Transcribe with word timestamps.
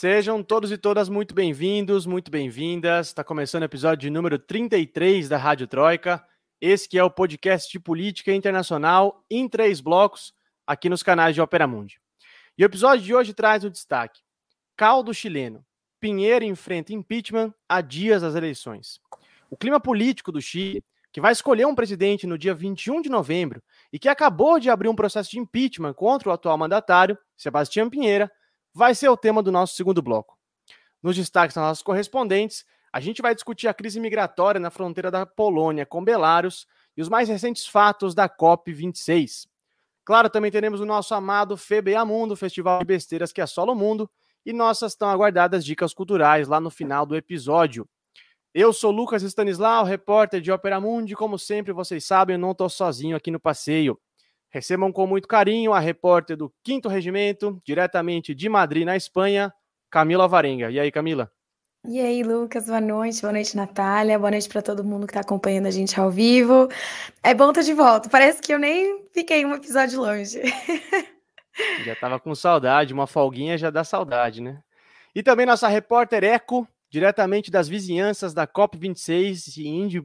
Sejam 0.00 0.42
todos 0.42 0.72
e 0.72 0.78
todas 0.78 1.10
muito 1.10 1.34
bem-vindos, 1.34 2.06
muito 2.06 2.30
bem-vindas. 2.30 3.08
Está 3.08 3.22
começando 3.22 3.60
o 3.60 3.66
episódio 3.66 4.10
número 4.10 4.38
33 4.38 5.28
da 5.28 5.36
Rádio 5.36 5.66
Troika. 5.66 6.26
Esse 6.58 6.88
que 6.88 6.96
é 6.98 7.04
o 7.04 7.10
podcast 7.10 7.70
de 7.70 7.78
política 7.78 8.32
internacional 8.32 9.22
em 9.30 9.46
três 9.46 9.78
blocos, 9.78 10.32
aqui 10.66 10.88
nos 10.88 11.02
canais 11.02 11.34
de 11.34 11.42
Opera 11.42 11.66
Mundi. 11.66 12.00
E 12.56 12.64
o 12.64 12.64
episódio 12.64 13.04
de 13.04 13.14
hoje 13.14 13.34
traz 13.34 13.62
o 13.62 13.68
destaque: 13.68 14.22
caldo 14.74 15.12
chileno. 15.12 15.62
Pinheiro 16.00 16.46
enfrenta 16.46 16.94
impeachment 16.94 17.52
a 17.68 17.82
dias 17.82 18.22
das 18.22 18.34
eleições. 18.34 18.98
O 19.50 19.56
clima 19.58 19.78
político 19.78 20.32
do 20.32 20.40
Chile, 20.40 20.82
que 21.12 21.20
vai 21.20 21.32
escolher 21.32 21.66
um 21.66 21.74
presidente 21.74 22.26
no 22.26 22.38
dia 22.38 22.54
21 22.54 23.02
de 23.02 23.10
novembro 23.10 23.62
e 23.92 23.98
que 23.98 24.08
acabou 24.08 24.58
de 24.58 24.70
abrir 24.70 24.88
um 24.88 24.96
processo 24.96 25.30
de 25.30 25.38
impeachment 25.38 25.92
contra 25.92 26.30
o 26.30 26.32
atual 26.32 26.56
mandatário, 26.56 27.18
Sebastião 27.36 27.90
Pinheira, 27.90 28.32
vai 28.74 28.94
ser 28.94 29.08
o 29.08 29.16
tema 29.16 29.42
do 29.42 29.52
nosso 29.52 29.74
segundo 29.74 30.02
bloco. 30.02 30.38
Nos 31.02 31.16
destaques 31.16 31.54
das 31.54 31.64
nossas 31.64 31.82
correspondentes, 31.82 32.64
a 32.92 33.00
gente 33.00 33.22
vai 33.22 33.34
discutir 33.34 33.68
a 33.68 33.74
crise 33.74 34.00
migratória 34.00 34.60
na 34.60 34.70
fronteira 34.70 35.10
da 35.10 35.24
Polônia 35.24 35.86
com 35.86 36.04
Belarus 36.04 36.66
e 36.96 37.02
os 37.02 37.08
mais 37.08 37.28
recentes 37.28 37.66
fatos 37.66 38.14
da 38.14 38.28
COP26. 38.28 39.46
Claro, 40.04 40.28
também 40.28 40.50
teremos 40.50 40.80
o 40.80 40.86
nosso 40.86 41.14
amado 41.14 41.56
FBA 41.56 42.04
Mundo, 42.04 42.36
festival 42.36 42.80
de 42.80 42.84
besteiras 42.84 43.32
que 43.32 43.40
assola 43.40 43.72
o 43.72 43.76
mundo, 43.76 44.10
e 44.44 44.52
nossas 44.52 44.94
tão 44.94 45.08
aguardadas 45.08 45.64
dicas 45.64 45.94
culturais 45.94 46.48
lá 46.48 46.60
no 46.60 46.70
final 46.70 47.06
do 47.06 47.14
episódio. 47.14 47.88
Eu 48.52 48.72
sou 48.72 48.90
Lucas 48.90 49.22
Stanislau, 49.22 49.84
repórter 49.84 50.40
de 50.40 50.50
Opera 50.50 50.80
Mundi, 50.80 51.14
como 51.14 51.38
sempre 51.38 51.72
vocês 51.72 52.04
sabem, 52.04 52.34
eu 52.34 52.40
não 52.40 52.50
estou 52.50 52.68
sozinho 52.68 53.16
aqui 53.16 53.30
no 53.30 53.38
passeio. 53.38 53.96
Recebam 54.50 54.92
com 54.92 55.06
muito 55.06 55.28
carinho 55.28 55.72
a 55.72 55.78
repórter 55.78 56.36
do 56.36 56.52
5 56.66 56.88
Regimento, 56.88 57.60
diretamente 57.64 58.34
de 58.34 58.48
Madrid, 58.48 58.84
na 58.84 58.96
Espanha, 58.96 59.52
Camila 59.88 60.26
Varenga. 60.26 60.70
E 60.70 60.80
aí, 60.80 60.90
Camila? 60.90 61.30
E 61.86 61.98
aí, 61.98 62.22
Lucas, 62.22 62.66
boa 62.66 62.80
noite, 62.80 63.22
boa 63.22 63.32
noite, 63.32 63.56
Natália, 63.56 64.18
boa 64.18 64.30
noite 64.30 64.48
para 64.48 64.60
todo 64.60 64.84
mundo 64.84 65.06
que 65.06 65.12
está 65.12 65.20
acompanhando 65.20 65.66
a 65.66 65.70
gente 65.70 65.98
ao 65.98 66.10
vivo. 66.10 66.68
É 67.22 67.32
bom 67.32 67.48
estar 67.50 67.62
de 67.62 67.72
volta, 67.72 68.10
parece 68.10 68.42
que 68.42 68.52
eu 68.52 68.58
nem 68.58 69.06
fiquei 69.14 69.46
um 69.46 69.54
episódio 69.54 70.00
longe. 70.00 70.42
Já 71.84 71.92
estava 71.92 72.18
com 72.18 72.34
saudade, 72.34 72.92
uma 72.92 73.06
folguinha 73.06 73.56
já 73.58 73.70
dá 73.70 73.84
saudade, 73.84 74.40
né? 74.40 74.62
E 75.14 75.22
também 75.22 75.44
nossa 75.44 75.68
repórter 75.68 76.24
Eco, 76.24 76.66
diretamente 76.88 77.50
das 77.50 77.68
vizinhanças 77.68 78.32
da 78.32 78.46
COP26 78.46 79.58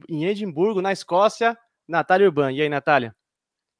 em 0.08 0.24
Edimburgo, 0.24 0.82
na 0.82 0.92
Escócia, 0.92 1.56
Natália 1.88 2.26
Urban. 2.26 2.52
E 2.52 2.62
aí, 2.62 2.68
Natália? 2.68 3.14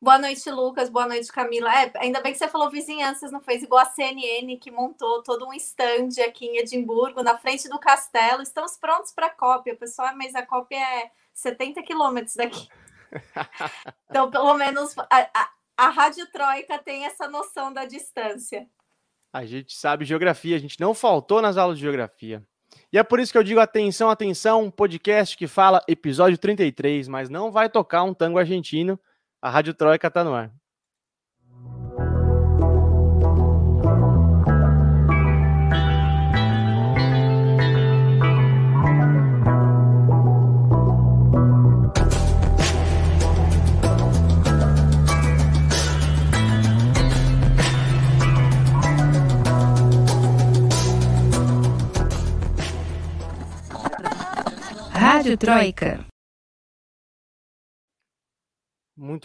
Boa 0.01 0.19
noite, 0.19 0.51
Lucas. 0.51 0.91
Boa 0.91 1.09
noite, 1.09 1.33
Camila. 1.33 1.73
É, 1.75 1.91
ainda 1.97 2.21
bem 2.21 2.31
que 2.31 2.39
você 2.39 2.49
falou 2.49 2.71
vizinhanças, 2.71 3.33
não 3.33 3.41
fez 3.41 3.63
igual 3.63 3.81
a 3.81 3.87
CNN, 3.87 4.57
que 4.59 4.71
montou 4.71 5.23
todo 5.23 5.47
um 5.47 5.55
stand 5.55 6.23
aqui 6.27 6.47
em 6.47 6.59
Edimburgo, 6.59 7.23
na 7.23 7.39
frente 7.39 7.67
do 7.69 7.79
castelo. 7.79 8.43
Estamos 8.43 8.77
prontos 8.77 9.13
para 9.13 9.27
a 9.27 9.31
COP. 9.31 9.71
A 9.71 9.77
pessoa, 9.77 10.13
mas 10.13 10.35
a 10.35 10.45
COP 10.45 10.75
é 10.75 11.11
70 11.33 11.83
quilômetros 11.83 12.37
daqui. 12.37 12.69
Então, 14.11 14.31
pelo 14.31 14.55
menos 14.55 14.95
a, 14.99 15.29
a, 15.33 15.51
a 15.77 15.89
Rádio 15.89 16.27
Troika 16.31 16.79
tem 16.79 17.05
essa 17.05 17.29
noção 17.29 17.73
da 17.73 17.85
distância. 17.85 18.67
A 19.33 19.45
gente 19.45 19.75
sabe 19.77 20.05
geografia, 20.05 20.57
a 20.57 20.59
gente 20.59 20.81
não 20.81 20.93
faltou 20.93 21.41
nas 21.41 21.57
aulas 21.57 21.79
de 21.79 21.83
geografia. 21.83 22.43
E 22.93 22.99
é 22.99 23.03
por 23.03 23.21
isso 23.21 23.33
que 23.33 23.39
eu 23.39 23.43
digo 23.43 23.61
atenção, 23.61 24.11
atenção, 24.11 24.65
um 24.65 24.71
podcast 24.71 25.37
que 25.37 25.47
fala 25.47 25.83
episódio 25.89 26.37
33, 26.37 27.09
mas 27.09 27.29
não 27.29 27.51
vai 27.51 27.69
tocar 27.69 28.03
um 28.03 28.15
tango 28.15 28.39
argentino 28.39 28.99
a 29.43 29.51
Rádio 29.51 29.75
Troika 29.75 30.09
está 30.09 30.25
no 30.25 30.35
ar. 30.35 30.51
Rádio 54.93 55.37
Troika. 55.37 56.16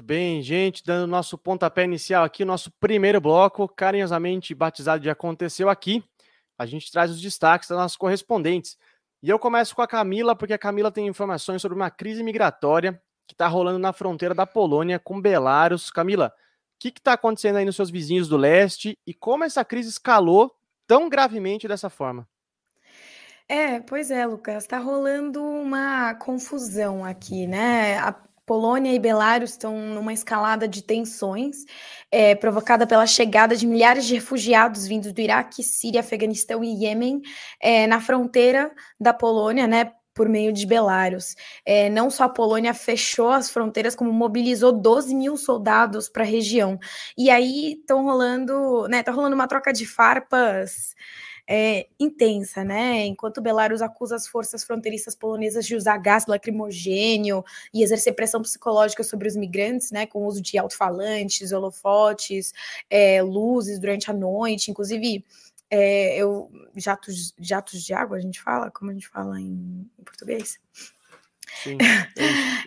Muito 0.01 0.07
bem, 0.07 0.41
gente, 0.41 0.83
dando 0.83 1.07
nosso 1.07 1.37
pontapé 1.37 1.83
inicial 1.83 2.23
aqui, 2.23 2.43
nosso 2.43 2.71
primeiro 2.71 3.21
bloco, 3.21 3.67
carinhosamente 3.67 4.55
batizado 4.55 4.99
de 4.99 5.11
Aconteceu 5.11 5.69
Aqui. 5.69 6.03
A 6.57 6.65
gente 6.65 6.91
traz 6.91 7.11
os 7.11 7.21
destaques 7.21 7.69
das 7.69 7.77
nossas 7.77 7.95
correspondentes. 7.95 8.79
E 9.21 9.29
eu 9.29 9.37
começo 9.37 9.75
com 9.75 9.81
a 9.83 9.87
Camila, 9.87 10.35
porque 10.35 10.53
a 10.53 10.57
Camila 10.57 10.91
tem 10.91 11.05
informações 11.05 11.61
sobre 11.61 11.75
uma 11.75 11.91
crise 11.91 12.23
migratória 12.23 12.99
que 13.27 13.35
está 13.35 13.47
rolando 13.47 13.77
na 13.77 13.93
fronteira 13.93 14.33
da 14.33 14.47
Polônia 14.47 14.97
com 14.97 15.21
Belarus. 15.21 15.91
Camila, 15.91 16.33
o 16.35 16.79
que 16.79 16.87
está 16.87 17.13
acontecendo 17.13 17.57
aí 17.57 17.65
nos 17.65 17.75
seus 17.75 17.91
vizinhos 17.91 18.27
do 18.27 18.37
leste 18.37 18.97
e 19.05 19.13
como 19.13 19.43
essa 19.43 19.63
crise 19.63 19.89
escalou 19.89 20.51
tão 20.87 21.09
gravemente 21.09 21.67
dessa 21.67 21.91
forma? 21.91 22.27
É, 23.47 23.79
pois 23.81 24.09
é, 24.09 24.25
Lucas, 24.25 24.63
está 24.63 24.79
rolando 24.79 25.43
uma 25.43 26.15
confusão 26.15 27.05
aqui, 27.05 27.45
né? 27.45 27.99
A 27.99 28.13
Polônia 28.45 28.93
e 28.93 28.99
Belarus 28.99 29.51
estão 29.51 29.77
numa 29.77 30.13
escalada 30.13 30.67
de 30.67 30.81
tensões 30.83 31.57
é, 32.11 32.35
provocada 32.35 32.85
pela 32.87 33.05
chegada 33.05 33.55
de 33.55 33.65
milhares 33.67 34.05
de 34.05 34.15
refugiados 34.15 34.87
vindos 34.87 35.13
do 35.13 35.21
Iraque, 35.21 35.63
Síria, 35.63 36.01
Afeganistão 36.01 36.63
e 36.63 36.83
Iêmen 36.83 37.21
é, 37.61 37.87
na 37.87 38.01
fronteira 38.01 38.71
da 38.99 39.13
Polônia, 39.13 39.67
né? 39.67 39.91
Por 40.13 40.27
meio 40.27 40.51
de 40.51 40.65
Belarus. 40.65 41.35
É, 41.65 41.89
não 41.89 42.09
só 42.09 42.25
a 42.25 42.29
Polônia 42.29 42.73
fechou 42.73 43.29
as 43.29 43.49
fronteiras, 43.49 43.95
como 43.95 44.11
mobilizou 44.11 44.73
12 44.73 45.15
mil 45.15 45.37
soldados 45.37 46.09
para 46.09 46.23
a 46.23 46.27
região. 46.27 46.77
E 47.17 47.29
aí 47.29 47.77
estão 47.79 48.03
rolando, 48.03 48.87
né? 48.89 49.03
Tá 49.03 49.11
rolando 49.13 49.35
uma 49.35 49.47
troca 49.47 49.71
de 49.71 49.85
farpas 49.85 50.93
é, 51.53 51.87
intensa, 51.99 52.63
né? 52.63 53.05
Enquanto 53.05 53.41
Belarus 53.41 53.81
acusa 53.81 54.15
as 54.15 54.25
forças 54.25 54.63
fronteiriças 54.63 55.13
polonesas 55.13 55.65
de 55.65 55.75
usar 55.75 55.97
gás 55.97 56.25
lacrimogênio 56.25 57.43
e 57.73 57.83
exercer 57.83 58.15
pressão 58.15 58.41
psicológica 58.41 59.03
sobre 59.03 59.27
os 59.27 59.35
migrantes, 59.35 59.91
né? 59.91 60.05
Com 60.05 60.19
o 60.19 60.27
uso 60.27 60.41
de 60.41 60.57
alto-falantes, 60.57 61.51
holofotes, 61.51 62.53
é, 62.89 63.21
luzes 63.21 63.79
durante 63.79 64.09
a 64.09 64.13
noite, 64.13 64.71
inclusive. 64.71 65.25
É, 65.69 66.17
eu 66.17 66.49
jatos, 66.75 67.33
jatos 67.37 67.83
de 67.83 67.93
água, 67.93 68.15
a 68.15 68.21
gente 68.21 68.41
fala? 68.41 68.71
Como 68.71 68.89
a 68.89 68.93
gente 68.93 69.09
fala 69.09 69.37
em, 69.39 69.89
em 69.99 70.03
português? 70.05 70.57
Sim. 71.63 71.77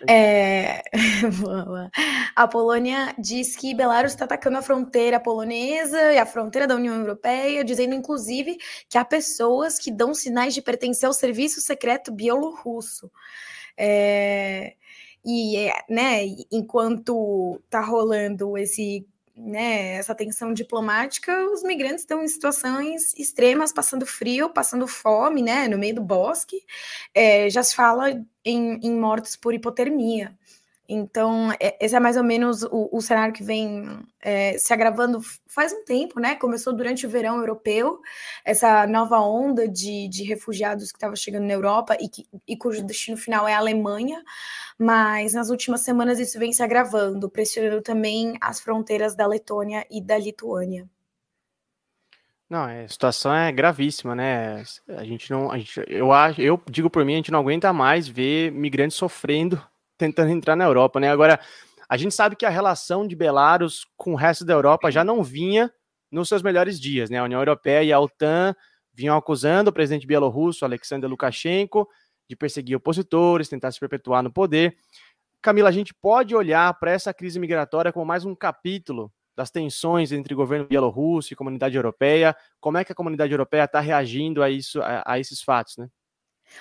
É, 0.07 0.81
a 2.35 2.47
Polônia 2.47 3.13
diz 3.17 3.55
que 3.55 3.73
Belarus 3.73 4.11
está 4.13 4.25
atacando 4.25 4.57
a 4.57 4.61
fronteira 4.61 5.19
polonesa 5.19 6.13
e 6.13 6.17
a 6.17 6.25
fronteira 6.25 6.67
da 6.67 6.75
União 6.75 6.95
Europeia, 6.95 7.63
dizendo 7.63 7.95
inclusive 7.95 8.57
que 8.89 8.97
há 8.97 9.03
pessoas 9.03 9.79
que 9.79 9.91
dão 9.91 10.13
sinais 10.13 10.53
de 10.53 10.61
pertencer 10.61 11.07
ao 11.07 11.13
serviço 11.13 11.59
secreto 11.61 12.11
bielorrusso. 12.11 13.11
É, 13.77 14.75
e, 15.25 15.57
é, 15.57 15.73
né, 15.89 16.19
enquanto 16.51 17.59
está 17.65 17.81
rolando 17.81 18.57
esse 18.57 19.05
né, 19.35 19.95
essa 19.95 20.15
tensão 20.15 20.53
diplomática, 20.53 21.31
os 21.51 21.63
migrantes 21.63 22.01
estão 22.01 22.23
em 22.23 22.27
situações 22.27 23.13
extremas, 23.17 23.73
passando 23.73 24.05
frio, 24.05 24.49
passando 24.49 24.87
fome, 24.87 25.41
né, 25.41 25.67
no 25.67 25.77
meio 25.77 25.95
do 25.95 26.01
bosque. 26.01 26.57
É, 27.13 27.49
já 27.49 27.63
se 27.63 27.75
fala 27.75 28.11
em, 28.43 28.79
em 28.81 28.91
mortes 28.97 29.35
por 29.35 29.53
hipotermia. 29.53 30.37
Então, 30.87 31.51
é, 31.59 31.77
esse 31.83 31.95
é 31.95 31.99
mais 31.99 32.15
ou 32.15 32.23
menos 32.23 32.61
o, 32.63 32.89
o 32.91 33.01
cenário 33.01 33.33
que 33.33 33.43
vem 33.43 33.99
é, 34.21 34.57
se 34.57 34.71
agravando 34.71 35.19
faz 35.47 35.73
um 35.73 35.83
tempo, 35.83 36.19
né? 36.19 36.35
Começou 36.35 36.73
durante 36.73 37.07
o 37.07 37.09
verão 37.09 37.37
europeu, 37.37 37.99
essa 38.43 38.85
nova 38.85 39.19
onda 39.19 39.67
de, 39.67 40.07
de 40.07 40.23
refugiados 40.23 40.91
que 40.91 40.97
estava 40.97 41.15
chegando 41.15 41.45
na 41.45 41.53
Europa 41.53 41.97
e, 41.99 42.07
que, 42.07 42.27
e 42.47 42.55
cujo 42.55 42.85
destino 42.85 43.17
final 43.17 43.47
é 43.47 43.53
a 43.53 43.57
Alemanha, 43.57 44.23
mas 44.77 45.33
nas 45.33 45.49
últimas 45.49 45.81
semanas 45.81 46.19
isso 46.19 46.37
vem 46.37 46.53
se 46.53 46.61
agravando, 46.61 47.29
pressionando 47.29 47.81
também 47.81 48.37
as 48.39 48.59
fronteiras 48.59 49.15
da 49.15 49.25
Letônia 49.25 49.85
e 49.89 50.01
da 50.01 50.17
Lituânia. 50.17 50.87
Não, 52.47 52.67
é, 52.69 52.83
a 52.83 52.87
situação 52.87 53.33
é 53.33 53.51
gravíssima, 53.51 54.13
né? 54.13 54.63
A 54.87 55.03
gente 55.03 55.31
não, 55.31 55.51
a 55.51 55.57
gente, 55.57 55.83
eu 55.87 56.11
acho, 56.11 56.39
eu 56.39 56.61
digo 56.69 56.91
por 56.91 57.03
mim, 57.03 57.13
a 57.13 57.17
gente 57.17 57.31
não 57.31 57.39
aguenta 57.39 57.73
mais 57.73 58.07
ver 58.07 58.51
migrantes 58.51 58.95
sofrendo 58.95 59.59
tentando 59.97 60.31
entrar 60.31 60.55
na 60.55 60.65
Europa, 60.65 60.99
né? 60.99 61.09
Agora, 61.09 61.39
a 61.87 61.97
gente 61.97 62.13
sabe 62.13 62.35
que 62.35 62.45
a 62.45 62.49
relação 62.49 63.07
de 63.07 63.15
Belarus 63.15 63.85
com 63.95 64.13
o 64.13 64.15
resto 64.15 64.43
da 64.43 64.53
Europa 64.53 64.91
já 64.91 65.03
não 65.03 65.23
vinha 65.23 65.71
nos 66.11 66.29
seus 66.29 66.41
melhores 66.41 66.79
dias, 66.79 67.09
né? 67.09 67.19
A 67.19 67.23
União 67.23 67.39
Europeia 67.39 67.83
e 67.83 67.93
a 67.93 67.99
OTAN 67.99 68.55
vinham 68.93 69.17
acusando 69.17 69.69
o 69.69 69.73
presidente 69.73 70.07
bielorrusso, 70.07 70.65
Alexander 70.65 71.09
Lukashenko, 71.09 71.87
de 72.29 72.35
perseguir 72.35 72.77
opositores, 72.77 73.49
tentar 73.49 73.71
se 73.71 73.79
perpetuar 73.79 74.23
no 74.23 74.31
poder. 74.31 74.77
Camila, 75.41 75.69
a 75.69 75.71
gente 75.71 75.93
pode 75.93 76.35
olhar 76.35 76.73
para 76.79 76.91
essa 76.91 77.13
crise 77.13 77.39
migratória 77.39 77.91
como 77.91 78.05
mais 78.05 78.25
um 78.25 78.33
capítulo 78.33 79.11
das 79.35 79.51
tensões 79.51 80.11
entre 80.11 80.33
o 80.33 80.37
governo 80.37 80.65
bielorrusso 80.65 81.33
e 81.33 81.35
comunidade 81.35 81.75
europeia. 81.75 82.35
Como 82.59 82.77
é 82.77 82.85
que 82.85 82.91
a 82.91 82.95
comunidade 82.95 83.31
europeia 83.31 83.65
está 83.65 83.79
reagindo 83.79 84.41
a 84.41 84.49
isso, 84.49 84.81
a, 84.81 85.03
a 85.05 85.19
esses 85.19 85.41
fatos, 85.41 85.77
né? 85.77 85.87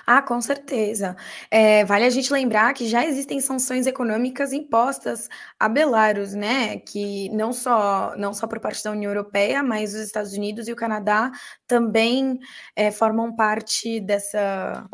Ah, 0.06 0.22
com 0.22 0.40
certeza. 0.40 1.16
É, 1.50 1.84
vale 1.84 2.04
a 2.04 2.10
gente 2.10 2.32
lembrar 2.32 2.72
que 2.74 2.86
já 2.88 3.04
existem 3.06 3.40
sanções 3.40 3.86
econômicas 3.86 4.52
impostas 4.52 5.28
a 5.58 5.68
Belarus, 5.68 6.34
né? 6.34 6.78
Que 6.78 7.28
não 7.30 7.52
só, 7.52 8.14
não 8.16 8.32
só 8.34 8.46
por 8.46 8.60
parte 8.60 8.82
da 8.82 8.90
União 8.90 9.10
Europeia, 9.10 9.62
mas 9.62 9.94
os 9.94 10.00
Estados 10.00 10.32
Unidos 10.32 10.68
e 10.68 10.72
o 10.72 10.76
Canadá 10.76 11.30
também 11.66 12.38
é, 12.76 12.90
formam 12.90 13.34
parte 13.34 14.00
dessa, 14.00 14.86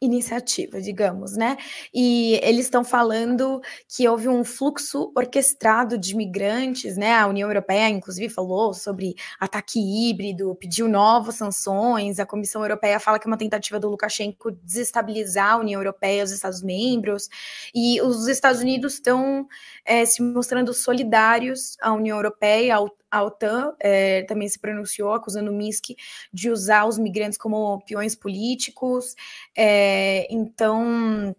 iniciativa, 0.00 0.80
digamos, 0.80 1.36
né? 1.36 1.56
E 1.92 2.38
eles 2.42 2.66
estão 2.66 2.84
falando 2.84 3.60
que 3.88 4.08
houve 4.08 4.28
um 4.28 4.44
fluxo 4.44 5.12
orquestrado 5.16 5.98
de 5.98 6.14
migrantes, 6.14 6.96
né? 6.96 7.14
A 7.14 7.26
União 7.26 7.48
Europeia, 7.48 7.88
inclusive, 7.88 8.32
falou 8.32 8.72
sobre 8.72 9.14
ataque 9.40 9.80
híbrido, 9.80 10.54
pediu 10.54 10.88
novas 10.88 11.34
sanções. 11.34 12.20
A 12.20 12.26
Comissão 12.26 12.62
Europeia 12.62 13.00
fala 13.00 13.18
que 13.18 13.26
é 13.26 13.30
uma 13.30 13.36
tentativa 13.36 13.80
do 13.80 13.88
Lukashenko 13.88 14.52
desestabilizar 14.62 15.54
a 15.54 15.58
União 15.58 15.80
Europeia, 15.80 16.22
os 16.22 16.30
Estados-membros. 16.30 17.28
E 17.74 18.00
os 18.00 18.28
Estados 18.28 18.60
Unidos 18.60 18.94
estão 18.94 19.48
é, 19.84 20.04
se 20.06 20.22
mostrando 20.22 20.72
solidários 20.72 21.76
à 21.80 21.92
União 21.92 22.16
Europeia, 22.16 22.76
ao 22.76 22.98
a 23.10 23.22
OTAN 23.22 23.74
é, 23.80 24.22
também 24.24 24.48
se 24.48 24.58
pronunciou 24.58 25.12
acusando 25.12 25.52
Minsk 25.52 25.90
de 26.32 26.50
usar 26.50 26.86
os 26.86 26.98
migrantes 26.98 27.38
como 27.38 27.80
peões 27.86 28.14
políticos. 28.14 29.14
É, 29.56 30.26
então, 30.32 31.34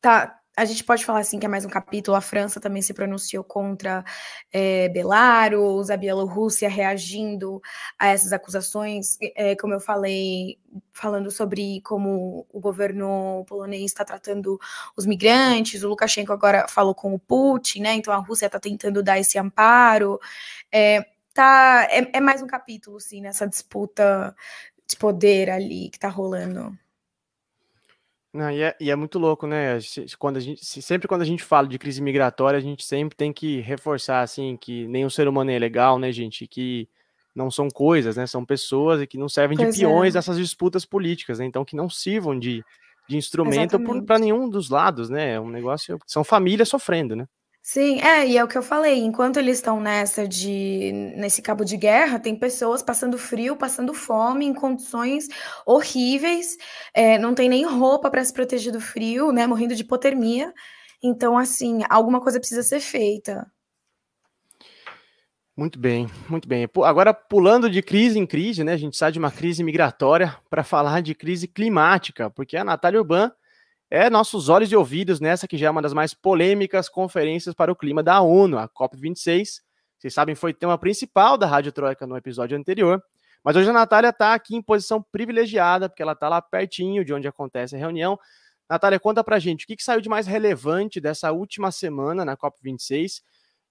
tá, 0.00 0.37
a 0.58 0.64
gente 0.64 0.82
pode 0.82 1.04
falar 1.04 1.20
assim 1.20 1.38
que 1.38 1.46
é 1.46 1.48
mais 1.48 1.64
um 1.64 1.68
capítulo. 1.68 2.16
A 2.16 2.20
França 2.20 2.60
também 2.60 2.82
se 2.82 2.92
pronunciou 2.92 3.44
contra 3.44 4.04
é, 4.52 4.88
Belarus, 4.88 5.88
a 5.88 5.96
Bielorrússia 5.96 6.68
reagindo 6.68 7.62
a 7.96 8.08
essas 8.08 8.32
acusações, 8.32 9.16
é, 9.36 9.54
como 9.54 9.72
eu 9.72 9.78
falei, 9.78 10.58
falando 10.92 11.30
sobre 11.30 11.80
como 11.82 12.44
o 12.52 12.58
governo 12.58 13.44
polonês 13.46 13.84
está 13.84 14.04
tratando 14.04 14.58
os 14.96 15.06
migrantes. 15.06 15.84
O 15.84 15.88
Lukashenko 15.88 16.32
agora 16.32 16.66
falou 16.68 16.94
com 16.94 17.14
o 17.14 17.20
Putin, 17.20 17.82
né? 17.82 17.94
Então 17.94 18.12
a 18.12 18.16
Rússia 18.16 18.46
está 18.46 18.58
tentando 18.58 19.00
dar 19.00 19.20
esse 19.20 19.38
amparo. 19.38 20.18
É, 20.72 21.06
tá, 21.32 21.86
é, 21.88 22.16
é 22.18 22.20
mais 22.20 22.42
um 22.42 22.48
capítulo, 22.48 23.00
sim, 23.00 23.20
nessa 23.20 23.46
disputa 23.46 24.34
de 24.88 24.96
poder 24.96 25.50
ali 25.50 25.88
que 25.88 25.98
está 25.98 26.08
rolando. 26.08 26.76
Não, 28.32 28.50
e, 28.50 28.62
é, 28.62 28.76
e 28.78 28.90
é 28.90 28.96
muito 28.96 29.18
louco, 29.18 29.46
né? 29.46 29.78
Quando 30.18 30.36
a 30.36 30.40
gente, 30.40 30.64
sempre 30.82 31.08
quando 31.08 31.22
a 31.22 31.24
gente 31.24 31.42
fala 31.42 31.66
de 31.66 31.78
crise 31.78 32.02
migratória, 32.02 32.58
a 32.58 32.62
gente 32.62 32.84
sempre 32.84 33.16
tem 33.16 33.32
que 33.32 33.60
reforçar 33.60 34.20
assim 34.20 34.56
que 34.56 34.86
nenhum 34.86 35.08
ser 35.08 35.26
humano 35.26 35.50
é 35.50 35.58
legal, 35.58 35.98
né, 35.98 36.12
gente? 36.12 36.46
Que 36.46 36.88
não 37.34 37.50
são 37.50 37.68
coisas, 37.68 38.16
né? 38.16 38.26
São 38.26 38.44
pessoas 38.44 39.00
e 39.00 39.06
que 39.06 39.16
não 39.16 39.28
servem 39.28 39.56
pois 39.56 39.74
de 39.74 39.80
peões 39.80 40.14
é. 40.14 40.18
dessas 40.18 40.36
disputas 40.36 40.84
políticas, 40.84 41.38
né? 41.38 41.46
Então 41.46 41.64
que 41.64 41.76
não 41.76 41.88
sirvam 41.88 42.38
de, 42.38 42.62
de 43.08 43.16
instrumento 43.16 43.78
para 44.04 44.18
nenhum 44.18 44.48
dos 44.48 44.68
lados, 44.68 45.08
né? 45.08 45.34
É 45.34 45.40
um 45.40 45.48
negócio. 45.48 45.98
São 46.06 46.22
famílias 46.22 46.68
sofrendo, 46.68 47.16
né? 47.16 47.26
Sim, 47.70 48.00
é, 48.00 48.26
e 48.26 48.38
é 48.38 48.42
o 48.42 48.48
que 48.48 48.56
eu 48.56 48.62
falei, 48.62 48.98
enquanto 49.00 49.36
eles 49.36 49.58
estão 49.58 49.78
nessa 49.78 50.26
de 50.26 50.90
nesse 51.14 51.42
cabo 51.42 51.66
de 51.66 51.76
guerra, 51.76 52.18
tem 52.18 52.34
pessoas 52.34 52.82
passando 52.82 53.18
frio, 53.18 53.58
passando 53.58 53.92
fome, 53.92 54.46
em 54.46 54.54
condições 54.54 55.28
horríveis, 55.66 56.56
é, 56.94 57.18
não 57.18 57.34
tem 57.34 57.46
nem 57.46 57.66
roupa 57.66 58.10
para 58.10 58.24
se 58.24 58.32
proteger 58.32 58.72
do 58.72 58.80
frio, 58.80 59.32
né, 59.32 59.46
morrendo 59.46 59.74
de 59.74 59.82
hipotermia. 59.82 60.50
Então, 61.02 61.36
assim, 61.36 61.82
alguma 61.90 62.22
coisa 62.22 62.40
precisa 62.40 62.62
ser 62.62 62.80
feita. 62.80 63.46
Muito 65.54 65.78
bem, 65.78 66.08
muito 66.26 66.48
bem. 66.48 66.66
Agora, 66.86 67.12
pulando 67.12 67.68
de 67.68 67.82
crise 67.82 68.18
em 68.18 68.24
crise, 68.24 68.64
né? 68.64 68.72
A 68.72 68.78
gente 68.78 68.96
sai 68.96 69.12
de 69.12 69.18
uma 69.18 69.30
crise 69.30 69.62
migratória 69.62 70.34
para 70.48 70.64
falar 70.64 71.02
de 71.02 71.14
crise 71.14 71.46
climática, 71.46 72.30
porque 72.30 72.56
a 72.56 72.64
Natália 72.64 73.00
Urban 73.00 73.30
é 73.90 74.10
nossos 74.10 74.48
olhos 74.48 74.70
e 74.70 74.76
ouvidos 74.76 75.20
nessa 75.20 75.48
que 75.48 75.56
já 75.56 75.68
é 75.68 75.70
uma 75.70 75.82
das 75.82 75.94
mais 75.94 76.12
polêmicas 76.12 76.88
conferências 76.88 77.54
para 77.54 77.72
o 77.72 77.76
clima 77.76 78.02
da 78.02 78.20
ONU, 78.20 78.58
a 78.58 78.68
COP26. 78.68 79.60
Vocês 79.98 80.14
sabem, 80.14 80.34
foi 80.34 80.52
tema 80.52 80.76
principal 80.76 81.38
da 81.38 81.46
Rádio 81.46 81.72
Troika 81.72 82.06
no 82.06 82.16
episódio 82.16 82.56
anterior. 82.56 83.02
Mas 83.42 83.56
hoje 83.56 83.70
a 83.70 83.72
Natália 83.72 84.10
está 84.10 84.34
aqui 84.34 84.54
em 84.54 84.62
posição 84.62 85.02
privilegiada, 85.10 85.88
porque 85.88 86.02
ela 86.02 86.12
está 86.12 86.28
lá 86.28 86.42
pertinho 86.42 87.04
de 87.04 87.14
onde 87.14 87.26
acontece 87.26 87.74
a 87.74 87.78
reunião. 87.78 88.18
Natália, 88.68 89.00
conta 89.00 89.24
pra 89.24 89.38
gente 89.38 89.64
o 89.64 89.66
que, 89.66 89.76
que 89.76 89.82
saiu 89.82 90.00
de 90.00 90.08
mais 90.08 90.26
relevante 90.26 91.00
dessa 91.00 91.32
última 91.32 91.72
semana 91.72 92.24
na 92.24 92.36
COP26. 92.36 93.22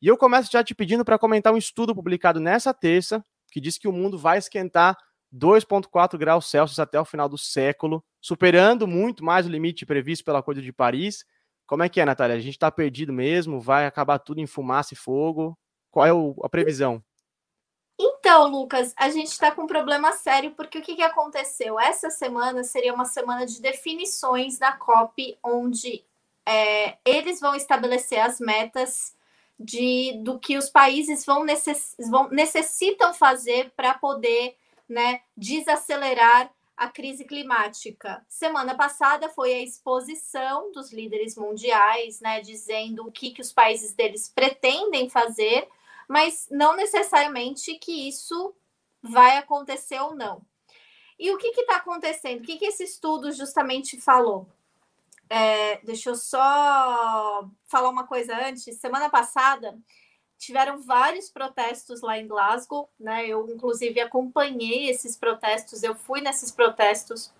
E 0.01 0.07
eu 0.07 0.17
começo 0.17 0.51
já 0.51 0.63
te 0.63 0.73
pedindo 0.73 1.05
para 1.05 1.19
comentar 1.19 1.53
um 1.53 1.57
estudo 1.57 1.93
publicado 1.93 2.39
nessa 2.39 2.73
terça, 2.73 3.23
que 3.51 3.61
diz 3.61 3.77
que 3.77 3.87
o 3.87 3.91
mundo 3.91 4.17
vai 4.17 4.39
esquentar 4.39 4.97
2,4 5.33 6.17
graus 6.17 6.49
Celsius 6.49 6.79
até 6.79 6.99
o 6.99 7.05
final 7.05 7.27
do 7.27 7.37
século, 7.37 8.03
superando 8.21 8.87
muito 8.87 9.23
mais 9.23 9.45
o 9.45 9.49
limite 9.49 9.85
previsto 9.85 10.23
pela 10.23 10.39
Acordo 10.39 10.61
de 10.61 10.71
Paris. 10.71 11.25
Como 11.65 11.83
é 11.83 11.89
que 11.89 11.99
é, 11.99 12.05
Natália? 12.05 12.35
A 12.35 12.39
gente 12.39 12.53
está 12.53 12.71
perdido 12.71 13.11
mesmo? 13.11 13.59
Vai 13.59 13.85
acabar 13.85 14.19
tudo 14.19 14.39
em 14.39 14.47
fumaça 14.47 14.93
e 14.93 14.97
fogo? 14.97 15.57
Qual 15.91 16.05
é 16.05 16.13
o, 16.13 16.35
a 16.43 16.49
previsão? 16.49 17.03
Então, 17.99 18.47
Lucas, 18.47 18.93
a 18.95 19.09
gente 19.09 19.27
está 19.27 19.51
com 19.51 19.63
um 19.63 19.67
problema 19.67 20.11
sério, 20.11 20.51
porque 20.51 20.77
o 20.77 20.81
que, 20.81 20.95
que 20.95 21.01
aconteceu? 21.01 21.79
Essa 21.79 22.09
semana 22.09 22.63
seria 22.63 22.93
uma 22.93 23.05
semana 23.05 23.45
de 23.45 23.59
definições 23.59 24.59
da 24.59 24.71
COP, 24.71 25.37
onde 25.43 26.03
é, 26.45 26.97
eles 27.03 27.39
vão 27.39 27.55
estabelecer 27.55 28.19
as 28.19 28.39
metas 28.39 29.15
de, 29.59 30.19
do 30.23 30.37
que 30.37 30.57
os 30.57 30.69
países 30.69 31.25
vão, 31.25 31.43
necess, 31.43 31.95
vão 32.09 32.29
necessitam 32.29 33.13
fazer 33.13 33.71
para 33.75 33.95
poder 33.95 34.55
né, 34.87 35.21
desacelerar 35.35 36.51
a 36.75 36.87
crise 36.87 37.25
climática. 37.25 38.23
Semana 38.29 38.75
passada 38.75 39.29
foi 39.29 39.51
a 39.53 39.63
exposição 39.63 40.71
dos 40.71 40.93
líderes 40.93 41.35
mundiais, 41.35 42.21
né, 42.21 42.39
dizendo 42.41 43.07
o 43.07 43.11
que, 43.11 43.31
que 43.31 43.41
os 43.41 43.51
países 43.51 43.93
deles 43.93 44.29
pretendem 44.29 45.09
fazer, 45.09 45.67
mas 46.07 46.47
não 46.51 46.75
necessariamente 46.75 47.75
que 47.79 48.07
isso 48.07 48.53
vai 49.01 49.37
acontecer 49.37 49.99
ou 49.99 50.15
não. 50.15 50.41
E 51.19 51.31
o 51.31 51.37
que 51.37 51.47
está 51.47 51.77
acontecendo? 51.77 52.41
O 52.41 52.43
que, 52.43 52.57
que 52.57 52.65
esse 52.65 52.83
estudo 52.83 53.31
justamente 53.31 53.99
falou? 53.99 54.47
É, 55.29 55.77
deixa 55.83 56.11
eu 56.11 56.15
só 56.15 57.49
falar 57.65 57.89
uma 57.89 58.05
coisa 58.05 58.37
antes. 58.47 58.79
Semana 58.79 59.09
passada, 59.09 59.77
tiveram 60.37 60.81
vários 60.81 61.29
protestos 61.29 62.01
lá 62.01 62.17
em 62.17 62.27
Glasgow, 62.27 62.89
né? 62.99 63.27
Eu, 63.27 63.49
inclusive, 63.49 63.99
acompanhei 63.99 64.89
esses 64.89 65.17
protestos, 65.17 65.83
eu 65.83 65.95
fui 65.95 66.21
nesses 66.21 66.51
protestos, 66.51 67.33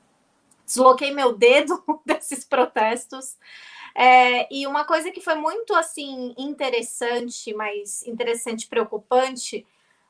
desloquei 0.66 1.12
meu 1.12 1.34
dedo 1.34 1.84
desses 2.06 2.44
protestos. 2.44 3.38
É, 3.96 4.52
e 4.54 4.68
uma 4.68 4.86
coisa 4.86 5.12
que 5.12 5.22
foi 5.22 5.36
muito 5.36 5.74
assim 5.74 6.34
interessante, 6.38 7.54
mas 7.54 8.06
interessante 8.06 8.68
preocupante, 8.68 9.66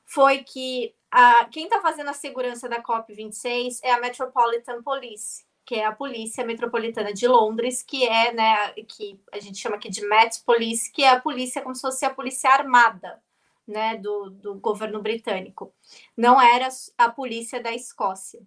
foi 0.05 0.43
que 0.43 0.93
a, 1.11 1.45
quem 1.45 1.65
está 1.65 1.81
fazendo 1.81 2.09
a 2.09 2.13
segurança 2.13 2.67
da 2.67 2.81
COP26 2.81 3.79
é 3.83 3.91
a 3.91 3.99
Metropolitan 3.99 4.81
Police 4.81 5.45
que 5.67 5.75
é 5.75 5.85
a 5.85 5.91
Polícia 5.91 6.45
Metropolitana 6.45 7.13
de 7.13 7.27
Londres, 7.27 7.83
que 7.83 8.07
é, 8.07 8.31
né, 8.31 8.71
que 8.87 9.19
a 9.33 9.37
gente 9.37 9.57
chama 9.57 9.75
aqui 9.75 9.89
de 9.89 10.07
Met 10.07 10.41
Police, 10.45 10.89
que 10.89 11.03
é 11.03 11.09
a 11.09 11.19
polícia 11.19 11.61
como 11.61 11.75
se 11.75 11.81
fosse 11.81 12.05
a 12.05 12.09
polícia 12.09 12.49
armada, 12.49 13.21
né, 13.67 13.97
do, 13.97 14.29
do 14.29 14.55
governo 14.55 15.01
britânico. 15.01 15.73
Não 16.15 16.41
era 16.41 16.69
a 16.97 17.09
polícia 17.09 17.61
da 17.61 17.73
Escócia. 17.73 18.39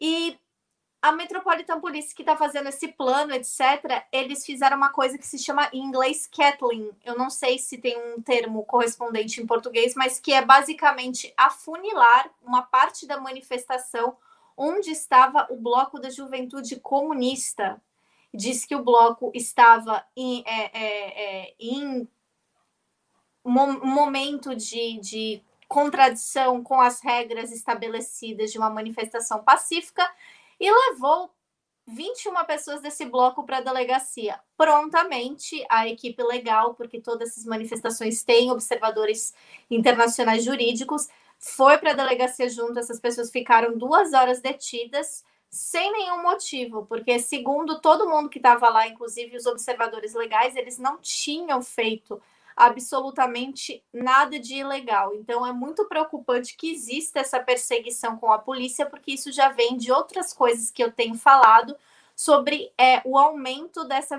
E 0.00 0.38
a 1.02 1.10
Metropolitan 1.10 1.80
Police 1.80 2.14
que 2.14 2.22
está 2.22 2.36
fazendo 2.36 2.68
esse 2.68 2.86
plano, 2.86 3.34
etc., 3.34 4.06
eles 4.12 4.46
fizeram 4.46 4.76
uma 4.76 4.90
coisa 4.90 5.18
que 5.18 5.26
se 5.26 5.36
chama 5.36 5.68
em 5.72 5.80
inglês 5.80 6.28
Kathleen. 6.28 6.92
Eu 7.04 7.18
não 7.18 7.28
sei 7.28 7.58
se 7.58 7.76
tem 7.76 7.98
um 7.98 8.22
termo 8.22 8.64
correspondente 8.64 9.42
em 9.42 9.46
português, 9.48 9.96
mas 9.96 10.20
que 10.20 10.32
é 10.32 10.44
basicamente 10.44 11.34
afunilar 11.36 12.30
uma 12.40 12.62
parte 12.62 13.04
da 13.04 13.20
manifestação 13.20 14.16
onde 14.56 14.90
estava 14.90 15.46
o 15.50 15.56
Bloco 15.56 16.00
da 16.00 16.10
Juventude 16.10 16.76
Comunista. 16.76 17.80
Diz 18.32 18.64
que 18.64 18.74
o 18.74 18.82
bloco 18.82 19.30
estava 19.34 20.04
em, 20.16 20.42
é, 20.44 20.70
é, 20.72 21.42
é, 21.46 21.54
em 21.58 22.08
um 23.44 23.86
momento 23.86 24.56
de, 24.56 24.98
de 24.98 25.42
contradição 25.68 26.62
com 26.62 26.80
as 26.80 27.00
regras 27.00 27.52
estabelecidas 27.52 28.50
de 28.50 28.58
uma 28.58 28.70
manifestação 28.70 29.42
pacífica 29.44 30.08
e 30.58 30.70
levou 30.70 31.30
21 31.86 32.44
pessoas 32.46 32.80
desse 32.80 33.04
bloco 33.04 33.44
para 33.44 33.58
a 33.58 33.60
delegacia. 33.60 34.40
Prontamente, 34.56 35.64
a 35.68 35.86
equipe 35.86 36.22
legal, 36.22 36.74
porque 36.74 37.00
todas 37.00 37.30
essas 37.30 37.44
manifestações 37.44 38.22
têm 38.22 38.50
observadores 38.50 39.34
internacionais 39.70 40.42
jurídicos, 40.42 41.08
foi 41.46 41.76
para 41.76 41.90
a 41.90 41.94
delegacia 41.94 42.48
junto, 42.48 42.78
essas 42.78 42.98
pessoas 42.98 43.30
ficaram 43.30 43.76
duas 43.76 44.14
horas 44.14 44.40
detidas 44.40 45.22
sem 45.50 45.92
nenhum 45.92 46.22
motivo, 46.22 46.86
porque 46.86 47.18
segundo 47.18 47.80
todo 47.80 48.08
mundo 48.08 48.30
que 48.30 48.38
estava 48.38 48.68
lá, 48.70 48.88
inclusive 48.88 49.36
os 49.36 49.44
observadores 49.44 50.14
legais, 50.14 50.56
eles 50.56 50.78
não 50.78 50.98
tinham 50.98 51.60
feito 51.60 52.20
absolutamente 52.56 53.84
nada 53.92 54.40
de 54.40 54.54
ilegal. 54.54 55.14
Então 55.14 55.46
é 55.46 55.52
muito 55.52 55.84
preocupante 55.84 56.56
que 56.56 56.72
exista 56.72 57.20
essa 57.20 57.38
perseguição 57.38 58.16
com 58.16 58.32
a 58.32 58.38
polícia, 58.38 58.86
porque 58.86 59.12
isso 59.12 59.30
já 59.30 59.50
vem 59.50 59.76
de 59.76 59.92
outras 59.92 60.32
coisas 60.32 60.70
que 60.70 60.82
eu 60.82 60.90
tenho 60.90 61.14
falado 61.14 61.76
sobre 62.16 62.72
é, 62.78 63.02
o 63.04 63.18
aumento 63.18 63.84
dessa 63.84 64.18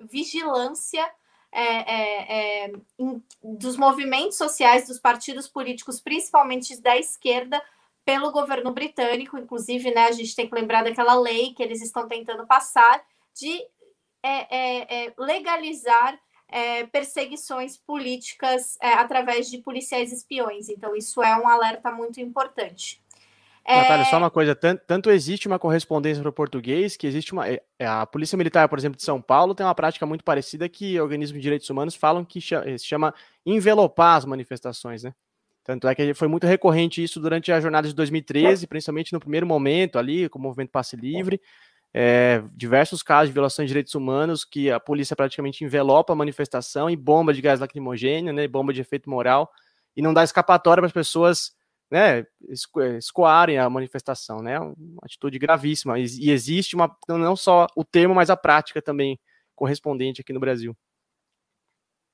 vigilância 0.00 1.08
é, 1.54 1.94
é, 1.94 2.64
é, 2.64 2.72
em, 2.98 3.22
dos 3.42 3.76
movimentos 3.76 4.36
sociais, 4.36 4.88
dos 4.88 4.98
partidos 4.98 5.48
políticos, 5.48 6.00
principalmente 6.00 6.80
da 6.80 6.96
esquerda, 6.98 7.62
pelo 8.04 8.32
governo 8.32 8.72
britânico. 8.72 9.38
Inclusive, 9.38 9.94
né, 9.94 10.06
a 10.06 10.12
gente 10.12 10.34
tem 10.34 10.48
que 10.48 10.54
lembrar 10.54 10.82
daquela 10.82 11.14
lei 11.14 11.54
que 11.54 11.62
eles 11.62 11.80
estão 11.80 12.08
tentando 12.08 12.46
passar 12.46 13.04
de 13.32 13.64
é, 14.22 15.06
é, 15.06 15.14
legalizar 15.16 16.18
é, 16.48 16.86
perseguições 16.86 17.76
políticas 17.76 18.76
é, 18.80 18.92
através 18.94 19.50
de 19.50 19.58
policiais 19.58 20.12
espiões. 20.12 20.68
Então, 20.68 20.94
isso 20.96 21.22
é 21.22 21.36
um 21.36 21.48
alerta 21.48 21.90
muito 21.90 22.20
importante. 22.20 23.02
É... 23.66 23.80
Natália, 23.80 24.04
só 24.04 24.18
uma 24.18 24.30
coisa, 24.30 24.54
tanto, 24.54 24.82
tanto 24.86 25.10
existe 25.10 25.46
uma 25.46 25.58
correspondência 25.58 26.22
para 26.22 26.28
o 26.28 26.32
português, 26.32 26.96
que 26.96 27.06
existe 27.06 27.32
uma. 27.32 27.48
É, 27.48 27.62
é, 27.78 27.86
a 27.86 28.04
Polícia 28.04 28.36
Militar, 28.36 28.68
por 28.68 28.78
exemplo, 28.78 28.96
de 28.96 29.02
São 29.02 29.20
Paulo, 29.20 29.54
tem 29.54 29.64
uma 29.64 29.74
prática 29.74 30.04
muito 30.04 30.22
parecida 30.22 30.68
que 30.68 31.00
organismos 31.00 31.38
de 31.38 31.42
direitos 31.42 31.70
humanos 31.70 31.94
falam 31.94 32.24
que 32.24 32.40
se 32.40 32.78
chama 32.84 33.14
envelopar 33.44 34.16
as 34.16 34.24
manifestações, 34.24 35.02
né? 35.02 35.14
Tanto 35.62 35.88
é 35.88 35.94
que 35.94 36.12
foi 36.12 36.28
muito 36.28 36.46
recorrente 36.46 37.02
isso 37.02 37.18
durante 37.18 37.50
a 37.50 37.58
jornada 37.58 37.88
de 37.88 37.94
2013, 37.94 38.66
principalmente 38.66 39.14
no 39.14 39.20
primeiro 39.20 39.46
momento 39.46 39.98
ali, 39.98 40.28
com 40.28 40.38
o 40.38 40.42
movimento 40.42 40.70
Passe 40.70 40.94
Livre 40.94 41.40
é, 41.94 42.42
diversos 42.52 43.04
casos 43.04 43.28
de 43.28 43.32
violação 43.32 43.64
de 43.64 43.68
direitos 43.68 43.94
humanos 43.94 44.44
que 44.44 44.68
a 44.68 44.80
polícia 44.80 45.14
praticamente 45.14 45.62
envelopa 45.62 46.12
a 46.12 46.16
manifestação 46.16 46.90
e 46.90 46.96
bomba 46.96 47.32
de 47.32 47.40
gás 47.40 47.60
lacrimogêneo, 47.60 48.32
né, 48.32 48.48
bomba 48.48 48.72
de 48.72 48.80
efeito 48.80 49.08
moral, 49.08 49.48
e 49.96 50.02
não 50.02 50.12
dá 50.12 50.24
escapatória 50.24 50.80
para 50.80 50.88
as 50.88 50.92
pessoas 50.92 51.52
né, 51.94 52.26
escoarem 52.98 53.56
a 53.56 53.70
manifestação, 53.70 54.42
né, 54.42 54.58
uma 54.58 55.00
atitude 55.04 55.38
gravíssima, 55.38 55.96
e 55.96 56.28
existe 56.28 56.74
uma, 56.74 56.92
não 57.08 57.36
só 57.36 57.68
o 57.76 57.84
termo, 57.84 58.12
mas 58.12 58.30
a 58.30 58.36
prática 58.36 58.82
também 58.82 59.16
correspondente 59.54 60.20
aqui 60.20 60.32
no 60.32 60.40
Brasil. 60.40 60.76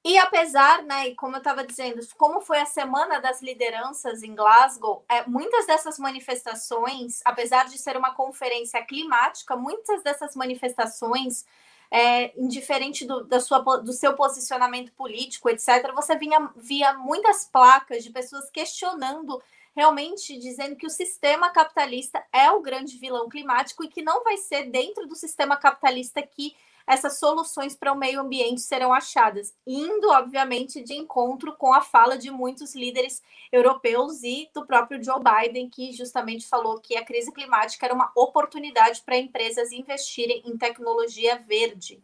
E 0.05 0.19
apesar, 0.19 0.83
né, 0.83 1.15
como 1.15 1.37
eu 1.37 1.39
estava 1.39 1.65
dizendo, 1.65 2.07
como 2.19 2.43
foi 2.43 2.59
a 2.59 2.67
semana 2.67 3.21
das 3.21 3.41
lideranças 3.41 4.23
em 4.23 4.35
Glasgow, 4.35 5.03
é, 5.09 5.27
muitas 5.27 5.67
dessas 5.67 5.99
manifestações, 5.99 7.21
apesar 7.25 7.67
de 7.67 7.79
ser 7.79 7.97
uma 7.97 8.15
conferência 8.15 8.85
climática, 8.85 9.57
muitas 9.57 10.03
dessas 10.03 10.37
manifestações, 10.37 11.47
é, 11.91 12.39
indiferente 12.39 13.07
do, 13.07 13.25
da 13.25 13.41
sua, 13.41 13.59
do 13.79 13.93
seu 13.95 14.15
posicionamento 14.15 14.93
político, 14.93 15.49
etc., 15.49 15.91
você 15.95 16.17
vinha, 16.17 16.51
via 16.55 16.95
muitas 16.95 17.47
placas 17.47 18.05
de 18.05 18.11
pessoas 18.11 18.51
questionando, 18.51 19.43
realmente 19.75 20.39
dizendo 20.39 20.77
que 20.77 20.87
o 20.87 20.91
sistema 20.91 21.51
capitalista 21.51 22.25
é 22.33 22.51
o 22.51 22.61
grande 22.61 22.99
vilão 22.99 23.29
climático 23.29 23.85
e 23.85 23.89
que 23.89 24.03
não 24.03 24.25
vai 24.25 24.37
ser 24.37 24.71
dentro 24.71 25.07
do 25.07 25.15
sistema 25.15 25.57
capitalista 25.57 26.23
que 26.23 26.55
essas 26.87 27.19
soluções 27.19 27.77
para 27.77 27.93
o 27.93 27.97
meio 27.97 28.21
ambiente 28.21 28.61
serão 28.61 28.93
achadas, 28.93 29.55
indo, 29.65 30.11
obviamente, 30.11 30.83
de 30.83 30.95
encontro 30.95 31.57
com 31.57 31.73
a 31.73 31.81
fala 31.81 32.19
de 32.19 32.33
muitos 32.33 32.75
líderes 32.75 33.23
europeus 33.53 34.25
e 34.25 34.51
do 34.53 34.67
próprio 34.67 35.03
Joe 35.03 35.21
Biden, 35.23 35.69
que 35.69 35.93
justamente 35.93 36.49
falou 36.49 36.81
que 36.81 36.97
a 36.97 37.05
crise 37.05 37.33
climática 37.33 37.87
era 37.87 37.95
uma 37.95 38.11
oportunidade 38.17 39.03
para 39.03 39.17
empresas 39.17 39.71
investirem 39.71 40.43
em 40.45 40.59
tecnologia 40.59 41.39
verde. 41.39 42.03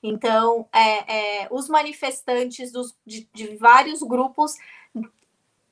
Então, 0.00 0.68
é, 0.72 1.42
é, 1.42 1.48
os 1.50 1.68
manifestantes 1.68 2.70
dos, 2.70 2.96
de, 3.04 3.28
de 3.34 3.56
vários 3.56 4.00
grupos 4.02 4.54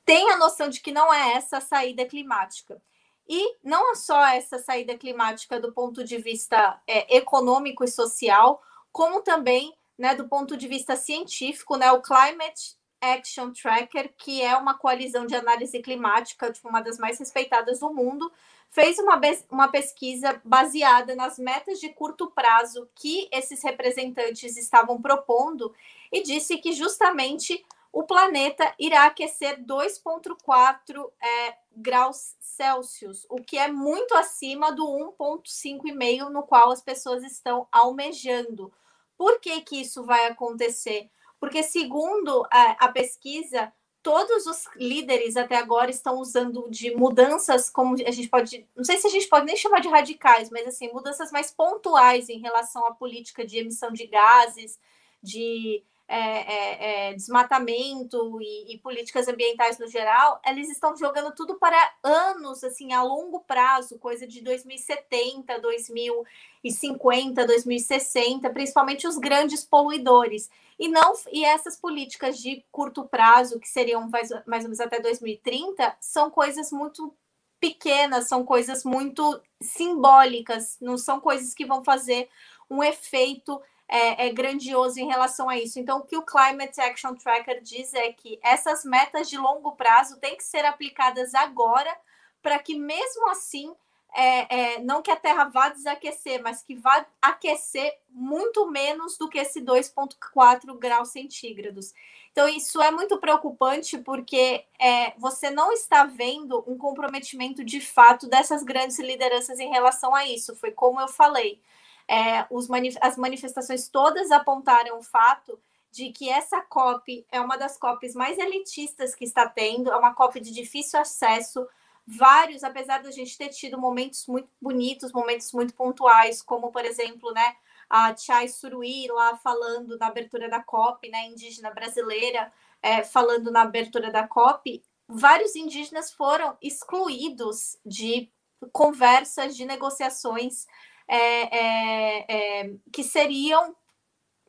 têm 0.07 0.31
a 0.31 0.37
noção 0.37 0.69
de 0.69 0.79
que 0.79 0.91
não 0.91 1.13
é 1.13 1.33
essa 1.33 1.57
a 1.57 1.61
saída 1.61 2.05
climática. 2.05 2.81
E 3.27 3.57
não 3.61 3.91
é 3.91 3.95
só 3.95 4.25
essa 4.25 4.57
saída 4.57 4.97
climática 4.97 5.59
do 5.59 5.73
ponto 5.73 6.01
de 6.01 6.17
vista 6.17 6.81
é, 6.87 7.17
econômico 7.17 7.83
e 7.83 7.89
social, 7.89 8.63
como 8.89 9.21
também 9.21 9.75
né, 9.97 10.15
do 10.15 10.25
ponto 10.29 10.55
de 10.55 10.65
vista 10.65 10.95
científico, 10.95 11.75
né, 11.75 11.91
o 11.91 12.01
Climate 12.01 12.77
Action 13.01 13.51
Tracker, 13.51 14.13
que 14.17 14.41
é 14.41 14.55
uma 14.55 14.75
coalizão 14.75 15.25
de 15.25 15.35
análise 15.35 15.77
climática, 15.81 16.53
tipo, 16.53 16.69
uma 16.69 16.79
das 16.79 16.97
mais 16.97 17.19
respeitadas 17.19 17.81
do 17.81 17.93
mundo, 17.93 18.31
fez 18.69 18.97
uma, 18.99 19.19
uma 19.51 19.67
pesquisa 19.67 20.41
baseada 20.45 21.15
nas 21.15 21.37
metas 21.37 21.81
de 21.81 21.89
curto 21.89 22.31
prazo 22.31 22.87
que 22.95 23.27
esses 23.29 23.61
representantes 23.61 24.55
estavam 24.55 25.01
propondo 25.01 25.75
e 26.11 26.23
disse 26.23 26.57
que 26.59 26.71
justamente 26.71 27.65
o 27.97 28.03
planeta 28.03 28.75
irá 28.77 29.07
aquecer 29.07 29.59
2,4 29.65 31.11
é, 31.19 31.55
graus 31.75 32.35
Celsius, 32.39 33.25
o 33.27 33.37
que 33.37 33.57
é 33.57 33.71
muito 33.71 34.13
acima 34.13 34.71
do 34.71 34.85
1,5,5 34.85 36.29
no 36.29 36.43
qual 36.43 36.69
as 36.69 36.79
pessoas 36.79 37.23
estão 37.23 37.67
almejando. 37.71 38.71
Por 39.17 39.39
que, 39.39 39.61
que 39.61 39.81
isso 39.81 40.03
vai 40.03 40.27
acontecer? 40.27 41.09
Porque, 41.39 41.63
segundo 41.63 42.45
a, 42.51 42.85
a 42.85 42.91
pesquisa, 42.91 43.73
todos 44.03 44.45
os 44.45 44.67
líderes 44.75 45.35
até 45.35 45.55
agora 45.55 45.89
estão 45.89 46.19
usando 46.19 46.69
de 46.69 46.95
mudanças, 46.95 47.67
como 47.67 47.95
a 47.95 48.11
gente 48.11 48.29
pode, 48.29 48.69
não 48.75 48.83
sei 48.83 48.97
se 48.97 49.07
a 49.07 49.09
gente 49.09 49.27
pode 49.27 49.47
nem 49.47 49.57
chamar 49.57 49.81
de 49.81 49.87
radicais, 49.87 50.51
mas 50.51 50.67
assim, 50.67 50.93
mudanças 50.93 51.31
mais 51.31 51.49
pontuais 51.49 52.29
em 52.29 52.37
relação 52.37 52.85
à 52.85 52.93
política 52.93 53.43
de 53.43 53.57
emissão 53.57 53.91
de 53.91 54.05
gases, 54.05 54.79
de 55.19 55.83
é, 56.07 56.19
é, 56.19 57.09
é, 57.09 57.13
desmatamento 57.13 58.41
e, 58.41 58.73
e, 58.73 58.77
políticas 58.77 59.27
ambientais 59.27 59.77
no 59.77 59.87
geral, 59.87 60.39
eles 60.45 60.69
estão 60.69 60.95
jogando 60.95 61.35
tudo 61.35 61.55
para 61.55 61.77
anos, 62.01 62.63
assim, 62.63 62.93
a 62.93 63.03
longo 63.03 63.41
prazo, 63.41 63.99
coisa 63.99 64.25
de 64.25 64.41
2070, 64.41 65.59
2050, 65.59 67.45
2060, 67.45 68.49
principalmente 68.51 69.05
os 69.05 69.17
grandes 69.17 69.65
poluidores. 69.65 70.49
E 70.79 70.87
não 70.87 71.13
e 71.33 71.43
essas 71.43 71.75
políticas 71.75 72.37
de 72.37 72.63
curto 72.71 73.03
prazo, 73.03 73.59
que 73.59 73.67
seriam 73.67 74.09
mais, 74.09 74.29
mais 74.45 74.63
ou 74.63 74.69
menos 74.69 74.79
até 74.79 75.01
2030, 75.01 75.97
são 75.99 76.29
coisas 76.29 76.71
muito 76.71 77.13
pequenas, 77.59 78.29
são 78.29 78.45
coisas 78.45 78.85
muito 78.85 79.41
simbólicas, 79.61 80.77
não 80.79 80.97
são 80.97 81.19
coisas 81.19 81.53
que 81.53 81.65
vão 81.65 81.83
fazer 81.83 82.29
um 82.69 82.81
efeito 82.81 83.61
é, 83.87 84.27
é, 84.27 84.29
grandioso 84.31 84.99
em 84.99 85.07
relação 85.07 85.49
a 85.49 85.57
isso. 85.57 85.79
Então, 85.79 85.99
o 85.99 86.03
que 86.03 86.17
o 86.17 86.25
Climate 86.25 86.79
Action 86.81 87.15
Tracker 87.15 87.61
diz 87.61 87.93
é 87.93 88.11
que 88.11 88.39
essas 88.43 88.83
metas 88.83 89.29
de 89.29 89.37
longo 89.37 89.73
prazo 89.73 90.19
têm 90.19 90.35
que 90.35 90.43
ser 90.43 90.65
aplicadas 90.65 91.33
agora, 91.33 91.95
para 92.41 92.59
que 92.59 92.75
mesmo 92.77 93.29
assim, 93.29 93.73
é, 94.13 94.75
é, 94.75 94.79
não 94.79 95.01
que 95.01 95.11
a 95.11 95.15
Terra 95.15 95.45
vá 95.45 95.69
desaquecer, 95.69 96.41
mas 96.41 96.61
que 96.61 96.75
vá 96.75 97.05
aquecer 97.21 97.97
muito 98.09 98.69
menos 98.69 99.17
do 99.17 99.29
que 99.29 99.37
esse 99.37 99.61
2,4 99.61 100.77
graus 100.77 101.09
centígrados. 101.09 101.93
Então, 102.31 102.47
isso 102.47 102.81
é 102.81 102.91
muito 102.91 103.17
preocupante 103.19 103.97
porque 103.97 104.65
é, 104.77 105.13
você 105.17 105.49
não 105.49 105.71
está 105.71 106.03
vendo 106.03 106.63
um 106.67 106.77
comprometimento 106.77 107.63
de 107.63 107.79
fato 107.79 108.27
dessas 108.27 108.63
grandes 108.63 108.99
lideranças 108.99 109.59
em 109.59 109.69
relação 109.69 110.13
a 110.13 110.25
isso. 110.25 110.55
Foi 110.55 110.71
como 110.71 110.99
eu 110.99 111.07
falei. 111.07 111.59
É, 112.07 112.45
os 112.49 112.67
as 113.01 113.17
manifestações 113.17 113.89
todas 113.89 114.31
apontaram 114.31 114.97
o 114.97 115.03
fato 115.03 115.59
de 115.91 116.11
que 116.11 116.29
essa 116.29 116.61
COP 116.61 117.25
é 117.31 117.41
uma 117.41 117.57
das 117.57 117.77
COPs 117.77 118.13
mais 118.13 118.37
elitistas 118.37 119.15
que 119.15 119.25
está 119.25 119.47
tendo, 119.47 119.91
é 119.91 119.97
uma 119.97 120.13
COP 120.13 120.39
de 120.39 120.51
difícil 120.51 120.99
acesso. 120.99 121.67
Vários, 122.05 122.63
apesar 122.63 123.01
da 123.01 123.11
gente 123.11 123.37
ter 123.37 123.49
tido 123.49 123.77
momentos 123.77 124.27
muito 124.27 124.47
bonitos, 124.61 125.11
momentos 125.11 125.51
muito 125.51 125.73
pontuais, 125.73 126.41
como, 126.41 126.71
por 126.71 126.85
exemplo, 126.85 127.31
né, 127.33 127.55
a 127.89 128.15
Chai 128.15 128.47
Suruí 128.47 129.07
lá 129.07 129.35
falando 129.37 129.97
na 129.97 130.07
abertura 130.07 130.49
da 130.49 130.61
COP, 130.61 131.09
né, 131.09 131.25
indígena 131.25 131.71
brasileira, 131.71 132.51
é, 132.81 133.03
falando 133.03 133.51
na 133.51 133.63
abertura 133.63 134.11
da 134.11 134.27
COP, 134.27 134.83
vários 135.07 135.55
indígenas 135.55 136.11
foram 136.11 136.57
excluídos 136.61 137.77
de 137.85 138.29
conversas, 138.71 139.55
de 139.55 139.65
negociações 139.65 140.67
é, 141.07 141.57
é, 141.57 142.25
é, 142.29 142.71
que 142.91 143.03
seriam 143.03 143.75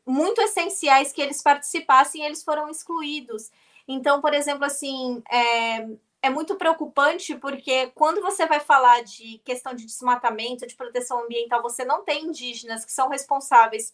muito 0.05 0.41
essenciais 0.41 1.11
que 1.11 1.21
eles 1.21 1.41
participassem, 1.41 2.25
eles 2.25 2.43
foram 2.43 2.69
excluídos. 2.69 3.51
Então, 3.87 4.21
por 4.21 4.33
exemplo, 4.33 4.65
assim, 4.65 5.21
é, 5.31 5.87
é 6.21 6.29
muito 6.29 6.55
preocupante 6.55 7.35
porque 7.35 7.87
quando 7.95 8.21
você 8.21 8.45
vai 8.45 8.59
falar 8.59 9.03
de 9.03 9.39
questão 9.45 9.73
de 9.73 9.85
desmatamento, 9.85 10.67
de 10.67 10.75
proteção 10.75 11.23
ambiental, 11.23 11.61
você 11.61 11.85
não 11.85 12.03
tem 12.03 12.25
indígenas 12.25 12.83
que 12.83 12.91
são 12.91 13.07
responsáveis 13.09 13.93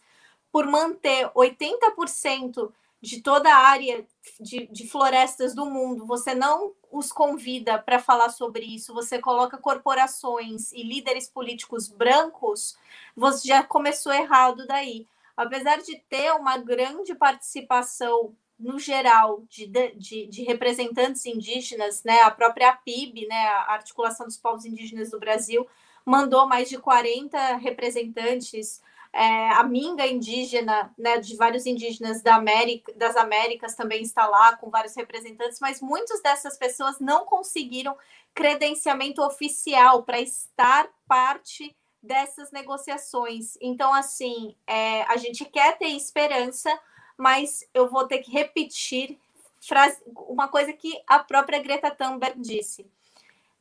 por 0.51 0.65
manter 0.65 1.29
80% 1.33 2.71
de 3.05 3.21
toda 3.21 3.53
a 3.53 3.67
área 3.67 4.05
de, 4.39 4.67
de, 4.67 4.87
florestas 4.87 5.53
do 5.53 5.65
mundo, 5.65 6.05
você 6.05 6.33
não 6.33 6.73
os 6.91 7.11
convida 7.11 7.77
para 7.77 7.99
falar 7.99 8.29
sobre 8.29 8.65
isso, 8.65 8.93
você 8.93 9.19
coloca 9.19 9.57
corporações 9.57 10.71
e 10.71 10.81
líderes 10.81 11.29
políticos 11.29 11.87
brancos, 11.87 12.75
você 13.15 13.47
já 13.47 13.63
começou 13.63 14.11
errado 14.11 14.65
daí. 14.65 15.07
Apesar 15.37 15.81
de 15.81 15.97
ter 16.09 16.31
uma 16.31 16.57
grande 16.57 17.13
participação 17.13 18.35
no 18.57 18.79
geral, 18.79 19.43
de, 19.49 19.67
de, 19.67 20.25
de, 20.27 20.43
representantes 20.43 21.25
indígenas, 21.25 22.03
né, 22.03 22.21
a 22.21 22.31
própria 22.31 22.73
PIB, 22.73 23.27
né, 23.27 23.47
a 23.47 23.73
Articulação 23.73 24.25
dos 24.25 24.37
Povos 24.37 24.65
Indígenas 24.65 25.11
do 25.11 25.19
Brasil, 25.19 25.67
mandou 26.05 26.47
mais 26.47 26.69
de 26.69 26.77
40 26.77 27.57
representantes, 27.57 28.81
é, 29.15 29.47
a 29.53 29.63
Minga 29.63 30.05
indígena, 30.05 30.93
né, 30.97 31.17
de 31.19 31.37
vários 31.37 31.65
indígenas 31.65 32.21
da 32.21 32.35
América, 32.35 32.91
das 32.97 33.15
Américas 33.15 33.73
também 33.73 34.01
está 34.01 34.27
lá, 34.27 34.57
com 34.57 34.69
vários 34.69 34.93
representantes, 34.93 35.59
mas 35.61 35.79
muitas 35.79 36.21
dessas 36.21 36.57
pessoas 36.57 36.99
não 36.99 37.23
conseguiram 37.23 37.97
credenciamento 38.33 39.23
oficial 39.23 40.03
para 40.03 40.19
estar 40.19 40.89
parte 41.07 41.73
dessas 42.03 42.51
negociações. 42.51 43.57
Então, 43.61 43.93
assim, 43.93 44.53
é, 44.67 45.03
a 45.03 45.15
gente 45.15 45.45
quer 45.45 45.77
ter 45.77 45.87
esperança, 45.87 46.69
mas 47.17 47.65
eu 47.73 47.89
vou 47.89 48.05
ter 48.05 48.17
que 48.17 48.31
repetir 48.31 49.17
frase, 49.61 49.97
uma 50.27 50.49
coisa 50.49 50.73
que 50.73 51.01
a 51.07 51.19
própria 51.19 51.59
Greta 51.59 51.89
Thunberg 51.89 52.37
disse. 52.41 52.85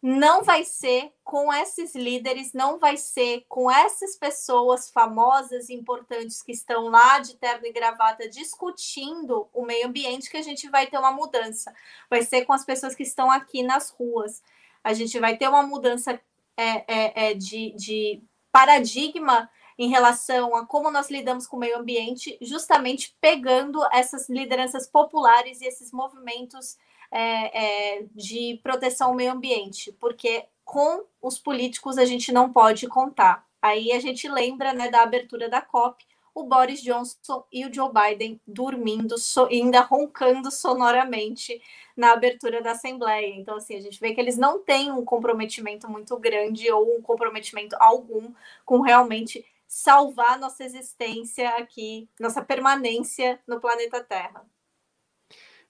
Não 0.06 0.44
vai 0.44 0.64
ser 0.64 1.14
com 1.24 1.50
esses 1.50 1.94
líderes, 1.94 2.52
não 2.52 2.78
vai 2.78 2.94
ser 2.94 3.46
com 3.48 3.70
essas 3.70 4.16
pessoas 4.16 4.90
famosas 4.90 5.70
e 5.70 5.74
importantes 5.74 6.42
que 6.42 6.52
estão 6.52 6.88
lá 6.88 7.20
de 7.20 7.36
terno 7.36 7.66
e 7.66 7.72
gravata 7.72 8.28
discutindo 8.28 9.48
o 9.50 9.64
meio 9.64 9.86
ambiente 9.86 10.28
que 10.28 10.36
a 10.36 10.42
gente 10.42 10.68
vai 10.68 10.86
ter 10.88 10.98
uma 10.98 11.10
mudança. 11.10 11.74
Vai 12.10 12.20
ser 12.20 12.44
com 12.44 12.52
as 12.52 12.66
pessoas 12.66 12.94
que 12.94 13.02
estão 13.02 13.30
aqui 13.30 13.62
nas 13.62 13.88
ruas. 13.88 14.42
A 14.84 14.92
gente 14.92 15.18
vai 15.18 15.38
ter 15.38 15.48
uma 15.48 15.62
mudança 15.62 16.20
é, 16.54 16.84
é, 16.86 17.30
é 17.30 17.34
de, 17.34 17.70
de 17.74 18.22
paradigma 18.52 19.50
em 19.78 19.88
relação 19.88 20.54
a 20.54 20.66
como 20.66 20.90
nós 20.90 21.08
lidamos 21.08 21.46
com 21.46 21.56
o 21.56 21.60
meio 21.60 21.78
ambiente, 21.78 22.36
justamente 22.42 23.16
pegando 23.22 23.82
essas 23.90 24.28
lideranças 24.28 24.86
populares 24.86 25.62
e 25.62 25.64
esses 25.64 25.90
movimentos 25.90 26.76
é, 27.14 27.98
é, 27.98 28.06
de 28.12 28.58
proteção 28.60 29.10
ao 29.10 29.14
meio 29.14 29.30
ambiente, 29.30 29.92
porque 30.00 30.46
com 30.64 31.04
os 31.22 31.38
políticos 31.38 31.96
a 31.96 32.04
gente 32.04 32.32
não 32.32 32.52
pode 32.52 32.88
contar. 32.88 33.46
Aí 33.62 33.92
a 33.92 34.00
gente 34.00 34.28
lembra 34.28 34.72
né, 34.72 34.90
da 34.90 35.02
abertura 35.02 35.48
da 35.48 35.60
COP, 35.60 36.04
o 36.34 36.42
Boris 36.42 36.82
Johnson 36.82 37.44
e 37.52 37.64
o 37.64 37.72
Joe 37.72 37.88
Biden 37.92 38.40
dormindo, 38.44 39.16
so, 39.16 39.44
ainda 39.44 39.80
roncando 39.80 40.50
sonoramente 40.50 41.62
na 41.96 42.12
abertura 42.12 42.60
da 42.60 42.72
Assembleia. 42.72 43.32
Então, 43.36 43.58
assim, 43.58 43.76
a 43.76 43.80
gente 43.80 44.00
vê 44.00 44.12
que 44.12 44.20
eles 44.20 44.36
não 44.36 44.58
têm 44.58 44.90
um 44.90 45.04
comprometimento 45.04 45.88
muito 45.88 46.18
grande 46.18 46.68
ou 46.72 46.98
um 46.98 47.00
comprometimento 47.00 47.76
algum 47.78 48.34
com 48.64 48.80
realmente 48.80 49.46
salvar 49.68 50.36
nossa 50.40 50.64
existência 50.64 51.48
aqui, 51.50 52.08
nossa 52.18 52.42
permanência 52.42 53.40
no 53.46 53.60
planeta 53.60 54.02
Terra. 54.02 54.44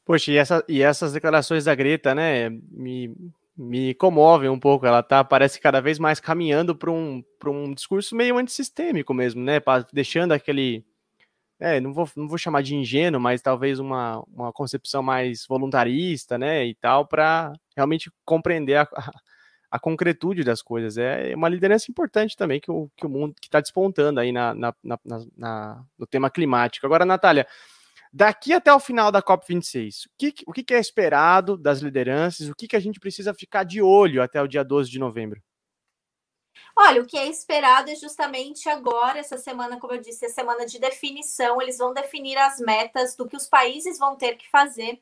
Poxa, 0.04 0.30
e, 0.32 0.36
essa, 0.36 0.64
e 0.68 0.82
essas 0.82 1.12
declarações 1.12 1.64
da 1.64 1.74
Greta, 1.74 2.14
né, 2.14 2.50
me, 2.50 3.14
me 3.56 3.94
comovem 3.94 4.50
um 4.50 4.58
pouco. 4.58 4.86
Ela 4.86 5.02
tá, 5.02 5.24
parece 5.24 5.60
cada 5.60 5.80
vez 5.80 5.98
mais 5.98 6.20
caminhando 6.20 6.76
para 6.76 6.90
um, 6.90 7.22
um 7.46 7.72
discurso 7.74 8.14
meio 8.14 8.36
antissistêmico 8.36 9.14
mesmo, 9.14 9.42
né, 9.42 9.60
deixando 9.92 10.32
aquele. 10.32 10.84
É, 11.58 11.80
não 11.80 11.94
vou, 11.94 12.08
não 12.16 12.28
vou 12.28 12.36
chamar 12.36 12.62
de 12.62 12.74
ingênuo, 12.74 13.20
mas 13.20 13.40
talvez 13.40 13.78
uma, 13.78 14.22
uma 14.28 14.52
concepção 14.52 15.02
mais 15.02 15.46
voluntarista, 15.46 16.36
né, 16.36 16.66
e 16.66 16.74
tal, 16.74 17.06
para 17.06 17.52
realmente 17.76 18.10
compreender 18.24 18.76
a, 18.76 18.88
a 19.70 19.78
concretude 19.78 20.44
das 20.44 20.60
coisas. 20.60 20.98
É 20.98 21.32
uma 21.34 21.48
liderança 21.48 21.90
importante 21.90 22.36
também 22.36 22.60
que 22.60 22.70
o, 22.70 22.90
que 22.96 23.06
o 23.06 23.08
mundo 23.08 23.34
que 23.40 23.48
está 23.48 23.60
despontando 23.60 24.20
aí 24.20 24.32
na, 24.32 24.54
na, 24.54 24.74
na, 24.84 24.98
na, 25.36 25.84
no 25.98 26.06
tema 26.06 26.28
climático. 26.28 26.84
Agora, 26.86 27.04
Natália, 27.06 27.46
daqui 28.14 28.52
até 28.52 28.72
o 28.72 28.78
final 28.78 29.10
da 29.10 29.20
COP26, 29.20 30.06
o 30.06 30.10
que, 30.16 30.34
o 30.46 30.52
que 30.52 30.72
é 30.72 30.78
esperado 30.78 31.56
das 31.56 31.80
lideranças? 31.80 32.48
O 32.48 32.54
que, 32.54 32.76
a 32.76 32.80
gente 32.80 33.00
precisa 33.00 33.34
ficar 33.34 33.64
de 33.64 33.82
olho 33.82 34.22
até 34.22 34.40
o 34.40 34.46
dia 34.46 34.62
12 34.62 34.88
de 34.88 35.00
novembro? 35.00 35.42
Olha, 36.76 37.02
o 37.02 37.06
que 37.06 37.18
é 37.18 37.26
esperado 37.26 37.90
é 37.90 37.96
justamente 37.96 38.68
agora, 38.68 39.18
essa 39.18 39.36
semana, 39.36 39.78
como 39.80 39.94
eu 39.94 40.00
disse, 40.00 40.26
a 40.26 40.28
semana 40.28 40.64
de 40.64 40.78
definição. 40.78 41.60
Eles 41.60 41.78
vão 41.78 41.92
definir 41.92 42.38
as 42.38 42.60
metas 42.60 43.16
do 43.16 43.28
que 43.28 43.36
os 43.36 43.48
países 43.48 43.98
vão 43.98 44.16
ter 44.16 44.36
que 44.36 44.48
fazer 44.48 45.00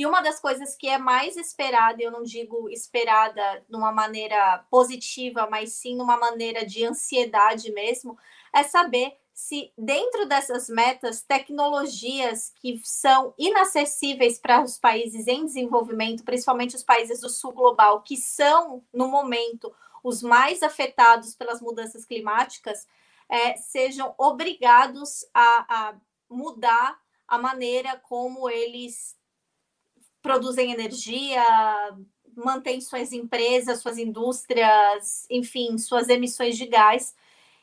e 0.00 0.06
uma 0.06 0.22
das 0.22 0.40
coisas 0.40 0.74
que 0.76 0.88
é 0.88 0.96
mais 0.96 1.36
esperada, 1.36 2.02
eu 2.02 2.10
não 2.10 2.22
digo 2.22 2.70
esperada 2.70 3.62
de 3.68 3.76
uma 3.76 3.92
maneira 3.92 4.64
positiva, 4.70 5.46
mas 5.50 5.74
sim 5.74 5.94
numa 5.94 6.16
maneira 6.16 6.64
de 6.64 6.84
ansiedade 6.86 7.70
mesmo, 7.70 8.16
é 8.50 8.62
saber 8.62 9.18
se 9.40 9.72
dentro 9.76 10.26
dessas 10.26 10.68
metas, 10.68 11.22
tecnologias 11.22 12.52
que 12.56 12.78
são 12.84 13.32
inacessíveis 13.38 14.38
para 14.38 14.62
os 14.62 14.78
países 14.78 15.26
em 15.26 15.46
desenvolvimento, 15.46 16.22
principalmente 16.22 16.76
os 16.76 16.84
países 16.84 17.20
do 17.20 17.30
sul 17.30 17.52
global, 17.52 18.02
que 18.02 18.18
são, 18.18 18.84
no 18.92 19.08
momento, 19.08 19.74
os 20.04 20.22
mais 20.22 20.62
afetados 20.62 21.34
pelas 21.34 21.62
mudanças 21.62 22.04
climáticas, 22.04 22.86
é, 23.30 23.56
sejam 23.56 24.14
obrigados 24.18 25.24
a, 25.32 25.88
a 25.88 25.94
mudar 26.28 27.00
a 27.26 27.38
maneira 27.38 27.96
como 27.96 28.48
eles 28.48 29.16
produzem 30.20 30.70
energia, 30.70 31.42
mantêm 32.36 32.78
suas 32.82 33.10
empresas, 33.10 33.80
suas 33.80 33.96
indústrias, 33.96 35.26
enfim, 35.30 35.78
suas 35.78 36.10
emissões 36.10 36.58
de 36.58 36.66
gás, 36.66 37.14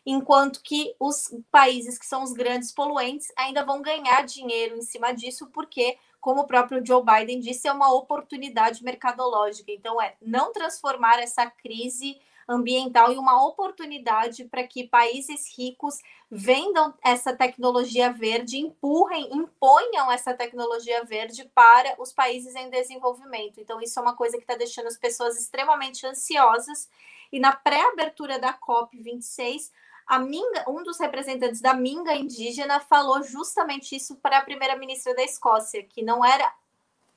enquanto 0.09 0.61
que 0.63 0.95
os 0.97 1.35
países 1.51 1.99
que 1.99 2.05
são 2.05 2.23
os 2.23 2.31
grandes 2.31 2.71
poluentes 2.71 3.27
ainda 3.35 3.65
vão 3.65 3.81
ganhar 3.81 4.25
dinheiro 4.25 4.77
em 4.77 4.81
cima 4.81 5.11
disso, 5.11 5.47
porque, 5.47 5.97
como 6.21 6.43
o 6.43 6.47
próprio 6.47 6.81
Joe 6.83 7.03
Biden 7.03 7.41
disse, 7.41 7.67
é 7.67 7.73
uma 7.73 7.93
oportunidade 7.93 8.81
mercadológica. 8.85 9.69
Então, 9.69 10.01
é 10.01 10.15
não 10.21 10.53
transformar 10.53 11.19
essa 11.19 11.45
crise 11.47 12.17
ambiental 12.47 13.11
e 13.11 13.17
uma 13.17 13.45
oportunidade 13.45 14.45
para 14.45 14.65
que 14.65 14.87
países 14.87 15.53
ricos 15.57 15.99
vendam 16.31 16.93
essa 17.03 17.35
tecnologia 17.35 18.09
verde, 18.09 18.57
empurrem, 18.57 19.29
imponham 19.33 20.09
essa 20.09 20.33
tecnologia 20.33 21.03
verde 21.03 21.43
para 21.53 22.01
os 22.01 22.13
países 22.13 22.55
em 22.55 22.69
desenvolvimento. 22.69 23.59
Então, 23.59 23.81
isso 23.81 23.99
é 23.99 24.01
uma 24.01 24.15
coisa 24.15 24.37
que 24.37 24.43
está 24.43 24.55
deixando 24.55 24.87
as 24.87 24.97
pessoas 24.97 25.37
extremamente 25.37 26.07
ansiosas. 26.07 26.89
E 27.29 27.41
na 27.41 27.53
pré-abertura 27.53 28.39
da 28.39 28.57
COP26, 28.57 29.69
a 30.07 30.19
Minga, 30.19 30.63
um 30.69 30.83
dos 30.83 30.99
representantes 30.99 31.59
da 31.59 31.73
Minga 31.73 32.15
indígena 32.15 32.79
falou 32.79 33.21
justamente 33.23 33.95
isso 33.95 34.15
para 34.15 34.37
a 34.37 34.41
primeira-ministra 34.41 35.13
da 35.13 35.23
Escócia, 35.23 35.83
que 35.83 36.01
não 36.01 36.23
era 36.23 36.53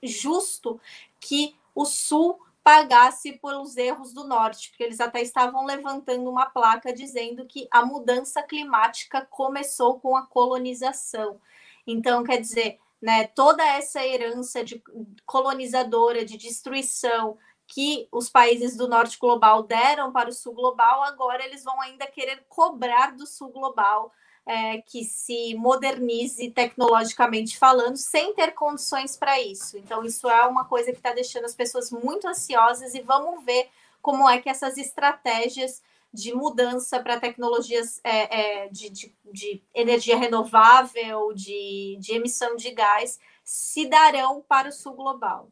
justo 0.03 0.81
que 1.21 1.55
o 1.75 1.85
Sul 1.85 2.41
pagasse 2.65 3.33
pelos 3.39 3.77
erros 3.77 4.13
do 4.13 4.25
norte, 4.25 4.71
porque 4.71 4.85
eles 4.85 5.01
até 5.01 5.23
estavam 5.23 5.65
levantando 5.65 6.29
uma 6.29 6.47
placa 6.47 6.93
dizendo 6.93 7.47
que 7.47 7.69
a 7.71 7.85
mudança 7.85 8.43
climática 8.43 9.27
começou 9.31 9.99
com 9.99 10.17
a 10.17 10.27
colonização. 10.27 11.41
Então, 11.87 12.23
quer 12.23 12.41
dizer, 12.41 12.79
né, 13.01 13.27
toda 13.29 13.65
essa 13.65 14.05
herança 14.05 14.63
de 14.65 14.83
colonizadora, 15.25 16.25
de 16.25 16.37
destruição 16.37 17.39
que 17.73 18.09
os 18.11 18.29
países 18.29 18.77
do 18.77 18.89
norte 18.89 19.17
global 19.17 19.63
deram 19.63 20.11
para 20.11 20.29
o 20.29 20.33
sul 20.33 20.53
global, 20.53 21.05
agora 21.05 21.45
eles 21.45 21.63
vão 21.63 21.81
ainda 21.81 22.05
querer 22.05 22.45
cobrar 22.49 23.15
do 23.15 23.25
sul 23.29 23.49
global 23.51 24.13
é, 24.45 24.79
que 24.79 25.05
se 25.05 25.55
modernize 25.55 26.51
tecnologicamente 26.51 27.57
falando, 27.57 27.97
sem 27.97 28.35
ter 28.35 28.55
condições 28.55 29.17
para 29.17 29.41
isso. 29.41 29.79
Então, 29.79 30.05
isso 30.05 30.29
é 30.29 30.49
uma 30.49 30.65
coisa 30.65 30.91
que 30.91 30.99
está 30.99 31.13
deixando 31.13 31.45
as 31.45 31.55
pessoas 31.55 31.93
muito 31.93 32.27
ansiosas 32.27 32.93
e 32.93 33.03
vamos 33.03 33.45
ver 33.45 33.69
como 34.03 34.29
é 34.29 34.41
que 34.41 34.49
essas 34.49 34.77
estratégias 34.77 35.81
de 36.13 36.35
mudança 36.35 36.99
para 36.99 37.21
tecnologias 37.21 38.01
é, 38.03 38.65
é, 38.65 38.69
de, 38.69 38.91
de, 38.91 39.15
de, 39.33 39.63
energia 39.73 40.17
renovável, 40.19 41.33
de, 41.35 41.97
de 42.01 42.15
emissão 42.17 42.57
de 42.57 42.73
gás, 42.73 43.21
se 43.45 43.87
darão 43.87 44.45
para 44.49 44.71
o 44.71 44.73
sul 44.73 44.95
global. 44.95 45.49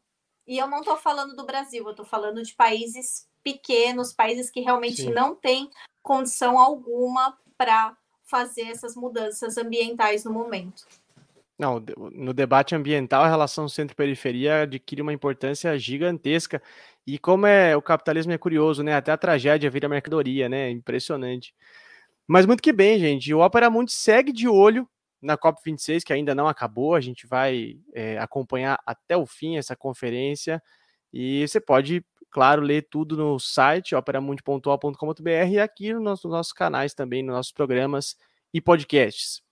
E 0.49 0.57
eu 0.57 0.67
não 0.67 0.79
estou 0.79 0.97
falando 0.97 1.37
do 1.37 1.45
Brasil, 1.45 1.85
eu 1.85 1.91
estou 1.91 2.07
falando 2.07 2.43
de 2.43 2.55
países 2.55 3.29
pequenos, 3.45 4.15
países 4.15 4.51
que 4.51 4.61
realmente 4.61 5.03
Sim. 5.03 5.13
não 5.13 5.35
têm 5.35 5.69
condição 6.03 6.59
alguma 6.59 7.37
para 7.59 7.95
fazer 8.25 8.63
essas 8.63 8.97
mudanças 8.97 9.59
ambientais 9.59 10.25
no 10.25 10.33
momento. 10.33 10.87
Não, 11.59 11.85
no 12.13 12.33
debate 12.33 12.75
ambiental, 12.75 13.25
a 13.25 13.29
relação 13.29 13.69
centro-periferia 13.69 14.63
adquire 14.63 15.03
uma 15.03 15.13
importância 15.13 15.77
gigantesca. 15.79 16.63
E 17.07 17.19
como 17.19 17.47
é 17.47 17.77
o 17.77 17.83
capitalismo 17.83 18.33
é 18.33 18.39
curioso, 18.39 18.83
né? 18.83 18.95
Até 18.95 19.13
a 19.13 19.19
tragédia 19.19 19.69
vira 19.69 19.89
mercadoria, 19.89 20.49
né? 20.49 20.71
Impressionante. 20.71 21.55
Mas 22.27 22.47
muito 22.47 22.63
que 22.63 22.73
bem, 22.73 22.99
gente. 22.99 23.35
O 23.35 23.41
Opera 23.41 23.69
Mundi 23.69 23.93
segue 23.93 24.33
de 24.33 24.49
olho 24.49 24.89
na 25.21 25.37
COP26, 25.37 26.03
que 26.05 26.13
ainda 26.13 26.35
não 26.35 26.49
acabou. 26.49 26.95
A 26.95 27.01
gente 27.01 27.27
vai 27.27 27.79
é, 27.95 28.19
acompanhar 28.19 28.81
até 28.87 29.17
o 29.17 29.27
fim 29.27 29.57
essa 29.57 29.77
conferência. 29.77 30.63
E 31.13 31.47
você 31.47 31.61
pode 31.61 32.05
claro, 32.31 32.63
ler 32.63 32.87
tudo 32.91 33.17
no 33.17 33.39
site 33.39 33.95
operamundi.com.br 33.95 35.31
e 35.51 35.59
aqui 35.59 35.93
nos 35.93 36.25
nossos 36.25 36.53
canais 36.53 36.95
também, 36.95 37.23
nos 37.23 37.35
nossos 37.35 37.53
programas 37.53 38.17
e 38.53 38.61
podcasts. 38.61 39.43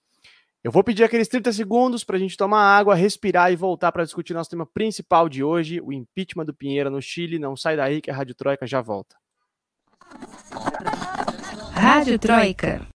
Eu 0.62 0.72
vou 0.72 0.83
pedir 0.83 1.05
aqueles 1.05 1.29
30 1.29 1.52
segundos 1.52 2.02
para 2.02 2.16
a 2.16 2.18
gente 2.18 2.37
tomar 2.37 2.61
água, 2.61 2.94
respirar 2.94 3.52
e 3.52 3.57
voltar 3.57 3.92
para 3.92 4.05
discutir 4.05 4.35
nosso 4.35 4.50
tema 4.50 4.66
principal 4.66 5.29
de 5.29 5.44
hoje, 5.44 5.81
o 5.81 5.92
impeachment 5.92 6.44
do 6.44 6.55
Pinheira 6.55 6.90
no 6.90 7.00
Chile. 7.00 7.38
Não 7.38 7.57
sai 7.57 7.76
daí 7.76 8.00
que 8.00 8.11
a 8.11 8.14
Rádio 8.14 8.35
Troika 8.35 8.66
já 8.66 8.81
volta. 8.81 9.16
Rádio 11.72 12.18
Troika. 12.18 12.96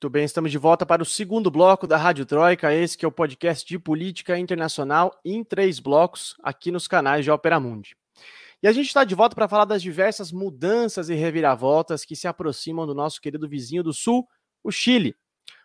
Muito 0.00 0.12
bem, 0.12 0.24
estamos 0.24 0.52
de 0.52 0.58
volta 0.58 0.86
para 0.86 1.02
o 1.02 1.04
segundo 1.04 1.50
bloco 1.50 1.84
da 1.84 1.96
Rádio 1.96 2.24
Troika, 2.24 2.72
esse 2.72 2.96
que 2.96 3.04
é 3.04 3.08
o 3.08 3.10
podcast 3.10 3.66
de 3.66 3.80
política 3.80 4.38
internacional 4.38 5.12
em 5.24 5.42
três 5.42 5.80
blocos, 5.80 6.36
aqui 6.40 6.70
nos 6.70 6.86
canais 6.86 7.24
de 7.24 7.32
Opera 7.32 7.58
Mundi. 7.58 7.96
E 8.62 8.68
a 8.68 8.72
gente 8.72 8.86
está 8.86 9.02
de 9.02 9.16
volta 9.16 9.34
para 9.34 9.48
falar 9.48 9.64
das 9.64 9.82
diversas 9.82 10.30
mudanças 10.30 11.08
e 11.08 11.14
reviravoltas 11.14 12.04
que 12.04 12.14
se 12.14 12.28
aproximam 12.28 12.86
do 12.86 12.94
nosso 12.94 13.20
querido 13.20 13.48
vizinho 13.48 13.82
do 13.82 13.92
Sul, 13.92 14.24
o 14.62 14.70
Chile. 14.70 15.16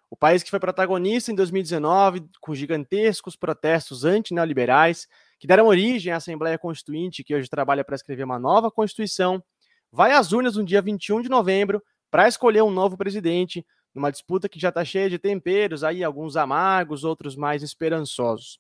O 0.10 0.18
país 0.18 0.42
que 0.42 0.50
foi 0.50 0.60
protagonista 0.60 1.32
em 1.32 1.36
2019 1.36 2.26
com 2.42 2.56
gigantescos 2.56 3.36
protestos 3.36 4.04
anti-neoliberais 4.04 5.08
que 5.38 5.46
deram 5.46 5.68
origem 5.68 6.12
à 6.12 6.16
Assembleia 6.16 6.58
Constituinte, 6.58 7.24
que 7.24 7.36
hoje 7.36 7.48
trabalha 7.48 7.84
para 7.84 7.94
escrever 7.94 8.24
uma 8.24 8.40
nova 8.40 8.72
Constituição, 8.72 9.44
vai 9.92 10.12
às 10.12 10.32
urnas 10.32 10.56
no 10.56 10.66
dia 10.66 10.82
21 10.82 11.22
de 11.22 11.30
novembro 11.30 11.84
para 12.10 12.28
escolher 12.28 12.64
um 12.64 12.72
novo 12.72 12.98
presidente, 12.98 13.64
numa 13.94 14.12
disputa 14.12 14.50
que 14.50 14.60
já 14.60 14.70
está 14.70 14.84
cheia 14.84 15.10
de 15.10 15.20
temperos, 15.20 15.84
aí 15.84 16.04
alguns 16.04 16.36
amargos, 16.36 17.04
outros 17.04 17.36
mais 17.36 17.62
esperançosos. 17.62 18.60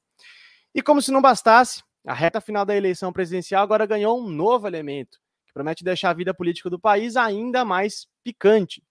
E 0.73 0.81
como 0.81 1.01
se 1.01 1.11
não 1.11 1.21
bastasse, 1.21 1.83
a 2.05 2.13
reta 2.13 2.41
final 2.41 2.65
da 2.65 2.75
eleição 2.75 3.13
presidencial 3.13 3.63
agora 3.63 3.85
ganhou 3.85 4.19
um 4.19 4.29
novo 4.29 4.67
elemento, 4.67 5.19
que 5.45 5.53
promete 5.53 5.83
deixar 5.83 6.09
a 6.09 6.13
vida 6.13 6.33
política 6.33 6.69
do 6.69 6.79
país 6.79 7.15
ainda 7.15 7.63
mais 7.63 8.07
picante. 8.23 8.83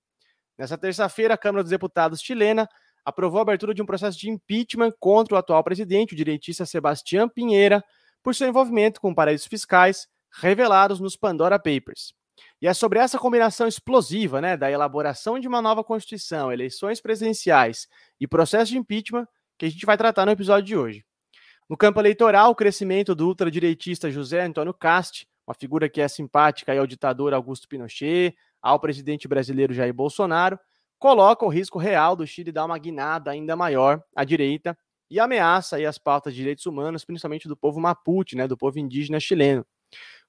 Nessa 0.59 0.79
terça-feira, 0.79 1.35
a 1.35 1.39
Câmara 1.39 1.63
dos 1.63 1.71
Deputados 1.71 2.21
chilena 2.21 2.69
aprovou 3.05 3.39
a 3.39 3.43
abertura 3.43 3.75
de 3.75 3.83
um 3.83 3.87
processo 3.87 4.19
de 4.19 4.31
impeachment 4.31 4.93
contra 4.99 5.35
o 5.35 5.39
atual 5.39 5.63
presidente, 5.65 6.15
o 6.15 6.17
direitista 6.17 6.65
Sebastião 6.65 7.29
Pinheira, 7.29 7.85
por 8.23 8.35
seu 8.35 8.49
envolvimento 8.49 9.01
com 9.01 9.15
paraísos 9.15 9.47
fiscais 9.47 10.07
revelados 10.31 11.01
nos 11.01 11.17
Pandora 11.17 11.59
Papers. 11.59 12.15
E 12.61 12.67
é 12.67 12.75
sobre 12.75 12.99
essa 12.99 13.19
combinação 13.19 13.67
explosiva, 13.67 14.41
né, 14.41 14.57
da 14.57 14.71
elaboração 14.71 15.39
de 15.39 15.49
uma 15.49 15.61
nova 15.61 15.83
Constituição, 15.83 16.53
eleições 16.53 17.01
presidenciais 17.01 17.89
e 18.21 18.27
processo 18.27 18.71
de 18.71 18.79
impeachment 18.79 19.27
que 19.59 19.67
a 19.67 19.71
gente 19.71 19.85
vai 19.85 19.97
tratar 19.97 20.25
no 20.25 20.33
episódio 20.33 20.67
de 20.67 20.77
hoje. 20.77 21.05
No 21.69 21.77
campo 21.77 22.01
eleitoral, 22.01 22.51
o 22.51 22.55
crescimento 22.55 23.15
do 23.15 23.27
ultradireitista 23.27 24.11
José 24.11 24.45
Antônio 24.45 24.75
Cast, 24.75 25.27
uma 25.47 25.55
figura 25.55 25.89
que 25.89 26.01
é 26.01 26.09
simpática 26.09 26.73
ao 26.79 26.87
ditador 26.87 27.35
Augusto 27.35 27.69
Pinochet, 27.69 28.35
ao 28.61 28.79
presidente 28.79 29.27
brasileiro 29.27 29.75
Jair 29.75 29.93
Bolsonaro, 29.93 30.59
coloca 30.99 31.45
o 31.45 31.49
risco 31.49 31.79
real 31.79 32.15
do 32.15 32.27
Chile 32.27 32.53
dar 32.53 32.65
uma 32.65 32.79
guinada 32.79 33.33
ainda 33.33 33.57
maior 33.57 34.03
à 34.15 34.23
direita 34.23 34.79
e 35.11 35.19
ameaça 35.19 35.77
aí 35.77 35.85
as 35.85 35.99
pautas 35.99 36.33
de 36.33 36.41
direitos 36.41 36.65
humanos, 36.65 37.05
principalmente 37.05 37.49
do 37.49 37.57
povo 37.57 37.81
Mapuche, 37.81 38.37
né, 38.37 38.47
do 38.47 38.57
povo 38.57 38.79
indígena 38.79 39.19
chileno 39.19 39.67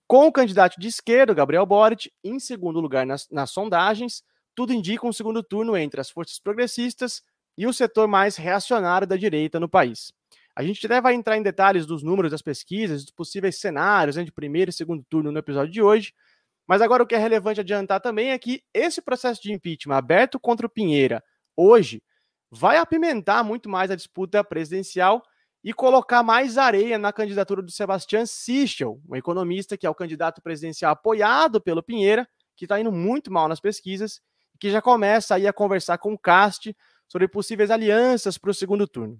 com 0.07 0.27
o 0.27 0.31
candidato 0.31 0.79
de 0.79 0.87
esquerda, 0.87 1.33
Gabriel 1.33 1.65
Boric, 1.65 2.11
em 2.23 2.39
segundo 2.39 2.79
lugar 2.79 3.05
nas, 3.05 3.27
nas 3.29 3.51
sondagens, 3.51 4.23
tudo 4.55 4.73
indica 4.73 5.07
um 5.07 5.13
segundo 5.13 5.41
turno 5.41 5.75
entre 5.75 5.99
as 5.99 6.09
forças 6.09 6.39
progressistas 6.39 7.21
e 7.57 7.65
o 7.65 7.73
setor 7.73 8.07
mais 8.07 8.35
reacionário 8.35 9.07
da 9.07 9.15
direita 9.15 9.59
no 9.59 9.69
país. 9.69 10.13
A 10.55 10.63
gente 10.63 10.85
até 10.85 11.01
vai 11.01 11.15
entrar 11.15 11.37
em 11.37 11.41
detalhes 11.41 11.85
dos 11.85 12.03
números 12.03 12.31
das 12.31 12.41
pesquisas, 12.41 13.03
dos 13.03 13.11
possíveis 13.11 13.59
cenários 13.59 14.15
né, 14.15 14.23
de 14.23 14.31
primeiro 14.31 14.69
e 14.69 14.73
segundo 14.73 15.03
turno 15.09 15.31
no 15.31 15.39
episódio 15.39 15.71
de 15.71 15.81
hoje, 15.81 16.13
mas 16.67 16.81
agora 16.81 17.03
o 17.03 17.07
que 17.07 17.15
é 17.15 17.17
relevante 17.17 17.59
adiantar 17.59 17.99
também 17.99 18.29
é 18.29 18.37
que 18.37 18.63
esse 18.73 19.01
processo 19.01 19.41
de 19.41 19.51
impeachment 19.51 19.95
aberto 19.95 20.39
contra 20.39 20.65
o 20.65 20.69
Pinheira 20.69 21.23
hoje 21.55 22.01
vai 22.49 22.77
apimentar 22.77 23.43
muito 23.43 23.67
mais 23.67 23.89
a 23.89 23.95
disputa 23.95 24.43
presidencial 24.43 25.23
e 25.63 25.73
colocar 25.73 26.21
mais 26.21 26.57
areia 26.57 26.97
na 26.97 27.13
candidatura 27.13 27.61
do 27.61 27.71
Sebastião 27.71 28.25
Sichel, 28.25 28.99
um 29.09 29.15
economista 29.15 29.77
que 29.77 29.87
é 29.87 29.89
o 29.89 29.95
candidato 29.95 30.41
presidencial 30.41 30.91
apoiado 30.91 31.61
pelo 31.61 31.81
Pinheira, 31.81 32.27
que 32.55 32.65
está 32.65 32.79
indo 32.79 32.91
muito 32.91 33.31
mal 33.31 33.47
nas 33.47 33.61
pesquisas, 33.61 34.19
e 34.53 34.57
que 34.57 34.69
já 34.69 34.81
começa 34.81 35.35
aí 35.35 35.47
a 35.47 35.53
conversar 35.53 35.97
com 35.99 36.13
o 36.13 36.19
Cast 36.19 36.75
sobre 37.07 37.27
possíveis 37.27 37.71
alianças 37.71 38.37
para 38.37 38.51
o 38.51 38.53
segundo 38.53 38.87
turno. 38.87 39.19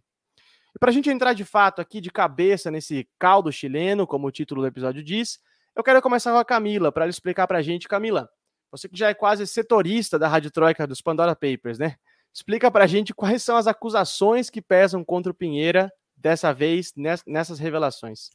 E 0.76 0.80
para 0.80 0.90
a 0.90 0.94
gente 0.94 1.10
entrar 1.10 1.34
de 1.34 1.46
fato 1.46 1.80
aqui 1.80 2.02
de 2.02 2.12
cabeça 2.12 2.70
nesse 2.70 3.08
caldo 3.18 3.52
chileno, 3.52 4.06
como 4.06 4.28
o 4.28 4.32
título 4.32 4.62
do 4.62 4.68
episódio 4.68 5.04
diz, 5.04 5.40
eu 5.76 5.84
quero 5.84 6.02
começar 6.02 6.32
com 6.32 6.38
a 6.38 6.46
Camila, 6.46 6.92
para 6.92 7.06
ela 7.06 7.10
explicar 7.10 7.48
para 7.48 7.60
a 7.60 7.62
gente, 7.62 7.88
Camila, 7.88 8.30
você 8.70 8.90
que 8.90 8.98
já 8.98 9.10
é 9.10 9.14
quase 9.14 9.46
setorista 9.48 10.20
da 10.20 10.28
Rádio 10.28 10.52
Troika 10.52 10.86
dos 10.86 11.00
Pandora 11.00 11.36
Papers, 11.36 11.78
né? 11.78 11.96
Explica 12.34 12.72
para 12.72 12.84
a 12.86 12.88
gente 12.88 13.14
quais 13.14 13.44
são 13.44 13.56
as 13.56 13.68
acusações 13.68 14.50
que 14.50 14.62
pesam 14.62 15.06
contra 15.06 15.32
o 15.32 15.36
Pinheira 15.36 15.92
dessa 16.24 16.54
vez 16.54 16.94
nessas 17.28 17.60
revelações? 17.60 18.30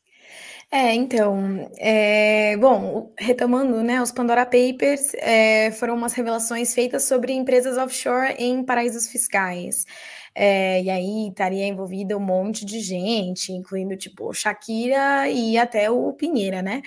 É, 0.70 0.92
então, 0.94 1.70
é, 1.79 2.55
bom, 2.59 3.12
retomando, 3.18 3.83
né, 3.83 4.03
os 4.03 4.12
Pandora 4.12 4.44
Papers 4.44 5.14
é, 5.14 5.70
foram 5.72 5.94
umas 5.94 6.12
revelações 6.12 6.74
feitas 6.74 7.05
sobre 7.05 7.33
empresas 7.33 7.79
offshore 7.79 8.35
em 8.38 8.62
paraísos 8.62 9.09
fiscais. 9.09 9.87
É, 10.35 10.83
e 10.83 10.90
aí 10.90 11.29
estaria 11.29 11.66
envolvida 11.66 12.16
um 12.16 12.20
monte 12.20 12.64
de 12.66 12.81
gente, 12.81 13.53
incluindo, 13.53 13.96
tipo, 13.96 14.33
Shakira 14.33 15.29
e 15.31 15.57
até 15.57 15.90
o 15.90 16.12
Pinheira, 16.12 16.61
né? 16.62 16.83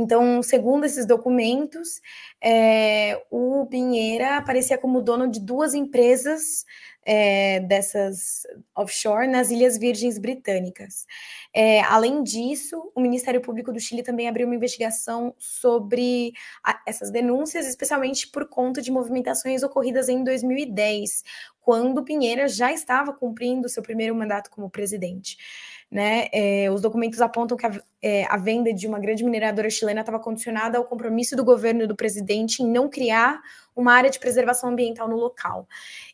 Então, 0.00 0.42
segundo 0.42 0.86
esses 0.86 1.04
documentos, 1.04 2.00
é, 2.42 3.22
o 3.30 3.66
Pinheira 3.66 4.38
aparecia 4.38 4.78
como 4.78 5.02
dono 5.02 5.28
de 5.30 5.38
duas 5.38 5.74
empresas 5.74 6.64
é, 7.04 7.60
dessas 7.60 8.46
offshore 8.74 9.26
nas 9.26 9.50
Ilhas 9.50 9.76
Virgens 9.76 10.16
Britânicas. 10.16 11.06
É, 11.52 11.82
além 11.82 12.22
disso, 12.22 12.90
o 12.94 13.00
Ministério 13.00 13.42
Público 13.42 13.70
do 13.70 13.78
Chile 13.78 14.02
também 14.02 14.26
abriu 14.26 14.46
uma 14.46 14.54
investigação 14.54 15.34
sobre 15.38 16.32
a, 16.64 16.80
essas 16.86 17.10
denúncias, 17.10 17.66
especialmente 17.66 18.26
por 18.28 18.48
conta 18.48 18.80
de 18.80 18.90
movimentações 18.90 19.62
ocorridas 19.62 20.08
em 20.08 20.24
2010, 20.24 21.24
quando 21.60 22.02
Pinheira 22.02 22.48
já 22.48 22.72
estava 22.72 23.12
cumprindo 23.12 23.68
seu 23.68 23.82
primeiro 23.82 24.14
mandato 24.14 24.48
como 24.48 24.70
presidente. 24.70 25.36
Né? 25.90 26.28
É, 26.32 26.70
os 26.70 26.80
documentos 26.80 27.20
apontam 27.20 27.56
que 27.56 27.66
a, 27.66 27.82
é, 28.00 28.24
a, 28.26 28.36
venda 28.36 28.72
de 28.72 28.86
uma 28.86 29.00
grande 29.00 29.24
mineradora 29.24 29.68
chilena 29.68 30.00
estava 30.00 30.20
condicionada 30.20 30.78
ao 30.78 30.84
compromisso 30.84 31.34
do 31.34 31.44
governo 31.44 31.84
do 31.84 31.96
presidente 31.96 32.62
em 32.62 32.68
não 32.68 32.88
criar 32.88 33.40
uma 33.74 33.92
área 33.92 34.08
de 34.08 34.20
preservação 34.20 34.70
ambiental 34.70 35.08
no 35.08 35.16
local. 35.16 35.66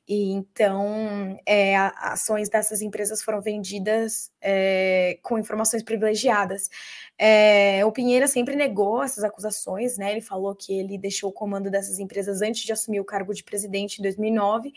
E 0.09 0.33
então, 0.33 1.39
é, 1.45 1.77
ações 1.77 2.49
dessas 2.49 2.81
empresas 2.81 3.23
foram 3.23 3.41
vendidas 3.43 4.33
é, 4.41 5.19
com 5.23 5.39
informações 5.39 5.83
privilegiadas. 5.83 6.71
É, 7.19 7.85
o 7.85 7.93
Pinheira 7.93 8.27
sempre 8.29 8.57
negou 8.57 9.03
essas 9.03 9.25
acusações, 9.25 9.99
né? 9.99 10.13
Ele 10.13 10.21
falou 10.21 10.55
que 10.55 10.73
ele 10.79 10.97
deixou 10.97 11.31
o 11.31 11.33
comando 11.33 11.71
dessas 11.71 11.99
empresas 11.99 12.41
antes 12.41 12.63
de 12.63 12.73
assumir 12.73 13.01
o 13.01 13.05
cargo 13.05 13.35
de 13.35 13.45
presidente 13.45 13.99
em 13.99 14.03
2009, 14.03 14.73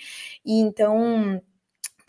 e 0.45 0.59
então 0.59 1.41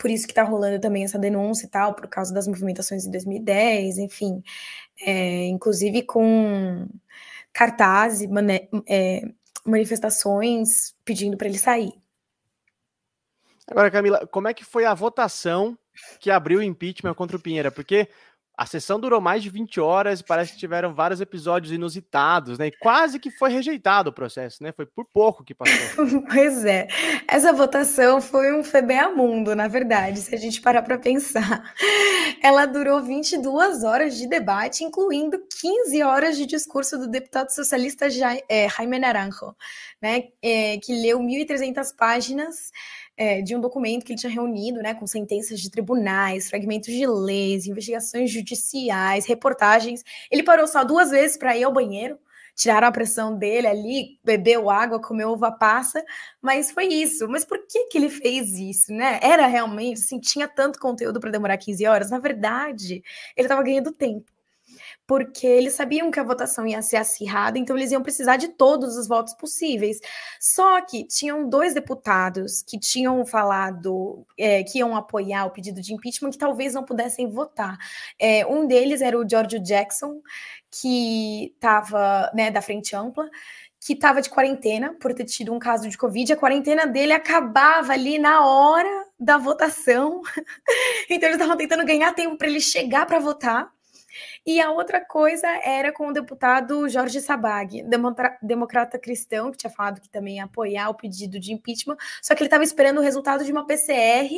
por 0.01 0.09
isso 0.09 0.25
que 0.25 0.31
está 0.31 0.41
rolando 0.41 0.79
também 0.79 1.03
essa 1.03 1.19
denúncia 1.19 1.67
e 1.67 1.69
tal, 1.69 1.93
por 1.93 2.07
causa 2.07 2.33
das 2.33 2.47
movimentações 2.47 3.05
em 3.05 3.11
2010, 3.11 3.99
enfim, 3.99 4.43
é, 4.99 5.45
inclusive 5.45 6.01
com 6.01 6.87
cartazes, 7.53 8.27
é, 8.87 9.21
manifestações 9.63 10.95
pedindo 11.05 11.37
para 11.37 11.47
ele 11.47 11.59
sair. 11.59 11.93
Agora, 13.67 13.91
Camila, 13.91 14.25
como 14.25 14.47
é 14.47 14.55
que 14.55 14.65
foi 14.65 14.85
a 14.85 14.93
votação 14.95 15.77
que 16.19 16.31
abriu 16.31 16.59
o 16.59 16.63
impeachment 16.63 17.13
contra 17.13 17.37
o 17.37 17.39
Pinheira? 17.39 17.69
Porque 17.69 18.09
a 18.61 18.65
sessão 18.67 18.99
durou 18.99 19.19
mais 19.19 19.41
de 19.41 19.49
20 19.49 19.79
horas 19.79 20.19
e 20.19 20.23
parece 20.23 20.53
que 20.53 20.59
tiveram 20.59 20.93
vários 20.93 21.19
episódios 21.19 21.73
inusitados, 21.73 22.59
né? 22.59 22.67
E 22.67 22.71
quase 22.71 23.17
que 23.17 23.31
foi 23.31 23.49
rejeitado 23.49 24.11
o 24.11 24.13
processo, 24.13 24.61
né? 24.61 24.71
Foi 24.71 24.85
por 24.85 25.03
pouco 25.11 25.43
que 25.43 25.55
passou. 25.55 26.05
pois 26.31 26.63
é. 26.63 26.87
Essa 27.27 27.51
votação 27.51 28.21
foi 28.21 28.53
um 28.53 28.63
febeamundo, 28.63 29.55
na 29.55 29.67
verdade, 29.67 30.19
se 30.19 30.35
a 30.35 30.37
gente 30.37 30.61
parar 30.61 30.83
para 30.83 30.99
pensar. 30.99 31.73
Ela 32.39 32.67
durou 32.67 33.01
22 33.01 33.83
horas 33.83 34.15
de 34.15 34.27
debate, 34.27 34.83
incluindo 34.83 35.39
15 35.59 36.03
horas 36.03 36.37
de 36.37 36.45
discurso 36.45 36.99
do 36.99 37.07
deputado 37.07 37.49
socialista 37.49 38.11
Jaime 38.11 38.99
Naranjo, 38.99 39.55
né? 39.99 40.25
É, 40.39 40.77
que 40.77 40.93
leu 40.93 41.17
1.300 41.17 41.95
páginas 41.97 42.71
é, 43.17 43.41
de 43.41 43.55
um 43.55 43.61
documento 43.61 44.05
que 44.05 44.13
ele 44.13 44.19
tinha 44.19 44.31
reunido, 44.31 44.81
né, 44.81 44.93
com 44.93 45.05
sentenças 45.05 45.59
de 45.59 45.69
tribunais, 45.69 46.49
fragmentos 46.49 46.93
de 46.93 47.05
leis, 47.05 47.67
investigações 47.67 48.31
judiciais, 48.31 49.25
reportagens. 49.25 50.03
Ele 50.31 50.43
parou 50.43 50.67
só 50.67 50.83
duas 50.83 51.11
vezes 51.11 51.37
para 51.37 51.55
ir 51.57 51.63
ao 51.63 51.73
banheiro, 51.73 52.17
tiraram 52.55 52.87
a 52.87 52.91
pressão 52.91 53.37
dele 53.37 53.67
ali, 53.67 54.19
bebeu 54.23 54.69
água, 54.69 55.01
comeu 55.01 55.31
uva 55.31 55.51
passa, 55.51 56.03
mas 56.41 56.71
foi 56.71 56.85
isso. 56.87 57.27
Mas 57.27 57.45
por 57.45 57.65
que 57.67 57.85
que 57.87 57.97
ele 57.97 58.09
fez 58.09 58.53
isso, 58.53 58.93
né? 58.93 59.19
Era 59.21 59.47
realmente, 59.47 59.99
assim, 59.99 60.19
tinha 60.19 60.47
tanto 60.47 60.79
conteúdo 60.79 61.19
para 61.19 61.31
demorar 61.31 61.57
15 61.57 61.85
horas? 61.87 62.09
Na 62.11 62.19
verdade, 62.19 63.03
ele 63.35 63.45
estava 63.45 63.63
ganhando 63.63 63.91
tempo 63.91 64.31
porque 65.11 65.45
eles 65.45 65.73
sabiam 65.73 66.09
que 66.09 66.21
a 66.21 66.23
votação 66.23 66.65
ia 66.65 66.81
ser 66.81 66.95
acirrada, 66.95 67.59
então 67.59 67.75
eles 67.75 67.91
iam 67.91 68.01
precisar 68.01 68.37
de 68.37 68.47
todos 68.47 68.95
os 68.95 69.09
votos 69.09 69.33
possíveis. 69.33 69.99
Só 70.39 70.79
que 70.79 71.03
tinham 71.03 71.49
dois 71.49 71.73
deputados 71.73 72.61
que 72.61 72.79
tinham 72.79 73.25
falado 73.25 74.25
é, 74.37 74.63
que 74.63 74.79
iam 74.79 74.95
apoiar 74.95 75.47
o 75.47 75.49
pedido 75.49 75.81
de 75.81 75.93
impeachment 75.93 76.31
que 76.31 76.37
talvez 76.37 76.73
não 76.75 76.85
pudessem 76.85 77.29
votar. 77.29 77.77
É, 78.17 78.45
um 78.45 78.65
deles 78.65 79.01
era 79.01 79.19
o 79.19 79.27
George 79.29 79.59
Jackson, 79.59 80.21
que 80.71 81.51
estava 81.55 82.31
né, 82.33 82.49
da 82.49 82.61
Frente 82.61 82.95
Ampla, 82.95 83.29
que 83.81 83.91
estava 83.91 84.21
de 84.21 84.29
quarentena 84.29 84.95
por 84.97 85.13
ter 85.13 85.25
tido 85.25 85.53
um 85.53 85.59
caso 85.59 85.89
de 85.89 85.97
Covid. 85.97 86.31
A 86.31 86.37
quarentena 86.37 86.87
dele 86.87 87.11
acabava 87.11 87.91
ali 87.91 88.17
na 88.17 88.45
hora 88.47 89.07
da 89.19 89.37
votação. 89.37 90.21
então 91.09 91.27
eles 91.27 91.35
estavam 91.35 91.57
tentando 91.57 91.83
ganhar 91.83 92.13
tempo 92.13 92.37
para 92.37 92.47
ele 92.47 92.61
chegar 92.61 93.05
para 93.05 93.19
votar. 93.19 93.69
E 94.45 94.59
a 94.59 94.71
outra 94.71 95.03
coisa 95.03 95.47
era 95.63 95.91
com 95.91 96.07
o 96.07 96.13
deputado 96.13 96.89
Jorge 96.89 97.21
Sabag, 97.21 97.83
democrata 98.41 98.99
cristão, 98.99 99.51
que 99.51 99.57
tinha 99.57 99.69
falado 99.71 100.01
que 100.01 100.09
também 100.09 100.37
ia 100.37 100.45
apoiar 100.45 100.89
o 100.89 100.95
pedido 100.95 101.39
de 101.39 101.53
impeachment, 101.53 101.97
só 102.21 102.33
que 102.33 102.41
ele 102.41 102.47
estava 102.47 102.63
esperando 102.63 102.99
o 102.99 103.01
resultado 103.01 103.43
de 103.43 103.51
uma 103.51 103.65
PCR 103.65 104.29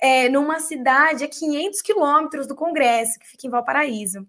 é, 0.00 0.28
numa 0.28 0.60
cidade 0.60 1.24
a 1.24 1.28
500 1.28 1.82
quilômetros 1.82 2.46
do 2.46 2.54
Congresso, 2.54 3.18
que 3.18 3.26
fica 3.26 3.46
em 3.46 3.50
Valparaíso. 3.50 4.26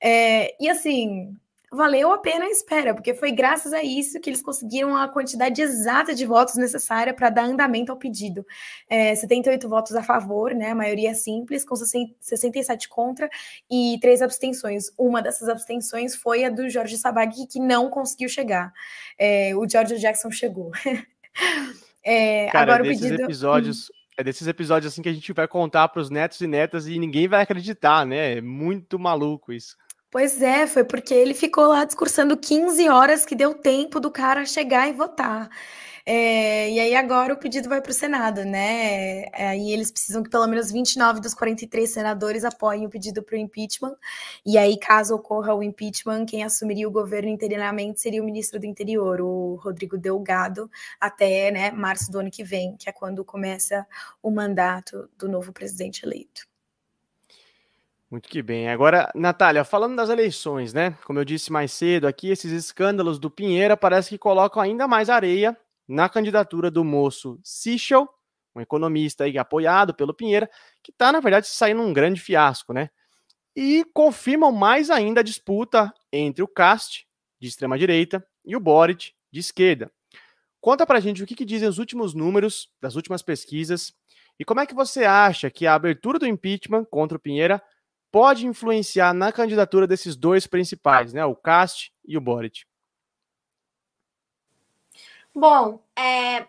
É, 0.00 0.54
e 0.60 0.68
assim, 0.68 1.36
valeu 1.70 2.12
a 2.12 2.18
pena 2.18 2.46
a 2.46 2.50
espera, 2.50 2.94
porque 2.94 3.14
foi 3.14 3.30
graças 3.30 3.72
a 3.72 3.82
isso 3.82 4.20
que 4.20 4.30
eles 4.30 4.42
conseguiram 4.42 4.96
a 4.96 5.08
quantidade 5.08 5.60
exata 5.60 6.14
de 6.14 6.24
votos 6.24 6.56
necessária 6.56 7.12
para 7.12 7.30
dar 7.30 7.44
andamento 7.44 7.92
ao 7.92 7.98
pedido. 7.98 8.44
É, 8.88 9.14
78 9.14 9.68
votos 9.68 9.94
a 9.94 10.02
favor, 10.02 10.54
né, 10.54 10.70
a 10.70 10.74
maioria 10.74 11.14
simples, 11.14 11.64
com 11.64 11.76
67 11.76 12.88
contra 12.88 13.28
e 13.70 13.98
três 14.00 14.22
abstenções. 14.22 14.90
Uma 14.98 15.20
dessas 15.20 15.48
abstenções 15.48 16.16
foi 16.16 16.44
a 16.44 16.50
do 16.50 16.68
Jorge 16.68 16.96
Sabag, 16.96 17.46
que 17.46 17.60
não 17.60 17.90
conseguiu 17.90 18.28
chegar. 18.28 18.72
É, 19.18 19.54
o 19.54 19.68
George 19.68 19.98
Jackson 19.98 20.30
chegou. 20.30 20.70
é, 22.02 22.46
Cara, 22.46 22.72
agora 22.72 22.82
desses 22.82 23.00
o 23.00 23.04
pedido... 23.04 23.22
episódios... 23.24 23.92
É 24.20 24.24
desses 24.24 24.48
episódios 24.48 24.92
assim 24.92 25.00
que 25.00 25.08
a 25.08 25.12
gente 25.12 25.32
vai 25.32 25.46
contar 25.46 25.86
para 25.86 26.02
os 26.02 26.10
netos 26.10 26.40
e 26.40 26.46
netas 26.48 26.88
e 26.88 26.98
ninguém 26.98 27.28
vai 27.28 27.40
acreditar, 27.40 28.04
né? 28.04 28.38
É 28.38 28.40
muito 28.40 28.98
maluco 28.98 29.52
isso. 29.52 29.76
Pois 30.10 30.40
é, 30.40 30.66
foi 30.66 30.84
porque 30.84 31.12
ele 31.12 31.34
ficou 31.34 31.66
lá 31.66 31.84
discursando 31.84 32.34
15 32.36 32.88
horas 32.88 33.26
que 33.26 33.34
deu 33.34 33.52
tempo 33.54 34.00
do 34.00 34.10
cara 34.10 34.46
chegar 34.46 34.88
e 34.88 34.92
votar. 34.92 35.50
É, 36.06 36.70
e 36.70 36.80
aí 36.80 36.94
agora 36.96 37.34
o 37.34 37.36
pedido 37.36 37.68
vai 37.68 37.82
para 37.82 37.90
o 37.90 37.94
Senado, 37.94 38.42
né? 38.42 39.24
É, 39.34 39.48
aí 39.50 39.70
eles 39.70 39.90
precisam 39.90 40.22
que 40.22 40.30
pelo 40.30 40.46
menos 40.46 40.72
29 40.72 41.20
dos 41.20 41.34
43 41.34 41.90
senadores 41.90 42.44
apoiem 42.44 42.86
o 42.86 42.88
pedido 42.88 43.22
para 43.22 43.36
o 43.36 43.38
impeachment. 43.38 43.94
E 44.46 44.56
aí, 44.56 44.78
caso 44.78 45.14
ocorra 45.14 45.54
o 45.54 45.62
impeachment, 45.62 46.24
quem 46.24 46.42
assumiria 46.42 46.88
o 46.88 46.90
governo 46.90 47.28
interinamente 47.28 48.00
seria 48.00 48.22
o 48.22 48.24
ministro 48.24 48.58
do 48.58 48.64
Interior, 48.66 49.20
o 49.20 49.56
Rodrigo 49.56 49.98
Delgado, 49.98 50.70
até 50.98 51.50
né, 51.50 51.70
março 51.70 52.10
do 52.10 52.18
ano 52.20 52.30
que 52.30 52.42
vem, 52.42 52.76
que 52.78 52.88
é 52.88 52.92
quando 52.92 53.22
começa 53.24 53.86
o 54.22 54.30
mandato 54.30 55.10
do 55.18 55.28
novo 55.28 55.52
presidente 55.52 56.06
eleito. 56.06 56.47
Muito 58.10 58.28
que 58.28 58.42
bem. 58.42 58.68
Agora, 58.70 59.10
Natália, 59.14 59.64
falando 59.64 59.94
das 59.96 60.08
eleições, 60.08 60.72
né? 60.72 60.96
Como 61.04 61.18
eu 61.18 61.24
disse 61.24 61.52
mais 61.52 61.72
cedo 61.72 62.06
aqui, 62.06 62.30
esses 62.30 62.50
escândalos 62.50 63.18
do 63.18 63.30
Pinheira 63.30 63.76
parece 63.76 64.08
que 64.08 64.18
colocam 64.18 64.62
ainda 64.62 64.88
mais 64.88 65.10
areia 65.10 65.56
na 65.86 66.08
candidatura 66.08 66.70
do 66.70 66.82
moço 66.82 67.38
Sichel, 67.42 68.08
um 68.54 68.60
economista 68.62 69.24
aí 69.24 69.36
apoiado 69.36 69.94
pelo 69.94 70.14
Pinheira, 70.14 70.48
que 70.82 70.90
está, 70.90 71.12
na 71.12 71.20
verdade, 71.20 71.46
saindo 71.48 71.82
um 71.82 71.92
grande 71.92 72.20
fiasco, 72.20 72.72
né? 72.72 72.88
E 73.54 73.84
confirmam 73.92 74.52
mais 74.52 74.88
ainda 74.90 75.20
a 75.20 75.24
disputa 75.24 75.92
entre 76.10 76.42
o 76.42 76.48
Cast, 76.48 77.06
de 77.40 77.48
extrema-direita, 77.48 78.26
e 78.44 78.56
o 78.56 78.60
Boric, 78.60 79.12
de 79.30 79.40
esquerda. 79.40 79.92
Conta 80.60 80.86
pra 80.86 81.00
gente 81.00 81.22
o 81.22 81.26
que, 81.26 81.34
que 81.34 81.44
dizem 81.44 81.68
os 81.68 81.78
últimos 81.78 82.14
números 82.14 82.70
das 82.80 82.96
últimas 82.96 83.22
pesquisas 83.22 83.92
e 84.38 84.44
como 84.44 84.60
é 84.60 84.66
que 84.66 84.74
você 84.74 85.04
acha 85.04 85.50
que 85.50 85.66
a 85.66 85.74
abertura 85.74 86.18
do 86.18 86.26
impeachment 86.26 86.84
contra 86.84 87.16
o 87.16 87.20
Pinheira 87.20 87.62
pode 88.10 88.46
influenciar 88.46 89.12
na 89.12 89.32
candidatura 89.32 89.86
desses 89.86 90.16
dois 90.16 90.46
principais, 90.46 91.12
né? 91.12 91.24
O 91.24 91.34
Cast 91.34 91.92
e 92.04 92.16
o 92.16 92.20
Boric. 92.20 92.64
Bom, 95.34 95.82
é, 95.96 96.46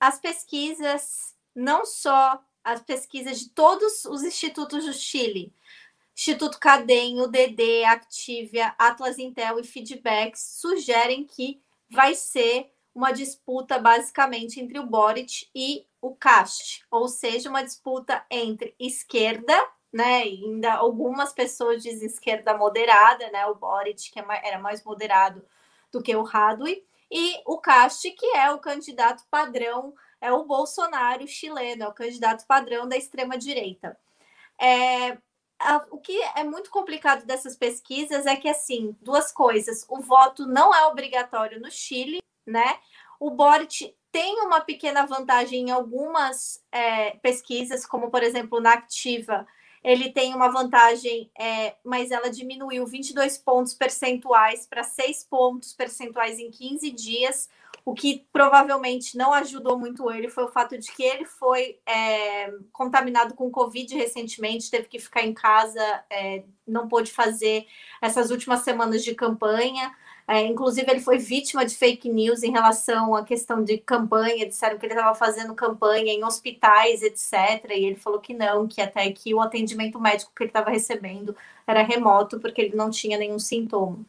as 0.00 0.18
pesquisas, 0.18 1.34
não 1.54 1.84
só 1.84 2.42
as 2.64 2.82
pesquisas 2.82 3.40
de 3.40 3.50
todos 3.50 4.04
os 4.04 4.22
institutos 4.22 4.84
do 4.84 4.92
Chile, 4.92 5.52
Instituto 6.16 6.58
Cadem, 6.58 7.20
UDD, 7.20 7.84
Activia, 7.84 8.74
Atlas 8.78 9.18
Intel 9.18 9.58
e 9.58 9.64
Feedbacks, 9.64 10.58
sugerem 10.60 11.24
que 11.24 11.60
vai 11.90 12.14
ser 12.14 12.72
uma 12.94 13.12
disputa 13.12 13.78
basicamente 13.78 14.60
entre 14.60 14.78
o 14.78 14.86
Boric 14.86 15.48
e 15.54 15.86
o 16.00 16.14
Cast, 16.14 16.84
ou 16.90 17.08
seja, 17.08 17.48
uma 17.48 17.62
disputa 17.62 18.24
entre 18.30 18.74
esquerda 18.78 19.54
né? 19.92 20.22
Ainda 20.22 20.72
algumas 20.74 21.32
pessoas 21.32 21.82
dizem 21.82 22.06
esquerda 22.06 22.56
moderada, 22.56 23.30
né? 23.30 23.46
O 23.46 23.54
Boric, 23.54 24.10
que 24.10 24.18
é 24.18 24.24
era 24.44 24.58
mais 24.58 24.82
moderado 24.82 25.44
do 25.90 26.02
que 26.02 26.14
o 26.16 26.26
Hadwi, 26.26 26.84
e 27.10 27.34
o 27.44 27.58
Cast, 27.58 28.10
que 28.12 28.26
é 28.34 28.50
o 28.50 28.58
candidato 28.58 29.24
padrão, 29.30 29.94
é 30.18 30.32
o 30.32 30.44
Bolsonaro 30.44 31.26
chileno, 31.28 31.84
é 31.84 31.88
o 31.88 31.92
candidato 31.92 32.46
padrão 32.46 32.88
da 32.88 32.96
extrema-direita. 32.96 33.98
É, 34.58 35.18
o 35.90 35.98
que 35.98 36.18
é 36.34 36.42
muito 36.42 36.70
complicado 36.70 37.26
dessas 37.26 37.56
pesquisas 37.56 38.24
é 38.24 38.34
que, 38.36 38.48
assim, 38.48 38.96
duas 39.00 39.30
coisas: 39.30 39.84
o 39.88 40.00
voto 40.00 40.46
não 40.46 40.74
é 40.74 40.86
obrigatório 40.86 41.60
no 41.60 41.70
Chile, 41.70 42.22
né? 42.46 42.78
O 43.20 43.30
Boric 43.30 43.94
tem 44.10 44.40
uma 44.40 44.60
pequena 44.60 45.06
vantagem 45.06 45.68
em 45.68 45.70
algumas 45.70 46.62
é, 46.72 47.12
pesquisas, 47.18 47.86
como 47.86 48.10
por 48.10 48.22
exemplo 48.22 48.60
na 48.60 48.74
Activa, 48.74 49.46
ele 49.82 50.10
tem 50.10 50.34
uma 50.34 50.48
vantagem, 50.48 51.30
é, 51.38 51.74
mas 51.84 52.10
ela 52.10 52.30
diminuiu 52.30 52.86
22 52.86 53.38
pontos 53.38 53.74
percentuais 53.74 54.66
para 54.66 54.84
6 54.84 55.24
pontos 55.24 55.72
percentuais 55.72 56.38
em 56.38 56.50
15 56.50 56.90
dias. 56.92 57.48
O 57.84 57.94
que 57.94 58.24
provavelmente 58.32 59.16
não 59.16 59.32
ajudou 59.32 59.76
muito 59.76 60.08
ele 60.08 60.28
foi 60.28 60.44
o 60.44 60.52
fato 60.52 60.78
de 60.78 60.92
que 60.92 61.02
ele 61.02 61.24
foi 61.24 61.80
é, 61.84 62.52
contaminado 62.72 63.34
com 63.34 63.50
Covid 63.50 63.96
recentemente, 63.96 64.70
teve 64.70 64.86
que 64.86 65.00
ficar 65.00 65.24
em 65.24 65.34
casa, 65.34 66.04
é, 66.08 66.44
não 66.64 66.86
pôde 66.86 67.10
fazer 67.10 67.66
essas 68.00 68.30
últimas 68.30 68.60
semanas 68.60 69.02
de 69.02 69.16
campanha. 69.16 69.92
É, 70.26 70.40
inclusive, 70.42 70.90
ele 70.90 71.00
foi 71.00 71.18
vítima 71.18 71.64
de 71.64 71.76
fake 71.76 72.08
news 72.08 72.42
em 72.42 72.52
relação 72.52 73.14
à 73.14 73.24
questão 73.24 73.62
de 73.62 73.78
campanha. 73.78 74.46
Disseram 74.46 74.78
que 74.78 74.86
ele 74.86 74.94
estava 74.94 75.14
fazendo 75.14 75.54
campanha 75.54 76.12
em 76.12 76.24
hospitais, 76.24 77.02
etc. 77.02 77.70
E 77.70 77.86
ele 77.86 77.96
falou 77.96 78.20
que 78.20 78.32
não, 78.34 78.66
que 78.66 78.80
até 78.80 79.10
que 79.12 79.34
o 79.34 79.40
atendimento 79.40 80.00
médico 80.00 80.32
que 80.34 80.44
ele 80.44 80.50
estava 80.50 80.70
recebendo 80.70 81.36
era 81.66 81.82
remoto, 81.82 82.40
porque 82.40 82.60
ele 82.62 82.76
não 82.76 82.90
tinha 82.90 83.18
nenhum 83.18 83.38
sintoma. 83.38 84.04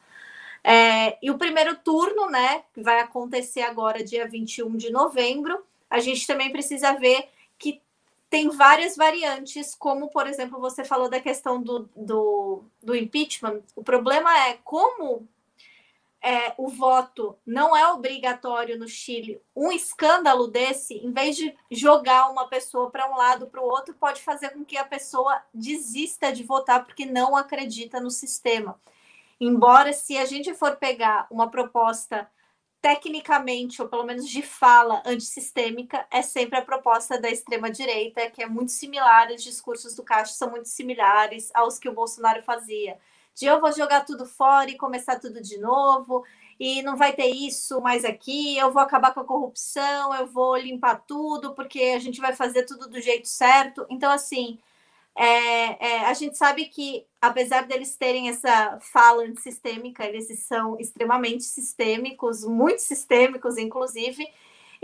É, 0.63 1.17
e 1.21 1.29
o 1.29 1.37
primeiro 1.37 1.75
turno, 1.77 2.29
né, 2.29 2.63
que 2.73 2.81
vai 2.81 2.99
acontecer 2.99 3.61
agora, 3.61 4.03
dia 4.03 4.27
21 4.27 4.77
de 4.77 4.91
novembro, 4.91 5.61
a 5.89 5.99
gente 5.99 6.25
também 6.25 6.51
precisa 6.51 6.93
ver 6.93 7.27
que 7.59 7.81
tem 8.29 8.49
várias 8.49 8.95
variantes, 8.95 9.75
como, 9.75 10.09
por 10.09 10.25
exemplo, 10.25 10.59
você 10.59 10.83
falou 10.85 11.09
da 11.09 11.19
questão 11.19 11.61
do, 11.61 11.89
do, 11.95 12.63
do 12.81 12.95
impeachment. 12.95 13.61
O 13.75 13.83
problema 13.83 14.35
é 14.47 14.57
como 14.63 15.27
é, 16.23 16.53
o 16.57 16.69
voto 16.69 17.37
não 17.45 17.75
é 17.75 17.85
obrigatório 17.89 18.79
no 18.79 18.87
Chile, 18.87 19.41
um 19.53 19.73
escândalo 19.73 20.47
desse, 20.47 20.93
em 20.93 21.11
vez 21.11 21.35
de 21.35 21.53
jogar 21.69 22.31
uma 22.31 22.47
pessoa 22.47 22.89
para 22.89 23.11
um 23.11 23.17
lado 23.17 23.47
para 23.47 23.61
o 23.61 23.65
outro, 23.65 23.93
pode 23.93 24.21
fazer 24.21 24.51
com 24.51 24.63
que 24.63 24.77
a 24.77 24.85
pessoa 24.85 25.43
desista 25.53 26.31
de 26.31 26.41
votar 26.41 26.85
porque 26.85 27.05
não 27.05 27.35
acredita 27.35 27.99
no 27.99 28.09
sistema. 28.09 28.79
Embora, 29.37 29.91
se 29.91 30.17
a 30.17 30.23
gente 30.23 30.53
for 30.53 30.77
pegar 30.77 31.27
uma 31.29 31.51
proposta 31.51 32.29
tecnicamente, 32.81 33.81
ou 33.81 33.89
pelo 33.89 34.05
menos 34.05 34.27
de 34.27 34.41
fala 34.41 35.03
antissistêmica, 35.05 36.05
é 36.09 36.21
sempre 36.21 36.57
a 36.57 36.61
proposta 36.61 37.19
da 37.19 37.29
extrema-direita, 37.29 38.29
que 38.29 38.41
é 38.41 38.47
muito 38.47 38.71
similar, 38.71 39.29
os 39.29 39.43
discursos 39.43 39.93
do 39.95 40.03
Castro 40.03 40.37
são 40.37 40.51
muito 40.51 40.69
similares 40.69 41.51
aos 41.53 41.77
que 41.77 41.89
o 41.89 41.93
Bolsonaro 41.93 42.41
fazia 42.43 42.97
de 43.35 43.45
eu 43.45 43.59
vou 43.59 43.71
jogar 43.71 44.05
tudo 44.05 44.25
fora 44.25 44.69
e 44.69 44.77
começar 44.77 45.19
tudo 45.19 45.41
de 45.41 45.57
novo. 45.59 46.23
e 46.59 46.81
não 46.83 46.95
vai 46.97 47.13
ter 47.13 47.27
isso 47.27 47.81
mais 47.81 48.05
aqui, 48.05 48.57
eu 48.57 48.71
vou 48.71 48.81
acabar 48.81 49.13
com 49.13 49.19
a 49.21 49.25
corrupção, 49.25 50.13
eu 50.15 50.27
vou 50.27 50.55
limpar 50.57 51.03
tudo, 51.07 51.53
porque 51.55 51.79
a 51.95 51.99
gente 51.99 52.21
vai 52.21 52.33
fazer 52.35 52.63
tudo 52.65 52.87
do 52.89 53.01
jeito 53.01 53.27
certo. 53.27 53.85
Então, 53.89 54.11
assim, 54.11 54.59
é, 55.15 55.87
é, 55.87 56.05
a 56.05 56.13
gente 56.13 56.37
sabe 56.37 56.65
que, 56.65 57.05
apesar 57.21 57.67
deles 57.67 57.95
terem 57.95 58.29
essa 58.29 58.79
fala 58.81 59.23
antissistêmica, 59.23 60.05
eles 60.05 60.27
são 60.39 60.79
extremamente 60.79 61.43
sistêmicos, 61.43 62.43
muito 62.45 62.79
sistêmicos, 62.81 63.57
inclusive. 63.57 64.27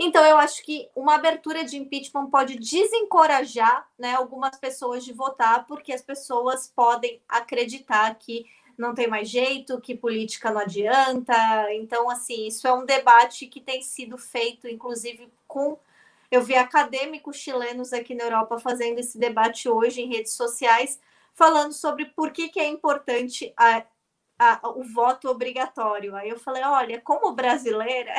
Então, 0.02 0.24
eu 0.24 0.38
acho 0.38 0.62
que 0.62 0.88
uma 0.96 1.16
abertura 1.16 1.62
de 1.62 1.76
impeachment 1.76 2.30
pode 2.30 2.58
desencorajar 2.58 3.86
né, 3.98 4.14
algumas 4.14 4.56
pessoas 4.56 5.04
de 5.04 5.12
votar, 5.12 5.66
porque 5.66 5.92
as 5.92 6.00
pessoas 6.00 6.72
podem 6.74 7.20
acreditar 7.28 8.14
que 8.14 8.46
não 8.78 8.94
tem 8.94 9.06
mais 9.06 9.28
jeito, 9.28 9.78
que 9.78 9.94
política 9.94 10.50
não 10.50 10.62
adianta. 10.62 11.34
Então, 11.74 12.08
assim, 12.08 12.46
isso 12.46 12.66
é 12.66 12.72
um 12.72 12.86
debate 12.86 13.46
que 13.46 13.60
tem 13.60 13.82
sido 13.82 14.16
feito, 14.16 14.66
inclusive, 14.66 15.30
com. 15.46 15.78
Eu 16.30 16.40
vi 16.40 16.54
acadêmicos 16.54 17.36
chilenos 17.36 17.92
aqui 17.92 18.14
na 18.14 18.24
Europa 18.24 18.58
fazendo 18.58 19.00
esse 19.00 19.18
debate 19.18 19.68
hoje 19.68 20.00
em 20.00 20.08
redes 20.08 20.32
sociais, 20.32 20.98
falando 21.34 21.74
sobre 21.74 22.06
por 22.06 22.30
que, 22.32 22.48
que 22.48 22.58
é 22.58 22.66
importante 22.66 23.52
a, 23.54 23.84
a, 24.38 24.68
o 24.70 24.82
voto 24.82 25.28
obrigatório. 25.28 26.16
Aí 26.16 26.30
eu 26.30 26.38
falei: 26.38 26.62
olha, 26.62 26.98
como 27.02 27.32
brasileira, 27.34 28.14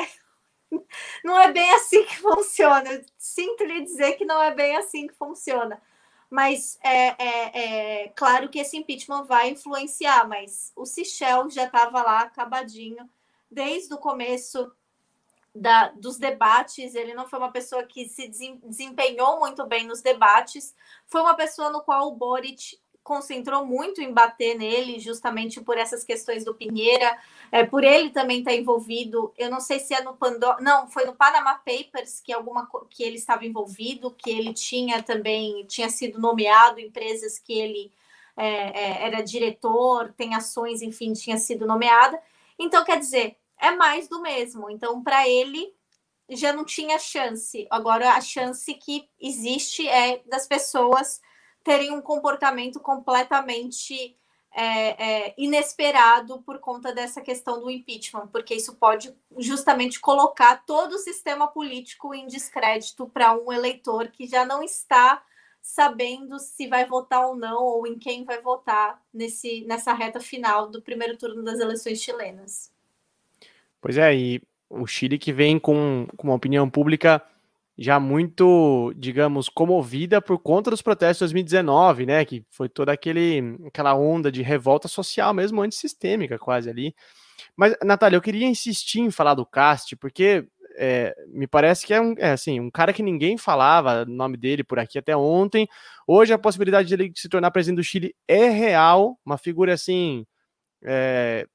não 1.24 1.40
é 1.40 1.52
bem 1.52 1.70
assim 1.74 2.04
que 2.04 2.18
funciona. 2.18 3.02
sinto 3.18 3.64
lhe 3.64 3.82
dizer 3.82 4.12
que 4.12 4.24
não 4.24 4.42
é 4.42 4.54
bem 4.54 4.76
assim 4.76 5.06
que 5.06 5.14
funciona 5.14 5.80
mas 6.32 6.78
é, 6.82 7.08
é, 7.22 8.04
é, 8.04 8.08
claro 8.16 8.48
que 8.48 8.58
esse 8.58 8.74
impeachment 8.74 9.24
vai 9.24 9.50
influenciar, 9.50 10.26
mas 10.26 10.72
o 10.74 10.86
Sichel 10.86 11.50
já 11.50 11.64
estava 11.64 12.02
lá 12.02 12.20
acabadinho 12.20 13.06
desde 13.50 13.92
o 13.92 13.98
começo 13.98 14.72
da, 15.54 15.88
dos 15.88 16.16
debates. 16.16 16.94
Ele 16.94 17.12
não 17.12 17.28
foi 17.28 17.38
uma 17.38 17.52
pessoa 17.52 17.82
que 17.84 18.08
se 18.08 18.28
desempenhou 18.64 19.40
muito 19.40 19.66
bem 19.66 19.86
nos 19.86 20.00
debates, 20.00 20.74
foi 21.06 21.20
uma 21.20 21.34
pessoa 21.34 21.68
no 21.68 21.82
qual 21.82 22.08
o 22.08 22.16
Boric 22.16 22.80
concentrou 23.02 23.66
muito 23.66 24.00
em 24.00 24.12
bater 24.12 24.56
nele, 24.56 25.00
justamente 25.00 25.60
por 25.60 25.76
essas 25.76 26.04
questões 26.04 26.44
do 26.44 26.54
Pinheira, 26.54 27.18
é, 27.50 27.64
por 27.64 27.82
ele 27.82 28.10
também 28.10 28.38
estar 28.38 28.52
tá 28.52 28.56
envolvido. 28.56 29.32
Eu 29.36 29.50
não 29.50 29.60
sei 29.60 29.80
se 29.80 29.92
é 29.92 30.02
no 30.02 30.16
Pandora, 30.16 30.60
não, 30.60 30.88
foi 30.88 31.04
no 31.04 31.14
Panama 31.14 31.54
Papers 31.54 32.20
que 32.20 32.32
alguma 32.32 32.68
que 32.88 33.02
ele 33.02 33.16
estava 33.16 33.44
envolvido, 33.44 34.10
que 34.10 34.30
ele 34.30 34.54
tinha 34.54 35.02
também 35.02 35.64
tinha 35.66 35.88
sido 35.88 36.20
nomeado 36.20 36.80
empresas 36.80 37.38
que 37.38 37.52
ele 37.52 37.92
é, 38.36 38.46
é, 38.46 39.06
era 39.06 39.22
diretor, 39.22 40.12
tem 40.12 40.34
ações, 40.34 40.80
enfim, 40.80 41.12
tinha 41.12 41.36
sido 41.36 41.66
nomeada. 41.66 42.20
Então, 42.58 42.84
quer 42.84 42.98
dizer, 42.98 43.36
é 43.58 43.70
mais 43.72 44.08
do 44.08 44.22
mesmo. 44.22 44.70
Então, 44.70 45.02
para 45.02 45.28
ele 45.28 45.74
já 46.30 46.52
não 46.52 46.64
tinha 46.64 46.98
chance. 46.98 47.66
Agora, 47.70 48.12
a 48.12 48.20
chance 48.20 48.72
que 48.74 49.08
existe 49.20 49.86
é 49.88 50.22
das 50.26 50.46
pessoas 50.46 51.20
terem 51.64 51.92
um 51.92 52.00
comportamento 52.00 52.80
completamente 52.80 54.16
é, 54.54 55.28
é, 55.28 55.34
inesperado 55.38 56.42
por 56.42 56.58
conta 56.58 56.94
dessa 56.94 57.20
questão 57.20 57.60
do 57.60 57.70
impeachment, 57.70 58.28
porque 58.28 58.54
isso 58.54 58.76
pode 58.76 59.14
justamente 59.38 59.98
colocar 59.98 60.62
todo 60.66 60.92
o 60.92 60.98
sistema 60.98 61.48
político 61.48 62.14
em 62.14 62.26
descrédito 62.26 63.08
para 63.08 63.34
um 63.34 63.52
eleitor 63.52 64.08
que 64.08 64.26
já 64.26 64.44
não 64.44 64.62
está 64.62 65.22
sabendo 65.62 66.38
se 66.38 66.66
vai 66.66 66.84
votar 66.84 67.26
ou 67.26 67.36
não, 67.36 67.62
ou 67.62 67.86
em 67.86 67.96
quem 67.96 68.24
vai 68.24 68.42
votar 68.42 69.00
nesse, 69.14 69.64
nessa 69.64 69.92
reta 69.94 70.20
final 70.20 70.68
do 70.68 70.82
primeiro 70.82 71.16
turno 71.16 71.42
das 71.42 71.60
eleições 71.60 72.02
chilenas. 72.02 72.70
Pois 73.80 73.96
é, 73.96 74.14
e 74.14 74.42
o 74.68 74.86
Chile 74.86 75.18
que 75.18 75.32
vem 75.32 75.58
com, 75.58 76.06
com 76.16 76.28
uma 76.28 76.36
opinião 76.36 76.68
pública 76.68 77.22
já 77.76 77.98
muito, 77.98 78.92
digamos, 78.96 79.48
comovida 79.48 80.20
por 80.20 80.38
conta 80.38 80.70
dos 80.70 80.82
protestos 80.82 81.30
de 81.30 81.34
2019, 81.34 82.06
né? 82.06 82.24
Que 82.24 82.44
foi 82.50 82.68
toda 82.68 82.92
aquele, 82.92 83.56
aquela 83.66 83.94
onda 83.94 84.30
de 84.30 84.42
revolta 84.42 84.88
social 84.88 85.32
mesmo, 85.32 85.62
antissistêmica 85.62 86.38
quase 86.38 86.68
ali. 86.68 86.94
Mas, 87.56 87.74
Natália, 87.82 88.16
eu 88.16 88.22
queria 88.22 88.46
insistir 88.46 89.00
em 89.00 89.10
falar 89.10 89.34
do 89.34 89.46
Cast, 89.46 89.96
porque 89.96 90.46
é, 90.76 91.14
me 91.28 91.46
parece 91.46 91.86
que 91.86 91.92
é 91.94 92.00
um, 92.00 92.14
é, 92.18 92.32
assim, 92.32 92.60
um 92.60 92.70
cara 92.70 92.92
que 92.92 93.02
ninguém 93.02 93.36
falava 93.36 94.02
o 94.02 94.10
nome 94.10 94.36
dele 94.36 94.64
por 94.64 94.78
aqui 94.78 94.98
até 94.98 95.16
ontem. 95.16 95.68
Hoje 96.06 96.32
a 96.32 96.38
possibilidade 96.38 96.88
de 96.88 96.94
ele 96.94 97.12
se 97.14 97.28
tornar 97.28 97.50
presidente 97.50 97.76
do 97.76 97.84
Chile 97.84 98.14
é 98.28 98.48
real, 98.48 99.18
uma 99.24 99.38
figura 99.38 99.74
assim. 99.74 100.26
É, 100.84 101.46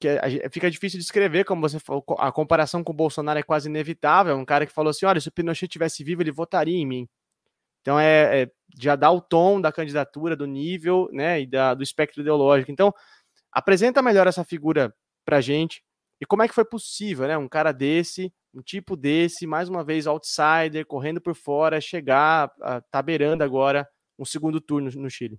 que 0.00 0.08
fica 0.50 0.70
difícil 0.70 0.98
de 0.98 1.04
escrever, 1.04 1.44
como 1.44 1.60
você 1.60 1.78
falou, 1.80 2.04
a 2.18 2.30
comparação 2.32 2.84
com 2.84 2.92
o 2.92 2.96
Bolsonaro 2.96 3.38
é 3.38 3.42
quase 3.42 3.68
inevitável. 3.68 4.32
É 4.32 4.36
um 4.36 4.44
cara 4.44 4.66
que 4.66 4.72
falou 4.72 4.90
assim: 4.90 5.06
olha, 5.06 5.20
se 5.20 5.28
o 5.28 5.32
Pinochet 5.32 5.68
tivesse 5.68 6.04
vivo, 6.04 6.22
ele 6.22 6.32
votaria 6.32 6.76
em 6.76 6.86
mim. 6.86 7.08
Então 7.82 7.98
é, 7.98 8.42
é 8.42 8.50
já 8.78 8.96
dá 8.96 9.10
o 9.10 9.20
tom 9.20 9.60
da 9.60 9.72
candidatura, 9.72 10.36
do 10.36 10.46
nível, 10.46 11.08
né, 11.12 11.40
e 11.40 11.46
da, 11.46 11.74
do 11.74 11.82
espectro 11.82 12.20
ideológico. 12.20 12.70
Então 12.72 12.92
apresenta 13.52 14.02
melhor 14.02 14.26
essa 14.26 14.44
figura 14.44 14.94
para 15.24 15.40
gente 15.40 15.82
e 16.20 16.26
como 16.26 16.42
é 16.42 16.48
que 16.48 16.54
foi 16.54 16.64
possível, 16.64 17.28
né, 17.28 17.36
um 17.36 17.48
cara 17.48 17.72
desse, 17.72 18.32
um 18.54 18.62
tipo 18.62 18.96
desse, 18.96 19.46
mais 19.46 19.68
uma 19.68 19.84
vez 19.84 20.06
outsider, 20.06 20.86
correndo 20.86 21.20
por 21.20 21.34
fora, 21.34 21.80
chegar, 21.80 22.50
a, 22.60 22.80
tá 22.80 23.02
beirando 23.02 23.44
agora 23.44 23.86
um 24.18 24.24
segundo 24.24 24.60
turno 24.60 24.90
no 24.90 25.10
Chile. 25.10 25.38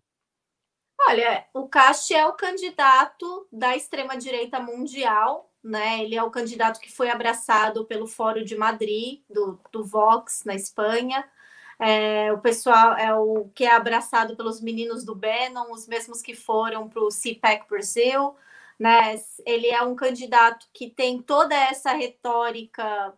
Olha, 1.09 1.45
o 1.53 1.69
Cast 1.69 2.13
é 2.13 2.27
o 2.27 2.33
candidato 2.33 3.47
da 3.49 3.77
extrema-direita 3.77 4.59
mundial, 4.59 5.49
né? 5.63 6.03
Ele 6.03 6.15
é 6.15 6.21
o 6.21 6.29
candidato 6.29 6.81
que 6.81 6.91
foi 6.91 7.09
abraçado 7.09 7.85
pelo 7.85 8.05
Fórum 8.05 8.43
de 8.43 8.57
Madrid, 8.57 9.21
do, 9.29 9.57
do 9.71 9.85
Vox, 9.85 10.43
na 10.43 10.53
Espanha. 10.53 11.23
É, 11.79 12.33
o 12.33 12.39
pessoal 12.39 12.97
é 12.97 13.15
o 13.15 13.49
que 13.55 13.63
é 13.63 13.71
abraçado 13.71 14.35
pelos 14.35 14.59
meninos 14.59 15.05
do 15.05 15.15
Bannon, 15.15 15.71
os 15.71 15.87
mesmos 15.87 16.21
que 16.21 16.35
foram 16.35 16.89
para 16.89 17.01
o 17.01 17.09
CPAC 17.09 17.69
Brasil. 17.69 18.35
Né? 18.77 19.15
Ele 19.45 19.67
é 19.67 19.81
um 19.81 19.95
candidato 19.95 20.67
que 20.73 20.89
tem 20.89 21.21
toda 21.21 21.55
essa 21.55 21.93
retórica 21.93 23.13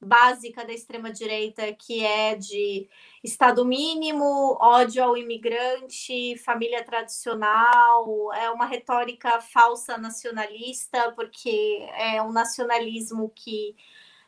básica 0.00 0.64
da 0.64 0.72
extrema-direita, 0.72 1.72
que 1.74 2.04
é 2.04 2.34
de 2.34 2.88
Estado 3.22 3.64
mínimo, 3.64 4.56
ódio 4.60 5.04
ao 5.04 5.16
imigrante, 5.16 6.36
família 6.38 6.82
tradicional, 6.82 8.32
é 8.32 8.50
uma 8.50 8.64
retórica 8.64 9.40
falsa 9.40 9.98
nacionalista, 9.98 11.12
porque 11.12 11.86
é 11.96 12.22
um 12.22 12.32
nacionalismo 12.32 13.30
que 13.34 13.76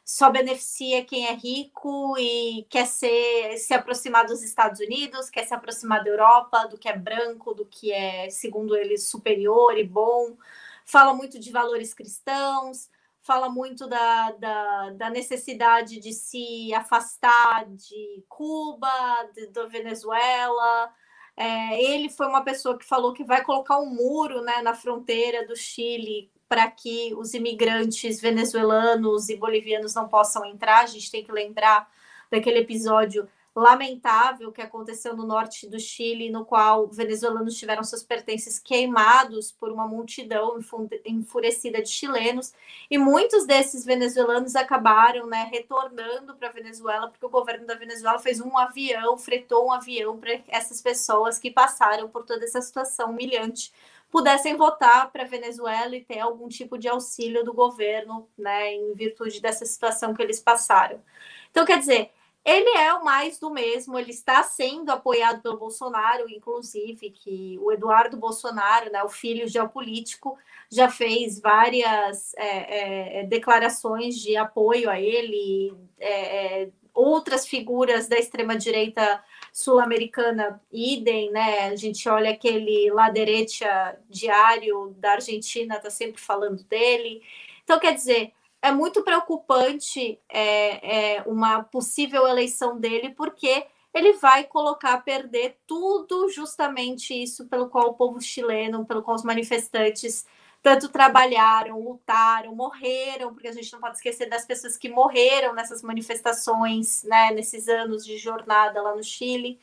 só 0.05 0.31
beneficia 0.31 1.05
quem 1.05 1.27
é 1.27 1.33
rico 1.33 2.17
e 2.19 2.67
quer 2.69 2.87
ser, 2.87 3.57
se 3.57 3.73
aproximar 3.73 4.27
dos 4.27 4.43
Estados 4.43 4.81
Unidos, 4.81 5.31
quer 5.31 5.47
se 5.47 5.55
aproximar 5.55 6.03
da 6.03 6.11
Europa, 6.11 6.67
do 6.67 6.77
que 6.77 6.89
é 6.89 6.97
branco, 6.97 7.55
do 7.55 7.65
que 7.65 7.93
é, 7.93 8.29
segundo 8.29 8.77
eles, 8.77 9.09
superior 9.09 9.79
e 9.79 9.85
bom. 9.85 10.37
Fala 10.85 11.15
muito 11.15 11.39
de 11.39 11.53
valores 11.53 11.95
cristãos, 11.95 12.91
fala 13.23 13.49
muito 13.49 13.87
da, 13.87 14.33
da, 14.33 14.91
da, 14.91 15.11
necessidade 15.11 16.01
de 16.01 16.13
se 16.13 16.75
afastar 16.75 17.67
de 17.67 18.25
Cuba, 18.29 18.91
de, 19.35 19.47
da 19.49 19.67
Venezuela. 19.67 20.93
É, 21.37 21.83
ele 21.83 22.11
foi 22.11 22.27
uma 22.27 22.43
pessoa 22.43 22.77
que 22.77 22.85
falou 22.85 23.13
que 23.13 23.25
vai 23.25 23.43
colocar 23.45 23.79
um 23.79 23.95
muro 23.95 24.43
né, 24.43 24.61
na 24.61 24.75
fronteira 24.75 25.47
do 25.47 25.57
Chile 25.57 26.31
para 26.49 26.71
que 26.71 27.15
os 27.15 27.33
imigrantes 27.33 28.21
venezuelanos 28.21 29.29
e 29.29 29.37
bolivianos 29.37 29.95
não 29.95 30.09
possam 30.09 30.45
entrar. 30.45 30.83
A 30.83 30.87
gente 30.87 31.11
tem 31.11 31.25
que 31.25 31.33
lembrar 31.33 31.89
daquele 32.31 32.59
episódio 32.59 33.29
lamentável 33.55 34.51
que 34.51 34.63
aconteceu 34.63 35.15
no 35.15 35.27
norte 35.27 35.69
do 35.69 35.79
Chile, 35.79 36.31
no 36.31 36.45
qual 36.45 36.89
venezuelanos 36.89 37.59
tiveram 37.59 37.85
seus 37.85 38.03
pertences 38.03 38.59
queimados 38.59 39.53
por 39.53 39.71
uma 39.71 39.87
multidão 39.87 40.59
enfurecida 41.05 41.83
de 41.83 41.89
chilenos, 41.89 42.53
e 42.91 42.97
muitos 42.97 43.47
desses 43.47 43.85
venezuelanos 43.85 44.57
acabaram 44.57 45.27
né, 45.27 45.49
retornando 45.53 46.35
para 46.35 46.49
a 46.49 46.53
Venezuela, 46.53 47.09
porque 47.09 47.27
o 47.27 47.31
governo 47.31 47.67
da 47.67 47.75
Venezuela 47.75 48.19
fez 48.19 48.41
um 48.41 48.57
avião, 48.57 49.19
fretou 49.19 49.67
um 49.67 49.73
avião 49.73 50.19
para 50.19 50.41
essas 50.49 50.81
pessoas 50.81 51.39
que 51.39 51.51
passaram 51.51 52.09
por 52.09 52.25
toda 52.25 52.45
essa 52.45 52.61
situação 52.61 53.11
humilhante 53.11 53.73
pudessem 54.13 54.55
votar 54.59 55.11
para 55.11 55.23
a 55.23 55.27
Venezuela 55.27 55.97
e 55.97 56.05
ter 56.05 56.21
algum 56.21 56.47
tipo 56.47 56.77
de 56.77 56.87
auxílio 56.87 57.43
do 57.43 57.55
governo, 57.55 58.29
né, 58.37 58.75
em 58.75 58.93
virtude 58.95 59.41
dessa 59.41 59.65
situação 59.65 60.13
que 60.13 60.23
eles 60.23 60.39
passaram. 60.39 61.03
Então, 61.51 61.65
quer 61.65 61.79
dizer, 61.79 62.11
ele 62.45 62.77
é 62.77 62.93
o 62.95 63.05
mais 63.05 63.39
do 63.39 63.51
mesmo, 63.51 63.97
ele 63.97 64.11
está 64.11 64.43
sendo 64.43 64.91
apoiado 64.91 65.41
pelo 65.43 65.59
Bolsonaro, 65.59 66.29
inclusive, 66.29 67.11
que 67.11 67.57
o 67.61 67.71
Eduardo 67.71 68.17
Bolsonaro, 68.17 68.91
né, 68.91 69.03
o 69.05 69.09
filho 69.09 69.47
geopolítico, 69.47 70.37
já 70.69 70.89
fez 70.91 71.41
várias 71.41 72.35
é, 72.35 72.47
é, 72.47 73.21
é 73.21 73.27
declarações 73.27 74.17
de 74.17 74.37
apoio 74.37 74.91
a 74.91 75.01
ele, 75.01 75.73
é, 76.01 76.63
é, 76.63 76.69
outras 76.93 77.47
figuras 77.47 78.09
da 78.09 78.19
extrema-direita 78.19 79.23
sul-americana, 79.53 80.61
idem, 80.73 81.31
né? 81.31 81.69
A 81.69 81.77
gente 81.77 82.09
olha 82.09 82.31
aquele 82.31 82.91
La 82.91 83.11
Derecha 83.11 83.99
diário 84.09 84.95
da 84.99 85.13
Argentina, 85.13 85.77
está 85.77 85.91
sempre 85.91 86.21
falando 86.21 86.65
dele. 86.65 87.23
Então, 87.63 87.79
quer 87.79 87.95
dizer, 87.95 88.33
é 88.63 88.71
muito 88.71 89.03
preocupante 89.03 90.21
é, 90.29 91.17
é, 91.17 91.23
uma 91.27 91.65
possível 91.65 92.27
eleição 92.29 92.79
dele, 92.79 93.11
porque 93.11 93.67
ele 93.93 94.15
vai 94.15 94.45
colocar 94.45 94.95
a 94.95 95.01
perder 95.01 95.59
tudo 95.67 96.31
justamente 96.31 97.13
isso 97.13 97.49
pelo 97.49 97.69
qual 97.69 97.89
o 97.89 97.95
povo 97.95 98.21
chileno, 98.21 98.87
pelo 98.87 99.03
qual 99.03 99.17
os 99.17 99.25
manifestantes 99.25 100.25
tanto 100.63 100.89
trabalharam, 100.89 101.83
lutaram, 101.83 102.55
morreram, 102.55 103.35
porque 103.35 103.49
a 103.49 103.53
gente 103.53 103.73
não 103.73 103.81
pode 103.81 103.97
esquecer 103.97 104.31
das 104.31 104.47
pessoas 104.47 104.77
que 104.77 104.89
morreram 104.89 105.53
nessas 105.53 105.83
manifestações, 105.83 107.03
né, 107.03 107.33
nesses 107.33 107.67
anos 107.67 108.07
de 108.07 108.17
jornada 108.17 108.81
lá 108.81 108.95
no 108.95 109.03
Chile. 109.03 109.59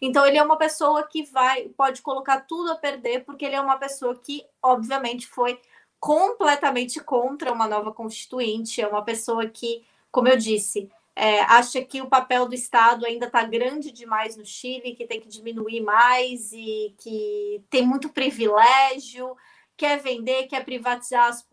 Então 0.00 0.24
ele 0.24 0.38
é 0.38 0.42
uma 0.42 0.56
pessoa 0.56 1.06
que 1.06 1.22
vai 1.24 1.68
pode 1.76 2.00
colocar 2.00 2.40
tudo 2.40 2.72
a 2.72 2.76
perder, 2.76 3.24
porque 3.24 3.44
ele 3.44 3.56
é 3.56 3.60
uma 3.60 3.76
pessoa 3.76 4.16
que 4.16 4.42
obviamente 4.62 5.26
foi 5.26 5.60
completamente 6.00 7.00
contra 7.00 7.52
uma 7.52 7.66
nova 7.66 7.92
constituinte, 7.92 8.80
é 8.80 8.86
uma 8.86 9.02
pessoa 9.02 9.46
que, 9.46 9.84
como 10.10 10.28
eu 10.28 10.36
disse, 10.36 10.88
é, 11.14 11.40
acha 11.40 11.82
que 11.82 12.00
o 12.00 12.06
papel 12.06 12.46
do 12.46 12.54
Estado 12.54 13.04
ainda 13.04 13.26
está 13.26 13.42
grande 13.42 13.90
demais 13.90 14.36
no 14.36 14.46
Chile, 14.46 14.94
que 14.94 15.04
tem 15.04 15.20
que 15.20 15.28
diminuir 15.28 15.80
mais 15.80 16.52
e 16.52 16.94
que 16.98 17.60
tem 17.68 17.84
muito 17.84 18.08
privilégio, 18.08 19.36
quer 19.76 19.98
vender, 20.00 20.46
quer 20.46 20.64
privatizar 20.64 21.26
as 21.26 21.44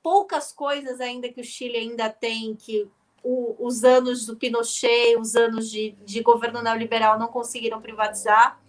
poucas 0.00 0.52
coisas 0.52 1.00
ainda 1.00 1.28
que 1.28 1.40
o 1.40 1.44
Chile 1.44 1.76
ainda 1.76 2.08
tem, 2.08 2.54
que 2.54 2.88
o, 3.22 3.56
os 3.58 3.84
anos 3.84 4.26
do 4.26 4.36
Pinochet, 4.36 5.16
os 5.18 5.34
anos 5.34 5.68
de, 5.68 5.90
de 6.04 6.22
governo 6.22 6.62
neoliberal 6.62 7.18
não 7.18 7.26
conseguiram 7.26 7.80
privatizar. 7.80 8.60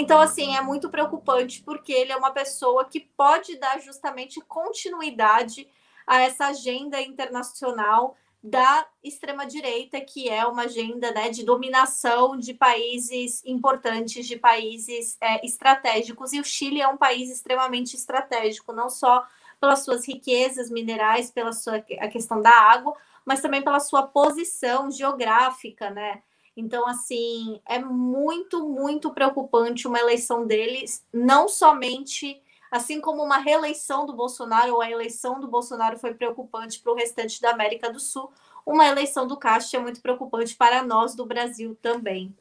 Então, 0.00 0.20
assim, 0.20 0.56
é 0.56 0.60
muito 0.62 0.88
preocupante 0.88 1.60
porque 1.60 1.92
ele 1.92 2.12
é 2.12 2.16
uma 2.16 2.30
pessoa 2.30 2.84
que 2.84 3.00
pode 3.00 3.56
dar 3.56 3.80
justamente 3.80 4.40
continuidade 4.42 5.68
a 6.06 6.20
essa 6.20 6.46
agenda 6.46 7.02
internacional 7.02 8.16
da 8.40 8.86
extrema-direita, 9.02 10.00
que 10.00 10.28
é 10.28 10.46
uma 10.46 10.62
agenda 10.62 11.10
né, 11.10 11.30
de 11.30 11.44
dominação 11.44 12.38
de 12.38 12.54
países 12.54 13.42
importantes, 13.44 14.24
de 14.24 14.36
países 14.36 15.18
é, 15.20 15.44
estratégicos. 15.44 16.32
E 16.32 16.38
o 16.38 16.44
Chile 16.44 16.80
é 16.80 16.86
um 16.86 16.96
país 16.96 17.28
extremamente 17.28 17.96
estratégico, 17.96 18.72
não 18.72 18.88
só 18.88 19.26
pelas 19.60 19.80
suas 19.80 20.06
riquezas 20.06 20.70
minerais, 20.70 21.32
pela 21.32 21.52
sua 21.52 21.84
a 21.98 22.06
questão 22.06 22.40
da 22.40 22.52
água, 22.52 22.96
mas 23.24 23.40
também 23.40 23.62
pela 23.62 23.80
sua 23.80 24.06
posição 24.06 24.92
geográfica, 24.92 25.90
né? 25.90 26.22
Então, 26.60 26.88
assim, 26.88 27.60
é 27.64 27.78
muito, 27.78 28.68
muito 28.68 29.14
preocupante 29.14 29.86
uma 29.86 30.00
eleição 30.00 30.44
deles, 30.44 31.06
não 31.12 31.48
somente 31.48 32.42
Assim 32.70 33.00
como 33.00 33.22
uma 33.22 33.38
reeleição 33.38 34.04
do 34.04 34.12
Bolsonaro 34.12 34.74
ou 34.74 34.82
a 34.82 34.90
eleição 34.90 35.40
do 35.40 35.48
Bolsonaro 35.48 35.98
foi 35.98 36.12
preocupante 36.12 36.80
para 36.80 36.92
o 36.92 36.94
restante 36.94 37.40
da 37.40 37.50
América 37.50 37.90
do 37.90 37.98
Sul, 37.98 38.30
uma 38.66 38.86
eleição 38.86 39.26
do 39.26 39.38
Castro 39.38 39.80
é 39.80 39.82
muito 39.82 40.02
preocupante 40.02 40.54
para 40.54 40.82
nós 40.82 41.14
do 41.14 41.24
Brasil 41.24 41.74
também. 41.80 42.36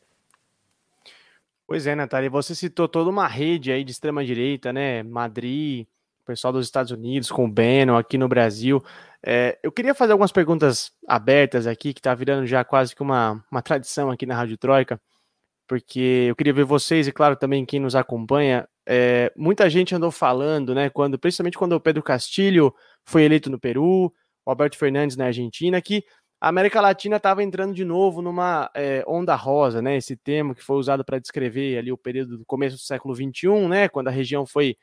Pois 1.65 1.87
é, 1.87 1.95
Natália, 1.95 2.29
você 2.29 2.53
citou 2.53 2.89
toda 2.89 3.09
uma 3.09 3.25
rede 3.25 3.71
aí 3.71 3.85
de 3.85 3.91
extrema-direita, 3.91 4.73
né? 4.73 5.01
Madrid, 5.03 5.87
pessoal 6.27 6.51
dos 6.51 6.65
Estados 6.65 6.91
Unidos, 6.91 7.31
com 7.31 7.45
o 7.45 7.51
Bannon, 7.51 7.97
aqui 7.97 8.17
no 8.17 8.27
Brasil. 8.27 8.83
É, 9.25 9.57
eu 9.63 9.71
queria 9.71 9.95
fazer 9.95 10.11
algumas 10.11 10.31
perguntas 10.31 10.91
abertas 11.07 11.65
aqui, 11.65 11.93
que 11.93 11.99
está 12.01 12.13
virando 12.13 12.45
já 12.45 12.63
quase 12.65 12.93
que 12.93 13.01
uma, 13.01 13.43
uma 13.49 13.61
tradição 13.61 14.11
aqui 14.11 14.25
na 14.25 14.35
Rádio 14.35 14.57
Troika, 14.57 14.99
porque 15.67 16.25
eu 16.29 16.35
queria 16.35 16.53
ver 16.53 16.65
vocês 16.65 17.07
e, 17.07 17.11
claro, 17.11 17.35
também 17.35 17.65
quem 17.65 17.79
nos 17.79 17.95
acompanha, 17.95 18.67
é, 18.85 19.31
muita 19.35 19.69
gente 19.69 19.95
andou 19.95 20.11
falando, 20.11 20.75
né, 20.75 20.89
quando, 20.89 21.17
principalmente 21.17 21.57
quando 21.57 21.73
o 21.73 21.79
Pedro 21.79 22.03
Castilho 22.03 22.73
foi 23.05 23.23
eleito 23.23 23.49
no 23.49 23.59
Peru, 23.59 24.13
o 24.45 24.49
Alberto 24.49 24.77
Fernandes 24.77 25.17
na 25.17 25.25
Argentina, 25.25 25.81
que 25.81 26.03
a 26.39 26.49
América 26.49 26.79
Latina 26.79 27.17
estava 27.17 27.43
entrando 27.43 27.73
de 27.73 27.83
novo 27.83 28.21
numa 28.21 28.69
é, 28.75 29.03
onda 29.07 29.35
rosa, 29.35 29.81
né, 29.81 29.97
esse 29.97 30.15
termo 30.15 30.53
que 30.53 30.63
foi 30.63 30.77
usado 30.77 31.03
para 31.03 31.19
descrever 31.19 31.77
ali 31.77 31.91
o 31.91 31.97
período 31.97 32.37
do 32.37 32.45
começo 32.45 32.75
do 32.75 32.81
século 32.81 33.15
XXI, 33.15 33.67
né, 33.67 33.89
quando 33.89 34.09
a 34.09 34.11
região 34.11 34.45
foi 34.45 34.77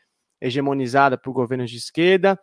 hegemonizada 0.44 1.16
por 1.16 1.32
governos 1.32 1.70
de 1.70 1.78
esquerda. 1.78 2.38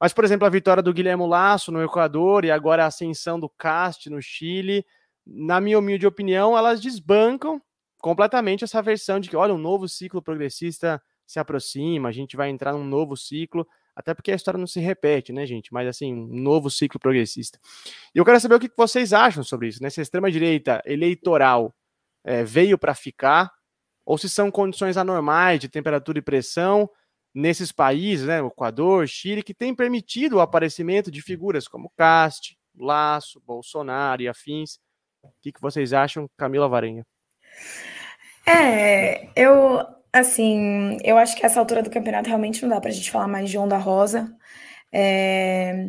Mas, 0.00 0.12
por 0.12 0.24
exemplo, 0.24 0.46
a 0.46 0.50
vitória 0.50 0.82
do 0.82 0.92
Guilherme 0.92 1.26
Lasso 1.26 1.72
no 1.72 1.82
Equador 1.82 2.44
e 2.44 2.50
agora 2.50 2.84
a 2.84 2.88
ascensão 2.88 3.40
do 3.40 3.48
Cast 3.48 4.08
no 4.10 4.20
Chile, 4.22 4.84
na 5.26 5.60
minha 5.60 5.78
humilde 5.78 6.06
opinião, 6.06 6.56
elas 6.56 6.80
desbancam 6.80 7.60
completamente 8.00 8.62
essa 8.62 8.80
versão 8.80 9.18
de 9.18 9.28
que, 9.28 9.36
olha, 9.36 9.52
um 9.52 9.58
novo 9.58 9.88
ciclo 9.88 10.22
progressista 10.22 11.02
se 11.26 11.38
aproxima, 11.38 12.08
a 12.08 12.12
gente 12.12 12.36
vai 12.36 12.48
entrar 12.48 12.72
num 12.72 12.84
novo 12.84 13.16
ciclo, 13.16 13.66
até 13.94 14.14
porque 14.14 14.30
a 14.30 14.36
história 14.36 14.56
não 14.56 14.66
se 14.66 14.78
repete, 14.78 15.32
né, 15.32 15.44
gente? 15.44 15.72
Mas, 15.72 15.88
assim, 15.88 16.14
um 16.14 16.40
novo 16.40 16.70
ciclo 16.70 17.00
progressista. 17.00 17.58
E 18.14 18.18
eu 18.18 18.24
quero 18.24 18.38
saber 18.38 18.54
o 18.54 18.60
que 18.60 18.70
vocês 18.76 19.12
acham 19.12 19.42
sobre 19.42 19.68
isso, 19.68 19.82
né? 19.82 19.90
Se 19.90 20.00
a 20.00 20.02
extrema-direita 20.02 20.80
eleitoral 20.86 21.74
é, 22.24 22.44
veio 22.44 22.78
para 22.78 22.94
ficar, 22.94 23.50
ou 24.06 24.16
se 24.16 24.28
são 24.28 24.50
condições 24.50 24.96
anormais 24.96 25.58
de 25.58 25.68
temperatura 25.68 26.18
e 26.18 26.22
pressão 26.22 26.88
nesses 27.34 27.70
países, 27.70 28.26
né, 28.26 28.40
Equador, 28.40 29.06
Chile, 29.06 29.42
que 29.42 29.54
tem 29.54 29.74
permitido 29.74 30.36
o 30.36 30.40
aparecimento 30.40 31.10
de 31.10 31.22
figuras 31.22 31.68
como 31.68 31.92
Cast, 31.96 32.56
Laço, 32.76 33.40
Bolsonaro 33.44 34.22
e 34.22 34.28
afins. 34.28 34.78
O 35.22 35.30
que, 35.40 35.52
que 35.52 35.60
vocês 35.60 35.92
acham, 35.92 36.28
Camila 36.36 36.68
Varenha? 36.68 37.04
É, 38.46 39.28
eu, 39.36 39.84
assim, 40.12 40.96
eu 41.04 41.18
acho 41.18 41.36
que 41.36 41.44
essa 41.44 41.60
altura 41.60 41.82
do 41.82 41.90
campeonato 41.90 42.28
realmente 42.28 42.62
não 42.62 42.70
dá 42.70 42.80
para 42.80 42.90
a 42.90 42.92
gente 42.92 43.10
falar 43.10 43.28
mais 43.28 43.50
de 43.50 43.58
onda 43.58 43.76
rosa. 43.76 44.34
É, 44.92 45.88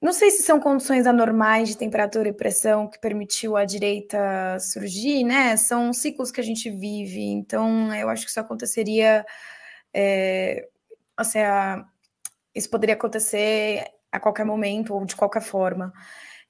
não 0.00 0.12
sei 0.12 0.30
se 0.30 0.44
são 0.44 0.60
condições 0.60 1.06
anormais 1.06 1.68
de 1.68 1.76
temperatura 1.76 2.28
e 2.28 2.32
pressão 2.32 2.88
que 2.88 3.00
permitiu 3.00 3.56
a 3.56 3.64
direita 3.64 4.58
surgir, 4.60 5.24
né? 5.24 5.56
São 5.56 5.92
ciclos 5.92 6.30
que 6.30 6.40
a 6.40 6.44
gente 6.44 6.70
vive, 6.70 7.20
então 7.20 7.92
eu 7.94 8.08
acho 8.08 8.24
que 8.24 8.30
isso 8.30 8.40
aconteceria. 8.40 9.26
É, 10.00 10.68
isso 12.54 12.70
poderia 12.70 12.94
acontecer 12.94 13.84
a 14.12 14.20
qualquer 14.20 14.44
momento 14.44 14.94
ou 14.94 15.04
de 15.04 15.16
qualquer 15.16 15.42
forma. 15.42 15.92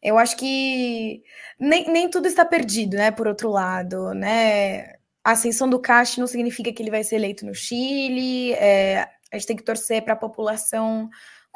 Eu 0.03 0.19
acho 0.19 0.37
que 0.37 1.23
nem, 1.59 1.91
nem 1.91 2.11
tudo 2.11 2.29
está 2.29 2.45
perdido, 2.45 2.97
né? 2.97 3.11
Por 3.11 3.27
outro 3.27 3.49
lado, 3.49 4.13
né? 4.15 4.97
A 5.25 5.33
ascensão 5.33 5.69
do 5.69 5.81
Cast 5.81 6.21
não 6.21 6.27
significa 6.27 6.73
que 6.73 6.83
ele 6.83 6.91
vai 6.91 7.03
ser 7.03 7.17
eleito 7.17 7.47
no 7.47 7.55
Chile. 7.55 8.53
É, 8.55 9.09
a 9.33 9.37
gente 9.37 9.47
tem 9.47 9.57
que 9.57 9.65
torcer 9.65 10.03
para 10.03 10.13
a 10.13 10.17
população 10.17 11.09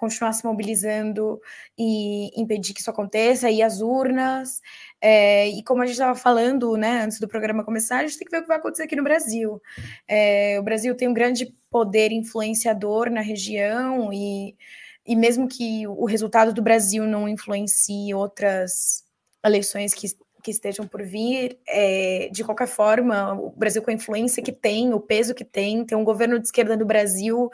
continuar 0.03 0.33
se 0.33 0.45
mobilizando 0.45 1.41
e 1.79 2.29
impedir 2.41 2.75
que 2.75 2.81
isso 2.81 2.91
aconteça, 2.91 3.49
e 3.49 3.63
as 3.63 3.81
urnas. 3.81 4.61
É, 5.01 5.49
e 5.49 5.63
como 5.63 5.83
a 5.83 5.87
gente 5.87 5.95
estava 5.95 6.17
falando, 6.17 6.77
né, 6.77 7.03
antes 7.03 7.21
do 7.21 7.29
programa 7.29 7.65
começar, 7.65 8.01
a 8.01 8.07
gente 8.07 8.19
tem 8.19 8.27
que 8.27 8.33
ver 8.33 8.39
o 8.39 8.43
que 8.43 8.49
vai 8.49 8.57
acontecer 8.57 8.83
aqui 8.83 8.97
no 8.97 9.05
Brasil. 9.05 9.63
É, 10.09 10.59
o 10.59 10.63
Brasil 10.65 10.97
tem 10.97 11.07
um 11.07 11.15
grande 11.15 11.55
poder 11.71 12.11
influenciador 12.11 13.09
na 13.11 13.21
região 13.21 14.13
e 14.13 14.57
e 15.05 15.17
mesmo 15.17 15.49
que 15.49 15.87
o 15.87 16.05
resultado 16.05 16.53
do 16.53 16.63
Brasil 16.63 17.05
não 17.05 17.29
influencie 17.29 18.15
outras 18.15 19.05
eleições 19.45 19.93
que, 19.93 20.07
que 20.43 20.51
estejam 20.53 20.87
por 20.87 21.03
vir, 21.03 21.59
é, 21.67 22.29
de 22.31 22.45
qualquer 22.45 22.69
forma, 22.69 23.35
o 23.35 23.51
Brasil 23.51 23.83
com 23.83 23.91
a 23.91 23.95
influência 23.95 24.43
que 24.43 24.53
tem, 24.53 24.95
o 24.95 25.01
peso 25.01 25.35
que 25.35 25.45
tem, 25.45 25.85
ter 25.85 25.97
um 25.97 26.05
governo 26.05 26.39
de 26.39 26.47
esquerda 26.47 26.77
no 26.77 26.87
Brasil 26.87 27.51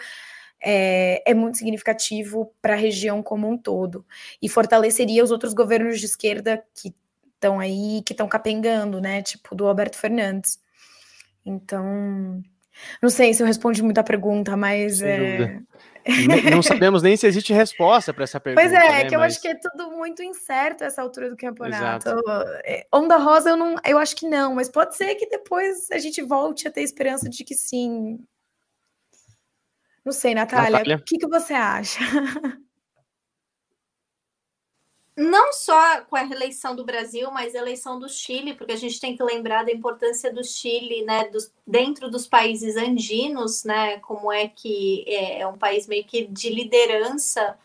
é, 0.61 1.23
é 1.31 1.35
muito 1.35 1.59
significativo 1.59 2.53
para 2.61 2.75
a 2.75 2.77
região 2.77 3.23
como 3.23 3.49
um 3.49 3.57
todo. 3.57 4.05
E 4.41 4.49
fortaleceria 4.49 5.23
os 5.23 5.31
outros 5.31 5.55
governos 5.55 6.01
de 6.01 6.07
esquerda 6.07 6.63
que 6.75 6.95
estão 7.35 7.61
aí, 7.61 8.03
que 8.05 8.13
estão 8.13 8.29
capengando, 8.29 9.01
né? 9.01 9.23
Tipo 9.23 9.55
do 9.55 9.67
Alberto 9.67 9.97
Fernandes. 9.97 10.61
Então, 11.45 12.43
não 13.03 13.09
sei 13.09 13.33
se 13.33 13.43
eu 13.43 13.47
respondi 13.47 13.83
muita 13.83 14.03
pergunta, 14.03 14.57
mas 14.57 15.01
é, 15.01 15.61
não 16.51 16.63
sabemos 16.63 17.03
nem 17.03 17.17
se 17.17 17.27
existe 17.27 17.53
resposta 17.53 18.13
para 18.15 18.25
essa 18.25 18.39
pergunta. 18.41 18.69
Pois 18.69 18.73
é, 18.73 18.89
né? 18.89 19.05
que 19.05 19.15
eu 19.15 19.21
Mas... 19.21 19.35
acho 19.35 19.43
que 19.43 19.49
é 19.49 19.55
tudo 19.55 19.91
muito 19.91 20.23
incerto 20.23 20.85
essa 20.85 21.03
altura 21.03 21.31
do 21.31 21.37
campeonato. 21.37 22.09
Exato. 22.09 22.23
É, 22.65 22.87
onda 22.93 23.17
rosa, 23.17 23.51
eu 23.51 23.57
não, 23.57 23.77
eu 23.85 23.99
acho 23.99 24.17
que 24.17 24.29
não, 24.29 24.55
mas 24.55 24.69
pode 24.69 24.97
ser 24.97 25.15
que 25.17 25.29
depois 25.29 25.91
a 25.91 25.99
gente 25.99 26.23
volte 26.23 26.67
a 26.67 26.71
ter 26.71 26.83
esperança 26.83 27.29
de 27.29 27.45
que 27.45 27.55
sim. 27.55 28.19
Não 30.09 30.13
sei, 30.15 30.35
Natália, 30.35 30.71
Natália. 30.71 30.97
o 30.97 31.03
que, 31.03 31.19
que 31.19 31.27
você 31.29 31.53
acha? 31.53 32.01
não 35.15 35.53
só 35.53 36.01
com 36.07 36.17
a 36.17 36.23
reeleição 36.23 36.75
do 36.75 36.83
Brasil, 36.83 37.31
mas 37.31 37.55
a 37.55 37.59
eleição 37.59 38.01
do 38.01 38.09
Chile, 38.09 38.55
porque 38.55 38.73
a 38.73 38.77
gente 38.77 38.99
tem 38.99 39.15
que 39.15 39.23
lembrar 39.23 39.67
da 39.67 39.71
importância 39.71 40.33
do 40.33 40.43
Chile, 40.43 41.05
né, 41.05 41.29
dos, 41.29 41.53
dentro 41.67 42.11
dos 42.11 42.27
países 42.27 42.75
andinos, 42.75 43.65
né, 43.65 43.99
como 43.99 44.33
é 44.33 44.49
que 44.49 45.05
é, 45.07 45.41
é 45.41 45.47
um 45.47 45.59
país 45.59 45.87
meio 45.87 46.07
que 46.07 46.27
de 46.27 46.49
liderança 46.49 47.59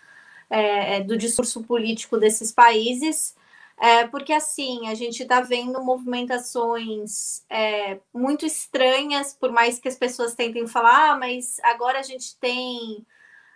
é, 0.50 0.98
é 0.98 1.00
do 1.00 1.16
discurso 1.16 1.64
político 1.64 2.18
desses 2.18 2.52
países, 2.52 3.38
é, 3.80 4.08
porque 4.08 4.32
assim 4.34 4.88
a 4.88 4.94
gente 4.94 5.24
está 5.24 5.42
vendo 5.42 5.84
movimentações 5.84 7.44
é, 7.50 8.00
muito 8.14 8.46
estranhas, 8.46 9.34
por 9.34 9.52
mais 9.52 9.80
que 9.80 9.88
as 9.88 9.96
pessoas 9.96 10.36
tentem 10.36 10.68
falar, 10.68 11.12
ah, 11.12 11.18
mas 11.18 11.60
agora 11.64 12.00
a 12.00 12.04
gente 12.04 12.38
tem 12.38 13.06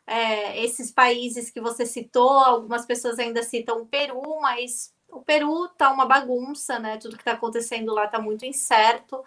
é, 0.05 0.63
esses 0.63 0.91
países 0.91 1.49
que 1.51 1.61
você 1.61 1.86
citou, 1.86 2.30
algumas 2.30 2.86
pessoas 2.86 3.20
ainda 3.20 3.43
citam 3.43 3.82
o 3.82 3.86
Peru, 3.86 4.39
mas 4.41 4.93
o 5.09 5.22
Peru 5.22 5.68
tá 5.70 5.91
uma 5.91 6.05
bagunça, 6.05 6.80
né? 6.80 6.97
Tudo 6.97 7.15
que 7.15 7.22
está 7.22 7.34
acontecendo 7.34 7.93
lá 7.93 8.05
está 8.05 8.20
muito 8.20 8.45
incerto. 8.45 9.24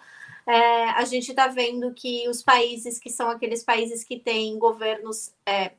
É, 0.46 0.90
a 0.90 1.04
gente 1.04 1.30
está 1.30 1.46
vendo 1.48 1.92
que 1.94 2.28
os 2.28 2.42
países 2.42 2.98
que 2.98 3.10
são 3.10 3.30
aqueles 3.30 3.62
países 3.62 4.02
que 4.04 4.18
têm 4.18 4.58
governos 4.58 5.32
é, 5.46 5.72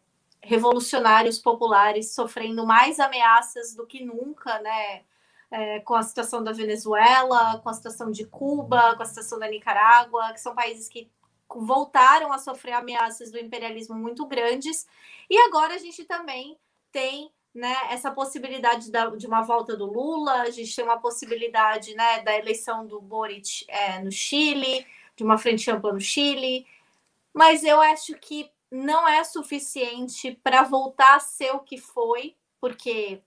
revolucionários 0.44 1.40
populares 1.40 2.14
sofrendo 2.14 2.66
mais 2.66 3.00
ameaças 3.00 3.76
do 3.76 3.86
que 3.86 4.04
nunca, 4.04 4.60
né? 4.60 5.04
É, 5.50 5.82
com 5.82 5.96
a 5.96 6.04
situação 6.04 6.42
da 6.42 6.54
Venezuela, 6.54 7.60
com 7.60 7.70
a 7.70 7.74
situação 7.74 8.10
de 8.10 8.26
Cuba, 8.26 8.96
com 8.96 9.04
a 9.04 9.06
situação 9.06 9.38
da 9.38 9.50
Nicarágua, 9.50 10.32
que 10.32 10.40
são 10.40 10.56
países 10.56 10.88
que 10.88 11.12
voltaram 11.54 12.32
a 12.32 12.38
sofrer 12.38 12.72
ameaças 12.72 13.32
do 13.32 13.38
imperialismo 13.38 13.96
muito 13.96 14.26
grandes. 14.26 14.88
E 15.30 15.38
agora 15.38 15.76
a 15.76 15.78
gente 15.78 16.06
também 16.06 16.58
tem 16.90 17.30
né, 17.54 17.76
essa 17.90 18.12
possibilidade 18.12 18.90
da, 18.90 19.08
de 19.08 19.28
uma 19.28 19.42
volta 19.42 19.76
do 19.76 19.86
Lula, 19.86 20.44
a 20.44 20.50
gente 20.50 20.74
tem 20.74 20.86
uma 20.86 21.00
possibilidade 21.00 21.94
né, 21.96 22.22
da 22.22 22.38
eleição 22.38 22.88
do 22.88 23.02
Boric 23.02 23.66
é, 23.68 24.00
no 24.00 24.12
Chile, 24.12 24.86
de 25.16 25.24
uma 25.24 25.38
frente 25.38 25.70
ampla 25.70 25.92
no 25.92 26.00
Chile, 26.00 26.66
mas 27.34 27.64
eu 27.64 27.82
acho 27.82 28.16
que 28.16 28.50
não 28.72 29.08
é 29.08 29.24
suficiente 29.24 30.40
para 30.42 30.64
voltar 30.64 31.16
a 31.18 31.20
ser 31.20 31.52
o 31.52 31.60
que 31.60 31.78
foi, 31.78 32.38
porque 32.60 33.22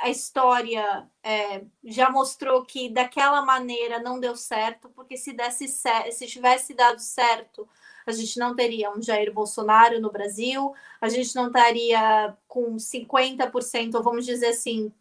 a 0.00 0.08
história 0.08 1.08
é, 1.22 1.64
já 1.84 2.10
mostrou 2.10 2.64
que 2.64 2.88
daquela 2.88 3.42
maneira 3.42 4.00
não 4.00 4.18
deu 4.18 4.36
certo, 4.36 4.88
porque 4.90 5.16
se 5.16 5.32
desse 5.32 5.68
se 5.68 6.26
tivesse 6.26 6.74
dado 6.74 7.00
certo, 7.00 7.68
a 8.06 8.12
gente 8.12 8.38
não 8.38 8.54
teria 8.54 8.90
um 8.90 9.02
Jair 9.02 9.32
Bolsonaro 9.32 10.00
no 10.00 10.10
Brasil, 10.10 10.72
a 11.00 11.08
gente 11.08 11.34
não 11.34 11.48
estaria 11.48 12.36
com 12.46 12.76
50%, 12.76 13.94
ou 13.94 14.02
vamos 14.02 14.24
dizer 14.24 14.48
assim, 14.48 14.92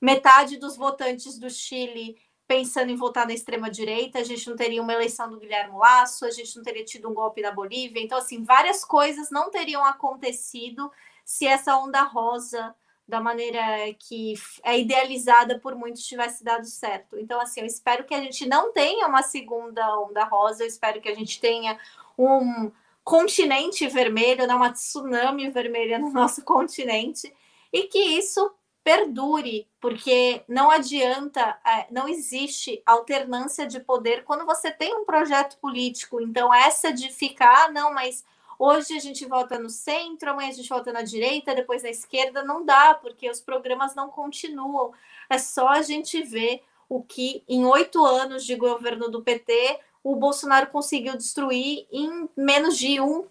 metade 0.00 0.56
dos 0.56 0.76
votantes 0.76 1.38
do 1.38 1.50
Chile 1.50 2.16
pensando 2.48 2.90
em 2.90 2.96
votar 2.96 3.26
na 3.26 3.34
extrema 3.34 3.70
direita, 3.70 4.18
a 4.18 4.24
gente 4.24 4.48
não 4.48 4.56
teria 4.56 4.82
uma 4.82 4.94
eleição 4.94 5.28
do 5.28 5.38
Guilherme 5.38 5.76
Lasso, 5.76 6.24
a 6.24 6.30
gente 6.30 6.56
não 6.56 6.64
teria 6.64 6.82
tido 6.82 7.06
um 7.08 7.12
golpe 7.12 7.42
na 7.42 7.52
Bolívia. 7.52 8.02
Então, 8.02 8.16
assim, 8.16 8.42
várias 8.42 8.82
coisas 8.82 9.30
não 9.30 9.50
teriam 9.50 9.84
acontecido 9.84 10.90
se 11.22 11.46
essa 11.46 11.76
onda 11.76 12.02
rosa 12.02 12.74
da 13.06 13.20
maneira 13.20 13.60
que 13.98 14.32
é 14.62 14.78
idealizada 14.78 15.58
por 15.58 15.74
muitos 15.74 16.06
tivesse 16.06 16.42
dado 16.42 16.64
certo. 16.64 17.18
Então, 17.18 17.38
assim, 17.38 17.60
eu 17.60 17.66
espero 17.66 18.04
que 18.04 18.14
a 18.14 18.20
gente 18.20 18.46
não 18.46 18.72
tenha 18.72 19.06
uma 19.06 19.22
segunda 19.22 19.98
onda 20.00 20.24
rosa, 20.24 20.62
eu 20.62 20.68
espero 20.68 21.02
que 21.02 21.08
a 21.08 21.14
gente 21.14 21.38
tenha 21.38 21.78
um 22.18 22.72
continente 23.04 23.86
vermelho, 23.88 24.44
uma 24.54 24.72
tsunami 24.72 25.50
vermelha 25.50 25.98
no 25.98 26.10
nosso 26.10 26.42
continente, 26.42 27.32
e 27.70 27.84
que 27.84 27.98
isso 27.98 28.50
perdure, 28.88 29.68
porque 29.78 30.42
não 30.48 30.70
adianta, 30.70 31.58
é, 31.62 31.86
não 31.90 32.08
existe 32.08 32.82
alternância 32.86 33.66
de 33.66 33.80
poder 33.80 34.24
quando 34.24 34.46
você 34.46 34.70
tem 34.70 34.94
um 34.94 35.04
projeto 35.04 35.58
político. 35.58 36.22
Então, 36.22 36.54
essa 36.54 36.90
de 36.90 37.10
ficar, 37.12 37.66
ah, 37.66 37.70
não, 37.70 37.92
mas 37.92 38.24
Hoje 38.60 38.96
a 38.96 38.98
gente 38.98 39.24
vota 39.24 39.56
no 39.56 39.70
centro, 39.70 40.30
amanhã 40.30 40.48
a 40.48 40.52
gente 40.52 40.68
vota 40.68 40.92
na 40.92 41.02
direita, 41.02 41.54
depois 41.54 41.84
na 41.84 41.90
esquerda, 41.90 42.42
não 42.42 42.64
dá, 42.64 42.92
porque 42.92 43.30
os 43.30 43.40
programas 43.40 43.94
não 43.94 44.08
continuam. 44.08 44.92
É 45.30 45.38
só 45.38 45.68
a 45.68 45.82
gente 45.82 46.20
ver 46.24 46.64
o 46.88 47.00
que 47.00 47.44
em 47.48 47.64
oito 47.64 48.04
anos 48.04 48.44
de 48.44 48.56
governo 48.56 49.08
do 49.08 49.22
PT 49.22 49.78
o 50.02 50.16
Bolsonaro 50.16 50.72
conseguiu 50.72 51.16
destruir 51.16 51.86
em 51.92 52.28
menos 52.36 52.76
de 52.76 53.00
um 53.00 53.28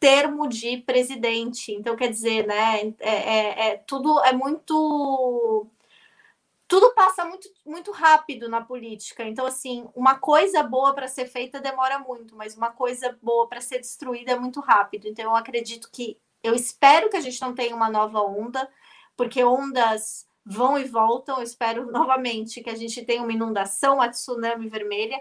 termo 0.00 0.48
de 0.48 0.78
presidente. 0.78 1.72
Então, 1.72 1.96
quer 1.96 2.08
dizer, 2.08 2.46
né? 2.46 2.94
É, 3.00 3.10
é, 3.10 3.68
é 3.68 3.76
tudo 3.78 4.20
é 4.24 4.32
muito 4.32 5.68
tudo 6.68 6.92
passa 6.94 7.24
muito, 7.24 7.48
muito 7.64 7.90
rápido 7.90 8.46
na 8.48 8.60
política. 8.60 9.24
Então, 9.24 9.46
assim, 9.46 9.88
uma 9.94 10.16
coisa 10.16 10.62
boa 10.62 10.94
para 10.94 11.08
ser 11.08 11.26
feita 11.26 11.60
demora 11.60 11.98
muito, 11.98 12.36
mas 12.36 12.54
uma 12.54 12.70
coisa 12.70 13.18
boa 13.22 13.48
para 13.48 13.62
ser 13.62 13.78
destruída 13.78 14.32
é 14.32 14.38
muito 14.38 14.60
rápido. 14.60 15.08
Então, 15.08 15.24
eu 15.24 15.34
acredito 15.34 15.88
que, 15.90 16.18
eu 16.42 16.54
espero 16.54 17.08
que 17.08 17.16
a 17.16 17.20
gente 17.20 17.40
não 17.40 17.54
tenha 17.54 17.74
uma 17.74 17.88
nova 17.88 18.20
onda, 18.20 18.70
porque 19.16 19.42
ondas 19.42 20.28
vão 20.44 20.78
e 20.78 20.84
voltam. 20.84 21.38
Eu 21.38 21.42
espero 21.42 21.86
novamente 21.90 22.62
que 22.62 22.70
a 22.70 22.76
gente 22.76 23.02
tenha 23.02 23.22
uma 23.22 23.32
inundação, 23.32 23.94
uma 23.94 24.10
tsunami 24.10 24.68
vermelha, 24.68 25.20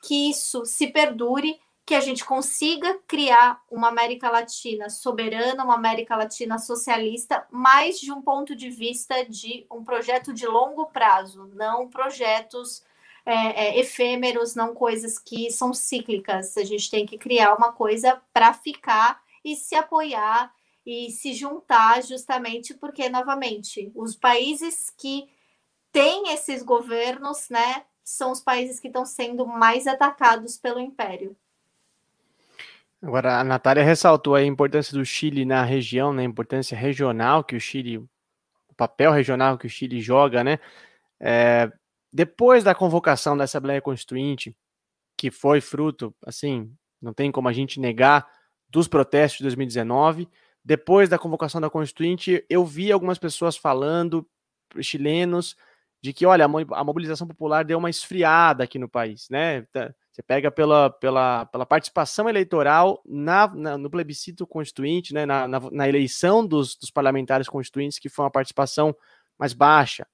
que 0.00 0.30
isso 0.30 0.64
se 0.64 0.86
perdure 0.86 1.60
que 1.86 1.94
a 1.94 2.00
gente 2.00 2.24
consiga 2.24 2.98
criar 3.06 3.62
uma 3.70 3.88
América 3.88 4.30
Latina 4.30 4.88
soberana, 4.88 5.64
uma 5.64 5.74
América 5.74 6.16
Latina 6.16 6.58
socialista, 6.58 7.46
mais 7.50 8.00
de 8.00 8.10
um 8.10 8.22
ponto 8.22 8.56
de 8.56 8.70
vista 8.70 9.24
de 9.24 9.66
um 9.70 9.84
projeto 9.84 10.32
de 10.32 10.46
longo 10.46 10.86
prazo, 10.86 11.50
não 11.54 11.88
projetos 11.88 12.82
é, 13.26 13.66
é, 13.66 13.78
efêmeros, 13.78 14.54
não 14.54 14.74
coisas 14.74 15.18
que 15.18 15.50
são 15.50 15.74
cíclicas. 15.74 16.56
A 16.56 16.64
gente 16.64 16.90
tem 16.90 17.04
que 17.04 17.18
criar 17.18 17.54
uma 17.54 17.72
coisa 17.72 18.20
para 18.32 18.54
ficar 18.54 19.22
e 19.44 19.54
se 19.54 19.74
apoiar 19.74 20.54
e 20.86 21.10
se 21.10 21.34
juntar, 21.34 22.02
justamente 22.02 22.74
porque, 22.74 23.08
novamente, 23.08 23.90
os 23.94 24.16
países 24.16 24.90
que 24.90 25.28
têm 25.92 26.32
esses 26.32 26.62
governos, 26.62 27.48
né, 27.48 27.84
são 28.02 28.30
os 28.30 28.40
países 28.40 28.80
que 28.80 28.88
estão 28.88 29.04
sendo 29.04 29.46
mais 29.46 29.86
atacados 29.86 30.58
pelo 30.58 30.80
império. 30.80 31.36
Agora, 33.04 33.38
a 33.38 33.44
Natália 33.44 33.84
ressaltou 33.84 34.34
a 34.34 34.42
importância 34.42 34.96
do 34.96 35.04
Chile 35.04 35.44
na 35.44 35.62
região, 35.62 36.10
né, 36.10 36.22
a 36.22 36.24
importância 36.24 36.76
regional 36.76 37.44
que 37.44 37.54
o 37.54 37.60
Chile, 37.60 37.98
o 37.98 38.08
papel 38.74 39.12
regional 39.12 39.58
que 39.58 39.66
o 39.66 39.70
Chile 39.70 40.00
joga, 40.00 40.42
né? 40.42 40.58
É, 41.20 41.70
depois 42.12 42.64
da 42.64 42.74
convocação 42.74 43.36
da 43.36 43.44
Assembleia 43.44 43.82
Constituinte, 43.82 44.56
que 45.18 45.30
foi 45.30 45.60
fruto, 45.60 46.14
assim, 46.24 46.72
não 47.00 47.12
tem 47.12 47.30
como 47.30 47.48
a 47.48 47.52
gente 47.52 47.78
negar, 47.78 48.26
dos 48.70 48.88
protestos 48.88 49.38
de 49.38 49.44
2019, 49.44 50.26
depois 50.64 51.08
da 51.08 51.18
convocação 51.18 51.60
da 51.60 51.68
Constituinte, 51.68 52.44
eu 52.48 52.64
vi 52.64 52.90
algumas 52.90 53.18
pessoas 53.18 53.54
falando, 53.54 54.26
chilenos, 54.80 55.56
de 56.02 56.12
que, 56.14 56.24
olha, 56.24 56.46
a 56.46 56.84
mobilização 56.84 57.28
popular 57.28 57.64
deu 57.64 57.78
uma 57.78 57.90
esfriada 57.90 58.64
aqui 58.64 58.78
no 58.78 58.88
país, 58.88 59.28
né? 59.28 59.66
Você 60.14 60.22
pega 60.22 60.48
pela, 60.48 60.90
pela, 60.90 61.44
pela 61.46 61.66
participação 61.66 62.28
eleitoral 62.28 63.02
na, 63.04 63.48
na 63.48 63.76
no 63.76 63.90
plebiscito 63.90 64.46
constituinte, 64.46 65.12
né, 65.12 65.26
na, 65.26 65.48
na, 65.48 65.58
na 65.72 65.88
eleição 65.88 66.46
dos, 66.46 66.76
dos, 66.76 66.88
parlamentares 66.88 67.48
constituintes, 67.48 67.98
que 67.98 68.08
foi 68.08 68.24
uma 68.24 68.30
participação 68.30 68.94
mais 69.36 69.52
baixa. 69.52 70.06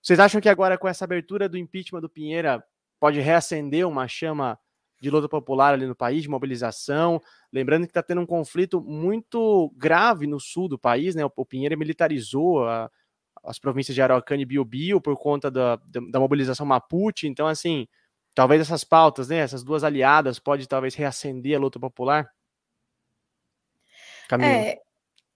Vocês 0.00 0.20
acham 0.20 0.40
que 0.40 0.48
agora, 0.48 0.78
com 0.78 0.86
essa 0.86 1.04
abertura 1.04 1.48
do 1.48 1.58
impeachment 1.58 2.02
do 2.02 2.08
Pinheira, 2.08 2.62
pode 3.00 3.18
reacender 3.18 3.84
uma 3.84 4.06
chama 4.06 4.56
de 5.02 5.10
luta 5.10 5.28
popular 5.28 5.74
ali 5.74 5.86
no 5.86 5.96
país, 5.96 6.22
de 6.22 6.28
mobilização? 6.28 7.20
Lembrando 7.52 7.82
que 7.82 7.90
está 7.90 8.04
tendo 8.04 8.20
um 8.20 8.26
conflito 8.26 8.80
muito 8.80 9.74
grave 9.76 10.28
no 10.28 10.38
sul 10.38 10.68
do 10.68 10.78
país, 10.78 11.16
né? 11.16 11.26
O, 11.26 11.32
o 11.34 11.44
Pinheira 11.44 11.76
militarizou 11.76 12.64
a, 12.64 12.88
as 13.42 13.58
províncias 13.58 13.96
de 13.96 14.00
Araucana 14.00 14.42
e 14.42 14.46
Biobío 14.46 15.00
por 15.00 15.16
conta 15.16 15.50
da, 15.50 15.74
da, 15.74 16.00
da 16.12 16.20
mobilização 16.20 16.64
Mapuche. 16.64 17.26
Então, 17.26 17.48
assim, 17.48 17.88
Talvez 18.36 18.60
essas 18.60 18.84
pautas, 18.84 19.28
né, 19.28 19.38
essas 19.38 19.64
duas 19.64 19.82
aliadas, 19.82 20.38
pode 20.38 20.68
talvez 20.68 20.94
reacender 20.94 21.56
a 21.56 21.58
luta 21.58 21.80
popular? 21.80 22.30
Camila. 24.28 24.50
É, 24.50 24.82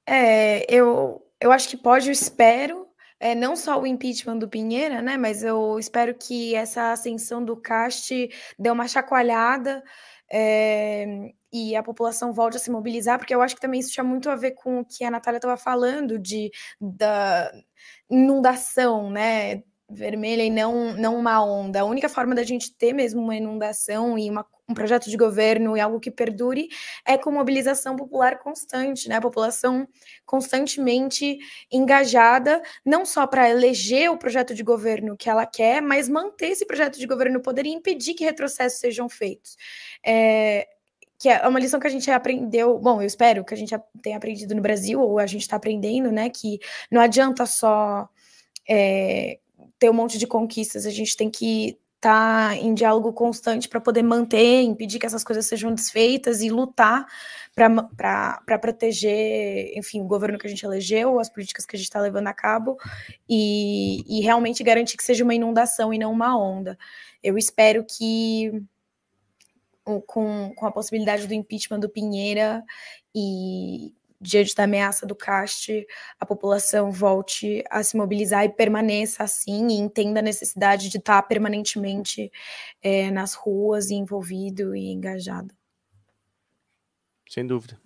é, 0.06 0.66
eu, 0.68 1.26
eu 1.40 1.50
acho 1.50 1.66
que 1.66 1.78
pode, 1.78 2.08
eu 2.08 2.12
espero, 2.12 2.86
é, 3.18 3.34
não 3.34 3.56
só 3.56 3.80
o 3.80 3.86
impeachment 3.86 4.36
do 4.36 4.50
Pinheira, 4.50 5.00
né, 5.00 5.16
mas 5.16 5.42
eu 5.42 5.78
espero 5.78 6.14
que 6.14 6.54
essa 6.54 6.92
ascensão 6.92 7.42
do 7.42 7.56
CAST 7.56 8.28
dê 8.58 8.70
uma 8.70 8.86
chacoalhada 8.86 9.82
é, 10.30 11.32
e 11.50 11.74
a 11.74 11.82
população 11.82 12.34
volte 12.34 12.58
a 12.58 12.60
se 12.60 12.70
mobilizar, 12.70 13.18
porque 13.18 13.34
eu 13.34 13.40
acho 13.40 13.54
que 13.54 13.62
também 13.62 13.80
isso 13.80 13.92
tinha 13.92 14.04
muito 14.04 14.28
a 14.28 14.36
ver 14.36 14.50
com 14.50 14.80
o 14.80 14.84
que 14.84 15.04
a 15.04 15.10
Natália 15.10 15.38
estava 15.38 15.56
falando 15.56 16.18
de 16.18 16.50
da 16.78 17.50
inundação, 18.10 19.10
né, 19.10 19.62
vermelha 19.90 20.42
e 20.42 20.50
não, 20.50 20.94
não 20.94 21.16
uma 21.16 21.44
onda. 21.44 21.80
A 21.80 21.84
única 21.84 22.08
forma 22.08 22.34
da 22.34 22.42
gente 22.42 22.72
ter 22.72 22.92
mesmo 22.92 23.20
uma 23.20 23.36
inundação 23.36 24.16
e 24.16 24.30
uma, 24.30 24.46
um 24.68 24.74
projeto 24.74 25.10
de 25.10 25.16
governo 25.16 25.76
e 25.76 25.80
algo 25.80 25.98
que 25.98 26.10
perdure 26.10 26.68
é 27.04 27.18
com 27.18 27.32
mobilização 27.32 27.96
popular 27.96 28.38
constante, 28.38 29.08
né? 29.08 29.16
A 29.16 29.20
população 29.20 29.86
constantemente 30.24 31.38
engajada, 31.70 32.62
não 32.84 33.04
só 33.04 33.26
para 33.26 33.50
eleger 33.50 34.10
o 34.10 34.16
projeto 34.16 34.54
de 34.54 34.62
governo 34.62 35.16
que 35.16 35.28
ela 35.28 35.44
quer, 35.44 35.82
mas 35.82 36.08
manter 36.08 36.50
esse 36.50 36.64
projeto 36.64 36.98
de 36.98 37.06
governo 37.06 37.34
no 37.34 37.42
poder 37.42 37.66
e 37.66 37.70
impedir 37.70 38.14
que 38.14 38.24
retrocessos 38.24 38.78
sejam 38.78 39.08
feitos. 39.08 39.56
É, 40.06 40.68
que 41.18 41.28
é 41.28 41.46
uma 41.46 41.60
lição 41.60 41.78
que 41.80 41.86
a 41.86 41.90
gente 41.90 42.10
aprendeu, 42.10 42.78
bom, 42.78 43.02
eu 43.02 43.06
espero 43.06 43.44
que 43.44 43.52
a 43.52 43.56
gente 43.56 43.74
tenha 44.02 44.16
aprendido 44.16 44.54
no 44.54 44.62
Brasil, 44.62 45.00
ou 45.00 45.18
a 45.18 45.26
gente 45.26 45.42
está 45.42 45.56
aprendendo, 45.56 46.10
né? 46.10 46.30
Que 46.30 46.58
não 46.90 47.00
adianta 47.00 47.44
só. 47.44 48.08
É, 48.68 49.39
ter 49.80 49.90
um 49.90 49.94
monte 49.94 50.18
de 50.18 50.26
conquistas, 50.26 50.86
a 50.86 50.90
gente 50.90 51.16
tem 51.16 51.30
que 51.30 51.76
tá 52.00 52.56
em 52.56 52.72
diálogo 52.72 53.12
constante 53.12 53.68
para 53.68 53.80
poder 53.80 54.02
manter, 54.02 54.62
impedir 54.62 54.98
que 54.98 55.04
essas 55.04 55.22
coisas 55.22 55.44
sejam 55.44 55.74
desfeitas 55.74 56.40
e 56.40 56.48
lutar 56.48 57.06
para 57.54 58.58
proteger, 58.58 59.76
enfim, 59.76 60.00
o 60.00 60.06
governo 60.06 60.38
que 60.38 60.46
a 60.46 60.50
gente 60.50 60.64
elegeu, 60.64 61.20
as 61.20 61.28
políticas 61.28 61.66
que 61.66 61.76
a 61.76 61.78
gente 61.78 61.88
está 61.88 62.00
levando 62.00 62.28
a 62.28 62.32
cabo 62.32 62.78
e, 63.28 64.02
e 64.06 64.22
realmente 64.22 64.62
garantir 64.62 64.96
que 64.96 65.04
seja 65.04 65.24
uma 65.24 65.34
inundação 65.34 65.92
e 65.92 65.98
não 65.98 66.10
uma 66.10 66.38
onda. 66.38 66.78
Eu 67.22 67.36
espero 67.36 67.84
que 67.84 68.50
com, 70.06 70.54
com 70.54 70.66
a 70.66 70.72
possibilidade 70.72 71.26
do 71.26 71.34
impeachment 71.34 71.80
do 71.80 71.88
Pinheira 71.88 72.62
e 73.14 73.92
diante 74.20 74.54
da 74.54 74.64
ameaça 74.64 75.06
do 75.06 75.14
CAST, 75.14 75.86
a 76.18 76.26
população 76.26 76.92
volte 76.92 77.64
a 77.70 77.82
se 77.82 77.96
mobilizar 77.96 78.44
e 78.44 78.50
permaneça 78.50 79.24
assim, 79.24 79.68
e 79.68 79.78
entenda 79.78 80.20
a 80.20 80.22
necessidade 80.22 80.90
de 80.90 80.98
estar 80.98 81.22
permanentemente 81.22 82.30
é, 82.82 83.10
nas 83.10 83.32
ruas, 83.32 83.90
e 83.90 83.94
envolvido 83.94 84.76
e 84.76 84.90
engajado. 84.90 85.54
Sem 87.28 87.46
dúvida. 87.46 87.80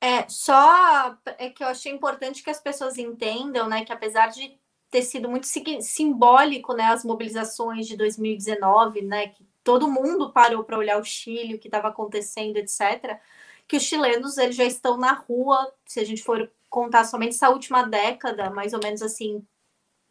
É, 0.00 0.28
só 0.28 1.16
é 1.38 1.48
que 1.48 1.62
eu 1.62 1.68
achei 1.68 1.92
importante 1.92 2.42
que 2.42 2.50
as 2.50 2.60
pessoas 2.60 2.98
entendam, 2.98 3.68
né, 3.68 3.84
que 3.84 3.92
apesar 3.92 4.28
de 4.28 4.58
ter 4.90 5.02
sido 5.02 5.30
muito 5.30 5.46
simbólico, 5.46 6.74
né, 6.74 6.84
as 6.84 7.04
mobilizações 7.04 7.86
de 7.86 7.96
2019, 7.96 9.00
né, 9.00 9.28
que 9.28 9.46
todo 9.64 9.88
mundo 9.88 10.32
parou 10.32 10.64
para 10.64 10.76
olhar 10.76 10.98
o 10.98 11.04
Chile, 11.04 11.54
o 11.54 11.58
que 11.58 11.68
estava 11.68 11.88
acontecendo, 11.88 12.58
etc 12.58 13.18
que 13.72 13.78
os 13.78 13.84
chilenos 13.84 14.36
eles 14.36 14.54
já 14.54 14.66
estão 14.66 14.98
na 14.98 15.14
rua, 15.14 15.72
se 15.86 15.98
a 15.98 16.04
gente 16.04 16.22
for 16.22 16.52
contar 16.68 17.04
somente 17.04 17.30
essa 17.30 17.48
última 17.48 17.82
década, 17.82 18.50
mais 18.50 18.74
ou 18.74 18.80
menos 18.84 19.00
assim, 19.00 19.42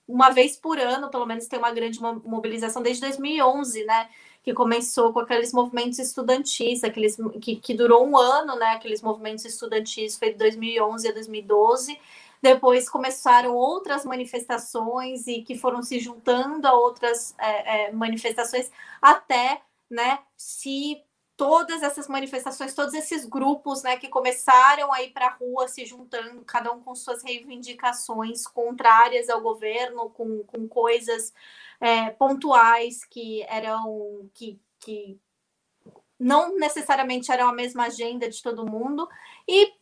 uma 0.08 0.32
vez 0.32 0.58
por 0.58 0.80
ano, 0.80 1.12
pelo 1.12 1.28
menos 1.28 1.46
tem 1.46 1.60
uma 1.60 1.70
grande 1.70 2.00
mobilização 2.02 2.82
desde 2.82 3.02
2011, 3.02 3.86
né? 3.86 4.10
Que 4.42 4.52
começou 4.52 5.14
com 5.14 5.20
aqueles 5.20 5.54
movimentos 5.54 6.00
estudantis, 6.00 6.84
aqueles 6.84 7.16
que, 7.40 7.56
que 7.58 7.76
durou 7.76 8.04
um 8.04 8.18
ano, 8.18 8.56
né? 8.56 8.72
Aqueles 8.72 9.00
movimentos 9.04 9.46
estudantis 9.46 10.18
foi 10.18 10.32
de 10.32 10.40
2011 10.40 11.08
a 11.08 11.12
2012. 11.12 12.00
Depois 12.42 12.90
começaram 12.90 13.54
outras 13.54 14.04
manifestações 14.06 15.28
e 15.28 15.44
que 15.44 15.56
foram 15.56 15.84
se 15.84 16.00
juntando 16.00 16.68
a 16.68 16.74
outras 16.74 17.36
é, 17.38 17.90
é, 17.90 17.92
manifestações 17.92 18.72
até, 19.00 19.62
né? 19.88 20.18
Se 20.36 21.00
todas 21.42 21.82
essas 21.82 22.08
manifestações, 22.08 22.76
todos 22.76 22.94
esses 22.94 23.26
grupos 23.26 23.82
né, 23.82 23.98
que 23.98 24.08
começaram 24.08 24.94
a 24.94 25.02
ir 25.02 25.10
para 25.10 25.26
a 25.26 25.32
rua 25.32 25.68
se 25.68 25.84
juntando, 25.88 26.46
cada 26.46 26.72
um 26.72 26.80
com 26.80 26.94
suas 26.94 27.24
reivindicações 27.24 28.46
contrárias 28.46 29.28
ao 29.28 29.42
governo, 29.42 30.12
com, 30.12 30.44
com 30.44 30.68
coisas 30.68 31.34
é, 31.80 32.12
pontuais 32.12 33.04
que 33.04 33.42
eram 33.50 34.30
que, 34.36 34.62
que 34.80 35.20
não 36.20 36.56
necessariamente 36.60 37.32
eram 37.32 37.50
a 37.50 37.54
mesma 37.54 37.86
agenda 37.86 38.30
de 38.30 38.40
todo 38.44 38.70
mundo, 38.70 39.10
e 39.48 39.74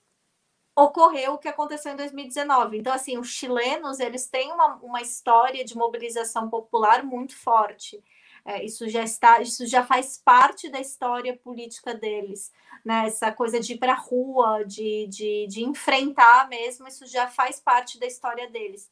ocorreu 0.74 1.34
o 1.34 1.38
que 1.38 1.50
aconteceu 1.50 1.92
em 1.92 1.98
2019. 1.98 2.78
Então, 2.78 2.94
assim, 2.94 3.18
os 3.18 3.28
chilenos 3.28 4.00
eles 4.00 4.30
têm 4.30 4.50
uma, 4.54 4.76
uma 4.76 5.02
história 5.02 5.66
de 5.66 5.76
mobilização 5.76 6.50
popular 6.50 7.04
muito 7.04 7.36
forte. 7.36 8.02
É, 8.50 8.66
isso 8.66 8.90
já 8.90 9.04
está, 9.04 9.40
isso 9.42 9.68
já 9.68 9.86
faz 9.86 10.18
parte 10.18 10.70
da 10.70 10.80
história 10.80 11.38
política 11.38 11.94
deles, 11.94 12.52
né? 12.84 13.06
Essa 13.06 13.32
coisa 13.32 13.60
de 13.60 13.74
ir 13.74 13.78
para 13.78 13.94
a 13.94 13.96
rua, 13.96 14.64
de, 14.66 15.06
de, 15.06 15.46
de 15.48 15.64
enfrentar 15.64 16.50
mesmo, 16.50 16.88
isso 16.88 17.06
já 17.06 17.28
faz 17.28 17.60
parte 17.60 18.00
da 18.00 18.08
história 18.08 18.50
deles. 18.50 18.90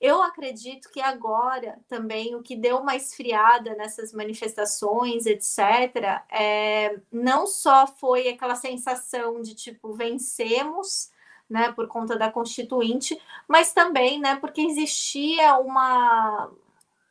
Eu 0.00 0.20
acredito 0.20 0.90
que 0.90 1.00
agora 1.00 1.78
também 1.86 2.34
o 2.34 2.42
que 2.42 2.56
deu 2.56 2.78
uma 2.78 2.96
esfriada 2.96 3.76
nessas 3.76 4.12
manifestações, 4.12 5.24
etc., 5.24 6.24
é, 6.28 6.98
não 7.12 7.46
só 7.46 7.86
foi 7.86 8.26
aquela 8.28 8.56
sensação 8.56 9.40
de 9.40 9.54
tipo 9.54 9.92
vencemos, 9.94 11.12
né, 11.48 11.70
por 11.70 11.86
conta 11.86 12.18
da 12.18 12.28
Constituinte, 12.28 13.16
mas 13.46 13.72
também, 13.72 14.18
né, 14.18 14.34
porque 14.34 14.62
existia 14.62 15.56
uma 15.58 16.50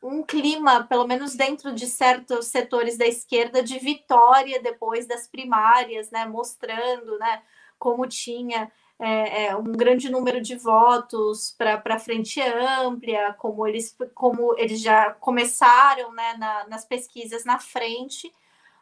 um 0.06 0.22
clima, 0.22 0.84
pelo 0.84 1.06
menos 1.06 1.34
dentro 1.34 1.72
de 1.72 1.86
certos 1.86 2.46
setores 2.46 2.96
da 2.96 3.06
esquerda, 3.06 3.62
de 3.62 3.78
vitória 3.78 4.60
depois 4.62 5.06
das 5.06 5.26
primárias, 5.26 6.10
né, 6.10 6.26
mostrando 6.26 7.18
né, 7.18 7.42
como 7.78 8.06
tinha 8.06 8.70
é, 8.98 9.46
é, 9.46 9.56
um 9.56 9.72
grande 9.72 10.08
número 10.10 10.40
de 10.40 10.56
votos 10.56 11.54
para 11.58 11.82
a 11.84 11.98
frente 11.98 12.40
ampla, 12.40 13.34
como 13.34 13.66
eles, 13.66 13.96
como 14.14 14.54
eles 14.56 14.80
já 14.80 15.10
começaram 15.12 16.12
né, 16.12 16.34
na, 16.38 16.66
nas 16.68 16.84
pesquisas 16.84 17.44
na 17.44 17.58
frente. 17.58 18.32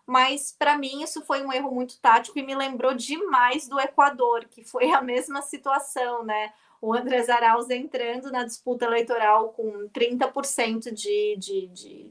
Mas 0.07 0.55
para 0.57 0.77
mim 0.77 1.03
isso 1.03 1.25
foi 1.25 1.43
um 1.43 1.53
erro 1.53 1.71
muito 1.71 1.99
tático 1.99 2.39
e 2.39 2.43
me 2.43 2.55
lembrou 2.55 2.95
demais 2.95 3.67
do 3.67 3.81
Equador, 3.81 4.45
que 4.45 4.63
foi 4.63 4.93
a 4.93 5.01
mesma 5.01 5.41
situação, 5.41 6.23
né? 6.23 6.53
O 6.81 6.95
André 6.95 7.25
Arauz 7.31 7.71
entrando 7.71 8.31
na 8.31 8.45
disputa 8.45 8.85
eleitoral 8.85 9.51
com 9.51 9.89
30% 9.89 10.93
de, 10.93 11.37
de, 11.37 11.67
de 11.69 12.11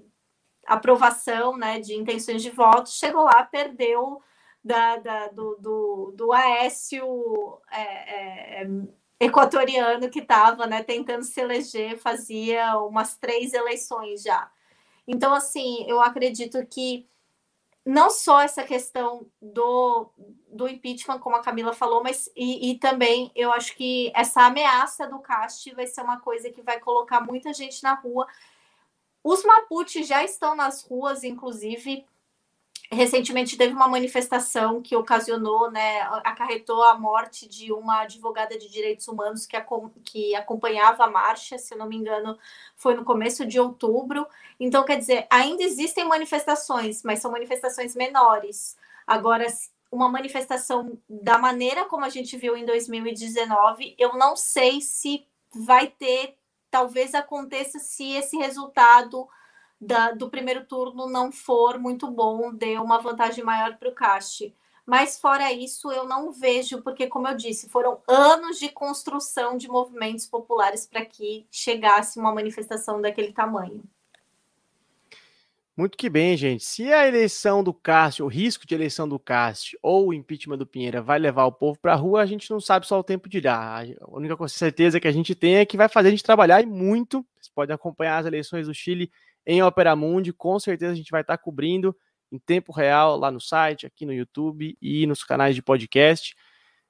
aprovação, 0.66 1.58
né, 1.58 1.80
de 1.80 1.94
intenções 1.94 2.42
de 2.42 2.50
voto, 2.50 2.90
chegou 2.90 3.24
lá, 3.24 3.44
perdeu 3.44 4.22
da, 4.64 4.98
da 4.98 5.28
do, 5.28 5.56
do, 5.60 6.14
do 6.16 6.32
Aécio 6.32 7.62
é, 7.72 8.62
é, 8.62 8.68
equatoriano 9.20 10.10
que 10.10 10.20
estava 10.20 10.66
né, 10.66 10.82
tentando 10.84 11.24
se 11.24 11.40
eleger, 11.40 11.98
fazia 11.98 12.78
umas 12.80 13.18
três 13.18 13.54
eleições 13.54 14.22
já. 14.22 14.50
Então, 15.08 15.34
assim, 15.34 15.86
eu 15.88 16.02
acredito 16.02 16.66
que 16.66 17.06
não 17.86 18.10
só 18.10 18.42
essa 18.42 18.64
questão 18.64 19.28
do, 19.42 20.10
do 20.48 20.68
impeachment, 20.68 21.20
como 21.20 21.36
a 21.36 21.42
Camila 21.42 21.74
falou, 21.74 22.02
mas 22.02 22.30
e, 22.36 22.72
e, 22.72 22.80
também 22.80 23.32
eu 23.36 23.52
acho 23.52 23.76
que 23.76 24.12
essa 24.16 24.46
ameaça 24.46 25.06
do 25.08 25.20
CAST 25.20 25.74
vai 25.76 25.86
ser 25.86 26.02
uma 26.02 26.20
coisa 26.20 26.50
que 26.50 26.62
vai 26.62 26.80
colocar 26.80 27.20
muita 27.20 27.54
gente 27.54 27.84
na 27.84 27.94
rua. 27.94 28.26
Os 29.24 29.44
Mapuche 29.44 30.04
já 30.04 30.24
estão 30.24 30.56
nas 30.56 30.84
ruas, 30.84 31.24
inclusive, 31.24 32.06
recentemente 32.94 33.58
teve 33.58 33.74
uma 33.74 33.88
manifestação 33.88 34.82
que 34.82 34.96
ocasionou, 34.96 35.70
né, 35.70 36.02
acarretou 36.24 36.84
a 36.84 36.98
morte 36.98 37.48
de 37.48 37.72
uma 37.72 38.02
advogada 38.02 38.58
de 38.58 38.70
direitos 38.70 39.08
humanos 39.08 39.46
que, 39.46 39.58
que 40.04 40.36
acompanhava 40.36 41.04
a 41.04 41.10
marcha, 41.10 41.58
se 41.58 41.76
não 41.76 41.88
me 41.88 41.98
engano, 41.98 42.38
foi 42.76 42.96
no 42.96 43.04
começo 43.04 43.46
de 43.46 43.60
outubro. 43.60 44.26
Então, 44.60 44.86
quer 44.86 44.98
dizer, 44.98 45.28
ainda 45.30 45.64
existem 45.64 46.06
manifestações, 46.06 47.04
mas 47.04 47.20
são 47.20 47.32
manifestações 47.32 47.96
menores. 47.96 48.78
Agora, 49.06 49.46
uma 49.92 50.10
manifestação 50.10 50.98
da 51.08 51.38
maneira 51.38 51.86
como 51.86 52.06
a 52.06 52.10
gente 52.10 52.38
viu 52.38 52.58
em 52.58 52.66
2019, 52.66 53.96
eu 53.98 54.14
não 54.14 54.36
sei 54.36 54.82
se 54.82 55.28
vai 55.54 55.88
ter, 55.88 56.36
talvez 56.72 57.14
aconteça 57.14 57.78
se 57.78 58.12
esse 58.14 58.38
resultado 58.38 59.28
da, 59.86 60.12
do 60.12 60.30
primeiro 60.30 60.66
turno 60.66 61.08
não 61.08 61.32
for 61.32 61.78
muito 61.80 62.10
bom, 62.10 62.54
dê 62.54 62.78
uma 62.78 63.00
vantagem 63.00 63.44
maior 63.44 63.78
para 63.78 63.90
o 63.90 63.96
Cast. 63.96 64.54
Mas 64.86 65.18
fora 65.18 65.52
isso, 65.52 65.92
eu 65.92 66.06
não 66.06 66.32
vejo, 66.32 66.82
porque, 66.82 67.08
como 67.08 67.28
eu 67.28 67.38
disse, 67.38 67.70
foram 67.70 68.02
anos 68.08 68.60
de 68.60 68.68
construção 68.70 69.58
de 69.58 69.70
movimentos 69.70 70.26
populares 70.26 70.86
para 70.86 71.06
que 71.06 71.48
chegasse 71.50 72.20
uma 72.20 72.34
manifestação 72.34 73.02
daquele 73.02 73.32
tamanho. 73.32 73.82
Muito 75.76 75.98
que 75.98 76.08
bem, 76.08 76.38
gente. 76.38 76.64
Se 76.64 76.94
a 76.94 77.08
eleição 77.08 77.64
do 77.64 77.74
Cast, 77.74 78.22
o 78.22 78.28
risco 78.28 78.68
de 78.68 78.76
eleição 78.76 79.10
do 79.10 79.18
Cast 79.18 79.76
ou 79.82 80.10
o 80.10 80.14
impeachment 80.14 80.58
do 80.58 80.68
Pinheira 80.68 81.02
vai 81.02 81.18
levar 81.18 81.46
o 81.46 81.52
povo 81.52 81.80
para 81.80 81.94
a 81.94 81.96
rua, 81.96 82.22
a 82.22 82.28
gente 82.28 82.52
não 82.52 82.60
sabe 82.60 82.86
só 82.86 83.00
o 83.00 83.04
tempo 83.04 83.28
dirá. 83.28 83.82
A 84.02 84.12
única 84.12 84.48
certeza 84.48 85.00
que 85.00 85.08
a 85.08 85.12
gente 85.12 85.34
tem 85.34 85.56
é 85.56 85.66
que 85.66 85.76
vai 85.76 85.90
fazer 85.90 86.10
a 86.10 86.12
gente 86.12 86.24
trabalhar 86.24 86.62
e 86.62 86.68
muito. 86.68 87.26
Vocês 87.34 87.50
podem 87.50 87.74
acompanhar 87.74 88.20
as 88.20 88.28
eleições 88.28 88.68
do 88.68 88.74
Chile 88.74 89.12
em 89.46 89.62
Opera 89.62 89.96
Mundi. 89.96 90.32
Com 90.34 90.60
certeza 90.60 90.94
a 90.94 90.96
gente 90.96 91.12
vai 91.12 91.22
estar 91.22 91.38
cobrindo 91.38 91.96
em 92.32 92.40
tempo 92.40 92.72
real 92.72 93.18
lá 93.18 93.32
no 93.32 93.40
site, 93.40 93.86
aqui 93.86 94.06
no 94.06 94.14
YouTube 94.14 94.78
e 94.82 95.06
nos 95.06 95.24
canais 95.24 95.56
de 95.56 95.62
podcast. 95.62 96.36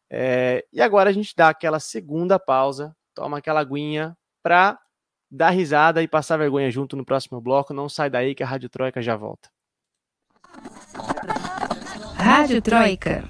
É, 0.10 0.66
e 0.72 0.82
agora 0.82 1.10
a 1.10 1.14
gente 1.14 1.34
dá 1.36 1.50
aquela 1.50 1.80
segunda 1.80 2.40
pausa, 2.40 2.96
toma 3.14 3.40
aquela 3.40 3.60
aguinha 3.60 4.16
para 4.42 4.80
dar 5.30 5.50
risada 5.50 6.04
e 6.04 6.08
passar 6.08 6.38
vergonha 6.38 6.70
junto 6.70 6.96
no 6.96 7.04
próximo 7.04 7.42
bloco. 7.42 7.74
Não 7.74 7.90
sai 7.90 8.10
daí 8.10 8.36
que 8.36 8.44
a 8.44 8.48
Rádio 8.48 8.70
Troika 8.70 9.02
já 9.02 9.16
volta. 9.16 9.50
Rádio 12.16 12.62
Troika. 12.62 13.30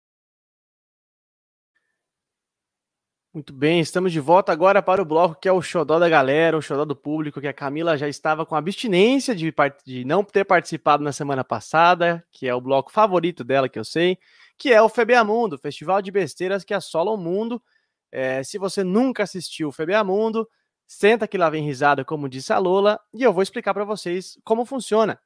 Muito 3.33 3.53
bem, 3.53 3.79
estamos 3.79 4.11
de 4.11 4.19
volta 4.19 4.51
agora 4.51 4.83
para 4.83 5.01
o 5.01 5.05
bloco 5.05 5.39
que 5.39 5.47
é 5.47 5.51
o 5.53 5.61
xodó 5.61 5.97
da 5.97 6.09
galera, 6.09 6.57
o 6.57 6.61
xodó 6.61 6.83
do 6.83 6.97
público, 6.97 7.39
que 7.39 7.47
a 7.47 7.53
Camila 7.53 7.97
já 7.97 8.09
estava 8.09 8.45
com 8.45 8.57
abstinência 8.57 9.33
de, 9.33 9.53
de 9.85 10.03
não 10.03 10.21
ter 10.21 10.43
participado 10.43 11.01
na 11.01 11.13
semana 11.13 11.41
passada, 11.41 12.21
que 12.29 12.45
é 12.45 12.53
o 12.53 12.59
bloco 12.59 12.91
favorito 12.91 13.41
dela, 13.41 13.69
que 13.69 13.79
eu 13.79 13.85
sei, 13.85 14.17
que 14.57 14.73
é 14.73 14.81
o 14.81 14.89
FBA 14.89 15.23
Mundo, 15.23 15.57
Festival 15.57 16.01
de 16.01 16.11
Besteiras 16.11 16.65
que 16.65 16.73
assola 16.73 17.09
o 17.09 17.15
mundo. 17.15 17.63
É, 18.11 18.43
se 18.43 18.57
você 18.57 18.83
nunca 18.83 19.23
assistiu 19.23 19.69
o 19.69 19.71
FBA 19.71 20.03
Mundo, 20.03 20.45
senta 20.85 21.25
que 21.25 21.37
lá 21.37 21.49
vem 21.49 21.63
risada, 21.63 22.03
como 22.03 22.27
disse 22.27 22.51
a 22.51 22.57
Lola, 22.57 22.99
e 23.13 23.23
eu 23.23 23.31
vou 23.31 23.41
explicar 23.41 23.73
para 23.73 23.85
vocês 23.85 24.37
como 24.43 24.65
funciona. 24.65 25.17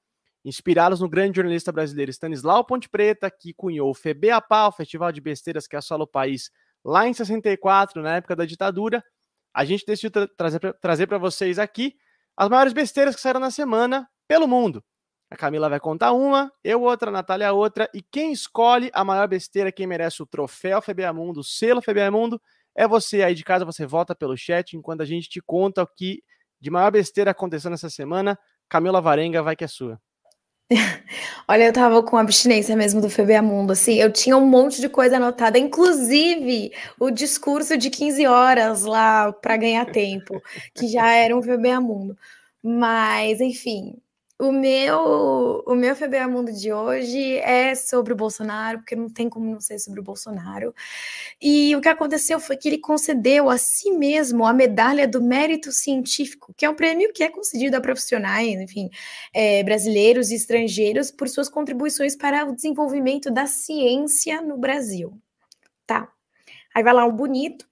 Inspirados 0.44 1.00
no 1.00 1.10
grande 1.10 1.38
jornalista 1.38 1.72
brasileiro 1.72 2.12
Stanislau 2.12 2.64
Ponte 2.66 2.88
Preta, 2.88 3.32
que 3.32 3.52
cunhou 3.52 3.90
o 3.90 3.96
FBAPA, 3.96 4.68
o 4.68 4.72
Festival 4.72 5.12
de 5.12 5.20
Besteiras 5.20 5.66
que 5.66 5.76
assola 5.76 6.04
o 6.04 6.08
país 6.08 6.52
lá 6.86 7.08
em 7.08 7.14
64, 7.14 8.02
na 8.04 8.18
época 8.18 8.36
da 8.36 8.46
ditadura, 8.46 9.04
a 9.52 9.66
gente 9.66 9.84
decidiu 9.86 10.12
tra 10.12 10.28
trazer, 10.28 10.60
pra, 10.60 10.74
trazer 10.74 11.08
para 11.08 11.18
vocês 11.18 11.58
aqui 11.58 11.96
as 12.38 12.48
maiores 12.48 12.74
besteiras 12.74 13.16
que 13.16 13.22
saíram 13.22 13.40
na 13.40 13.50
semana 13.50 14.08
pelo 14.28 14.48
mundo. 14.48 14.84
A 15.32 15.36
Camila 15.36 15.68
vai 15.68 15.80
contar 15.80 16.14
uma, 16.14 16.52
eu 16.64 16.84
outra, 16.84 17.10
a 17.10 17.12
Natália 17.12 17.52
outra, 17.52 17.90
e 17.94 18.02
quem 18.04 18.32
escolhe 18.32 18.92
a 18.94 19.04
maior 19.04 19.28
besteira, 19.28 19.72
quem 19.72 19.88
merece 19.88 20.22
o 20.22 20.26
troféu 20.28 20.80
FBA 20.82 21.12
Mundo, 21.12 21.40
o 21.40 21.44
selo 21.44 21.82
FBA 21.82 22.12
Mundo, 22.12 22.40
é 22.76 22.88
você 22.88 23.24
aí 23.24 23.34
de 23.34 23.44
casa, 23.44 23.66
você 23.66 23.86
vota 23.86 24.14
pelo 24.14 24.38
chat, 24.38 24.78
enquanto 24.78 25.02
a 25.02 25.06
gente 25.06 25.28
te 25.28 25.42
conta 25.42 25.82
o 25.82 25.88
que 25.88 26.22
de 26.60 26.70
maior 26.70 26.92
besteira 26.92 27.32
aconteceu 27.32 27.72
nessa 27.72 27.90
semana. 27.90 28.38
Camila 28.70 29.02
Varenga, 29.02 29.42
vai 29.42 29.56
que 29.56 29.64
é 29.64 29.68
sua. 29.68 30.00
Olha, 31.48 31.66
eu 31.66 31.74
tava 31.74 32.02
com 32.04 32.18
abstinência 32.18 32.76
mesmo 32.76 33.00
do 33.02 33.10
FBA 33.10 33.42
Mundo, 33.42 33.72
assim, 33.74 33.96
eu 33.96 34.12
tinha 34.12 34.36
um 34.38 34.46
monte 34.48 34.82
de 34.82 34.90
coisa 34.90 35.18
anotada, 35.18 35.60
inclusive 35.60 36.72
o 37.00 37.12
discurso 37.12 37.78
de 37.78 37.90
15 37.90 38.26
horas 38.26 38.84
lá 38.84 39.32
para 39.32 39.58
ganhar 39.58 39.86
tempo, 39.86 40.42
que 40.74 40.88
já 40.88 41.08
era 41.12 41.36
um 41.38 41.42
FBA 41.42 41.80
Mundo. 41.82 42.18
Mas, 42.64 43.40
enfim, 43.42 43.96
o 44.38 44.52
meu, 44.52 45.64
o 45.66 45.76
meu 45.76 45.96
FBA 45.96 46.28
Mundo 46.28 46.52
de 46.52 46.72
hoje 46.72 47.38
é 47.38 47.74
sobre 47.74 48.12
o 48.12 48.16
Bolsonaro, 48.16 48.80
porque 48.80 48.96
não 48.96 49.10
tem 49.10 49.30
como 49.30 49.50
não 49.50 49.62
ser 49.62 49.80
sobre 49.80 50.02
o 50.02 50.04
Bolsonaro. 50.04 50.76
E 51.42 51.74
o 51.74 51.80
que 51.80 51.88
aconteceu 51.88 52.38
foi 52.38 52.58
que 52.58 52.68
ele 52.68 52.78
concedeu 52.78 53.50
a 53.50 53.58
si 53.58 53.92
mesmo 53.92 54.46
a 54.46 54.52
medalha 54.52 55.08
do 55.08 55.22
mérito 55.22 55.72
científico, 55.72 56.54
que 56.58 56.66
é 56.66 56.70
um 56.70 56.76
prêmio 56.76 57.14
que 57.14 57.24
é 57.24 57.30
concedido 57.30 57.78
a 57.78 57.82
profissionais, 57.82 58.60
enfim, 58.60 58.90
é, 59.34 59.64
brasileiros 59.64 60.32
e 60.32 60.36
estrangeiros 60.36 61.12
por 61.12 61.30
suas 61.30 61.48
contribuições 61.48 62.14
para 62.14 62.46
o 62.46 62.54
desenvolvimento 62.54 63.32
da 63.32 63.48
ciência 63.48 64.42
no 64.42 64.58
Brasil. 64.58 65.18
Tá. 65.88 66.12
Aí 66.74 66.84
vai 66.84 66.94
lá 66.94 67.06
um 67.06 67.16
bonito 67.16 67.66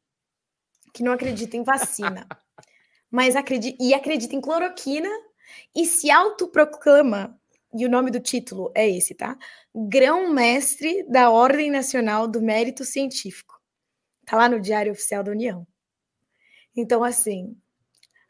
que 0.93 1.03
não 1.03 1.11
acredita 1.11 1.57
em 1.57 1.63
vacina, 1.63 2.25
mas 3.11 3.35
acredita 3.35 3.83
e 3.83 3.93
acredita 3.93 4.33
em 4.33 4.39
cloroquina 4.39 5.09
e 5.75 5.85
se 5.85 6.09
autoproclama, 6.11 7.39
e 7.73 7.85
o 7.85 7.89
nome 7.89 8.11
do 8.11 8.19
título 8.19 8.71
é 8.75 8.87
esse, 8.89 9.15
tá? 9.15 9.37
Grão-mestre 9.73 11.03
da 11.09 11.29
Ordem 11.29 11.71
Nacional 11.71 12.27
do 12.27 12.41
Mérito 12.41 12.85
Científico. 12.85 13.59
Tá 14.25 14.37
lá 14.37 14.47
no 14.47 14.59
Diário 14.59 14.91
Oficial 14.91 15.23
da 15.23 15.31
União. 15.31 15.67
Então, 16.75 17.03
assim, 17.03 17.55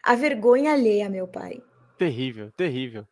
a 0.04 0.16
vergonha 0.16 0.74
alheia, 0.74 1.10
meu 1.10 1.28
pai. 1.28 1.62
Terrível, 1.98 2.52
terrível. 2.52 3.08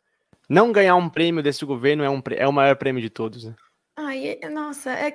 Não 0.48 0.72
ganhar 0.72 0.96
um 0.96 1.08
prêmio 1.08 1.42
desse 1.42 1.64
governo 1.64 2.02
é, 2.02 2.10
um, 2.10 2.22
é 2.36 2.46
o 2.46 2.52
maior 2.52 2.76
prêmio 2.76 3.00
de 3.00 3.08
todos, 3.08 3.44
né? 3.44 3.54
Ai, 3.96 4.38
nossa, 4.50 4.90
é, 4.90 5.10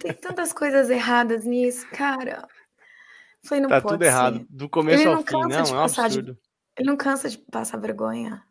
tem 0.00 0.12
tantas 0.12 0.52
coisas 0.52 0.90
erradas 0.90 1.44
nisso, 1.44 1.86
cara. 1.90 2.46
Foi, 3.44 3.60
não 3.60 3.68
tá 3.68 3.80
tudo 3.80 4.02
ser. 4.02 4.10
errado, 4.10 4.46
do 4.48 4.68
começo 4.68 5.02
Ele 5.02 5.10
ao 5.10 5.22
fim, 5.22 5.32
não, 5.32 5.50
é 5.50 5.72
um 5.72 5.80
absurdo. 5.80 6.34
De, 6.34 6.38
ele 6.76 6.88
não 6.88 6.96
cansa 6.96 7.28
de 7.28 7.38
passar 7.38 7.78
vergonha. 7.78 8.44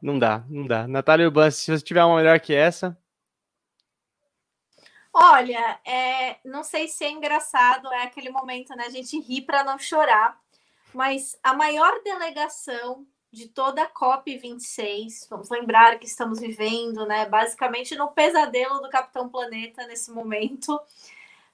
Não 0.00 0.18
dá, 0.18 0.44
não 0.48 0.66
dá. 0.66 0.86
Natália 0.88 1.26
Urban, 1.26 1.50
se 1.50 1.70
você 1.70 1.84
tiver 1.84 2.04
uma 2.04 2.16
melhor 2.16 2.40
que 2.40 2.54
essa. 2.54 2.98
Olha, 5.12 5.78
é, 5.84 6.40
não 6.44 6.64
sei 6.64 6.88
se 6.88 7.04
é 7.04 7.10
engraçado, 7.10 7.92
é 7.92 8.04
aquele 8.04 8.30
momento, 8.30 8.74
né? 8.74 8.86
A 8.86 8.90
gente 8.90 9.20
ri 9.20 9.42
para 9.42 9.62
não 9.62 9.78
chorar, 9.78 10.40
mas 10.94 11.38
a 11.42 11.54
maior 11.54 12.02
delegação 12.02 13.06
de 13.30 13.48
toda 13.48 13.82
a 13.82 13.90
COP26, 13.90 15.28
vamos 15.28 15.48
lembrar 15.48 15.98
que 15.98 16.06
estamos 16.06 16.38
vivendo, 16.38 17.06
né, 17.06 17.26
basicamente 17.26 17.96
no 17.96 18.08
pesadelo 18.08 18.80
do 18.80 18.90
Capitão 18.90 19.28
Planeta 19.28 19.86
nesse 19.86 20.10
momento, 20.10 20.78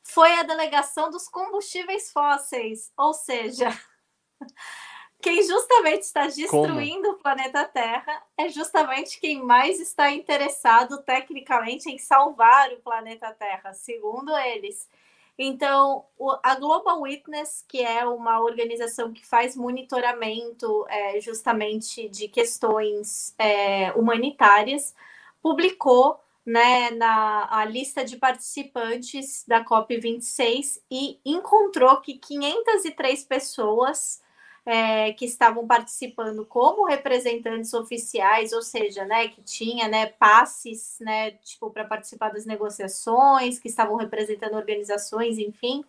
foi 0.02 0.32
a 0.32 0.42
delegação 0.42 1.09
dos 1.09 1.28
combustíveis 1.28 2.11
fósseis, 2.11 2.92
ou 2.96 3.14
seja, 3.14 3.68
quem 5.21 5.43
justamente 5.43 6.03
está 6.03 6.27
destruindo 6.27 7.03
Como? 7.03 7.14
o 7.14 7.19
planeta 7.19 7.64
Terra 7.64 8.23
é 8.37 8.49
justamente 8.49 9.19
quem 9.21 9.43
mais 9.43 9.81
está 9.81 10.12
interessado 10.12 11.03
tecnicamente 11.03 11.91
em 11.91 11.99
salvar 11.99 12.73
o 12.73 12.81
planeta 12.81 13.33
Terra, 13.33 13.73
segundo 13.73 14.37
eles. 14.37 14.89
Então, 15.37 16.05
a 16.43 16.57
Global 16.57 17.01
Witness, 17.01 17.64
que 17.69 17.81
é 17.81 18.05
uma 18.07 18.41
organização 18.41 19.12
que 19.12 19.25
faz 19.25 19.55
monitoramento 19.55 20.85
é, 20.89 21.21
justamente 21.21 22.09
de 22.09 22.27
questões 22.29 23.35
é, 23.39 23.93
humanitárias, 23.93 24.95
publicou 25.41 26.21
né, 26.45 26.91
na 26.91 27.47
a 27.51 27.64
lista 27.64 28.05
de 28.05 28.16
participantes 28.16 29.45
da 29.47 29.64
COP26 29.64 30.81
e 30.91 31.21
encontrou 31.25 32.01
que 32.01 32.19
503 32.19 33.25
pessoas 33.25 34.21
é, 34.71 35.14
que 35.14 35.25
estavam 35.25 35.66
participando 35.66 36.45
como 36.45 36.85
representantes 36.85 37.73
oficiais, 37.73 38.53
ou 38.53 38.61
seja, 38.61 39.03
né, 39.07 39.29
que 39.29 39.41
tinha 39.41 39.89
né, 39.89 40.05
passes 40.05 40.99
né, 41.01 41.31
tipo, 41.43 41.71
para 41.71 41.87
participar 41.87 42.35
das 42.35 42.45
negociações, 42.45 43.59
que 43.59 43.66
estavam 43.66 43.97
representando 43.97 44.57
organizações, 44.57 45.39
enfim, 45.39 45.83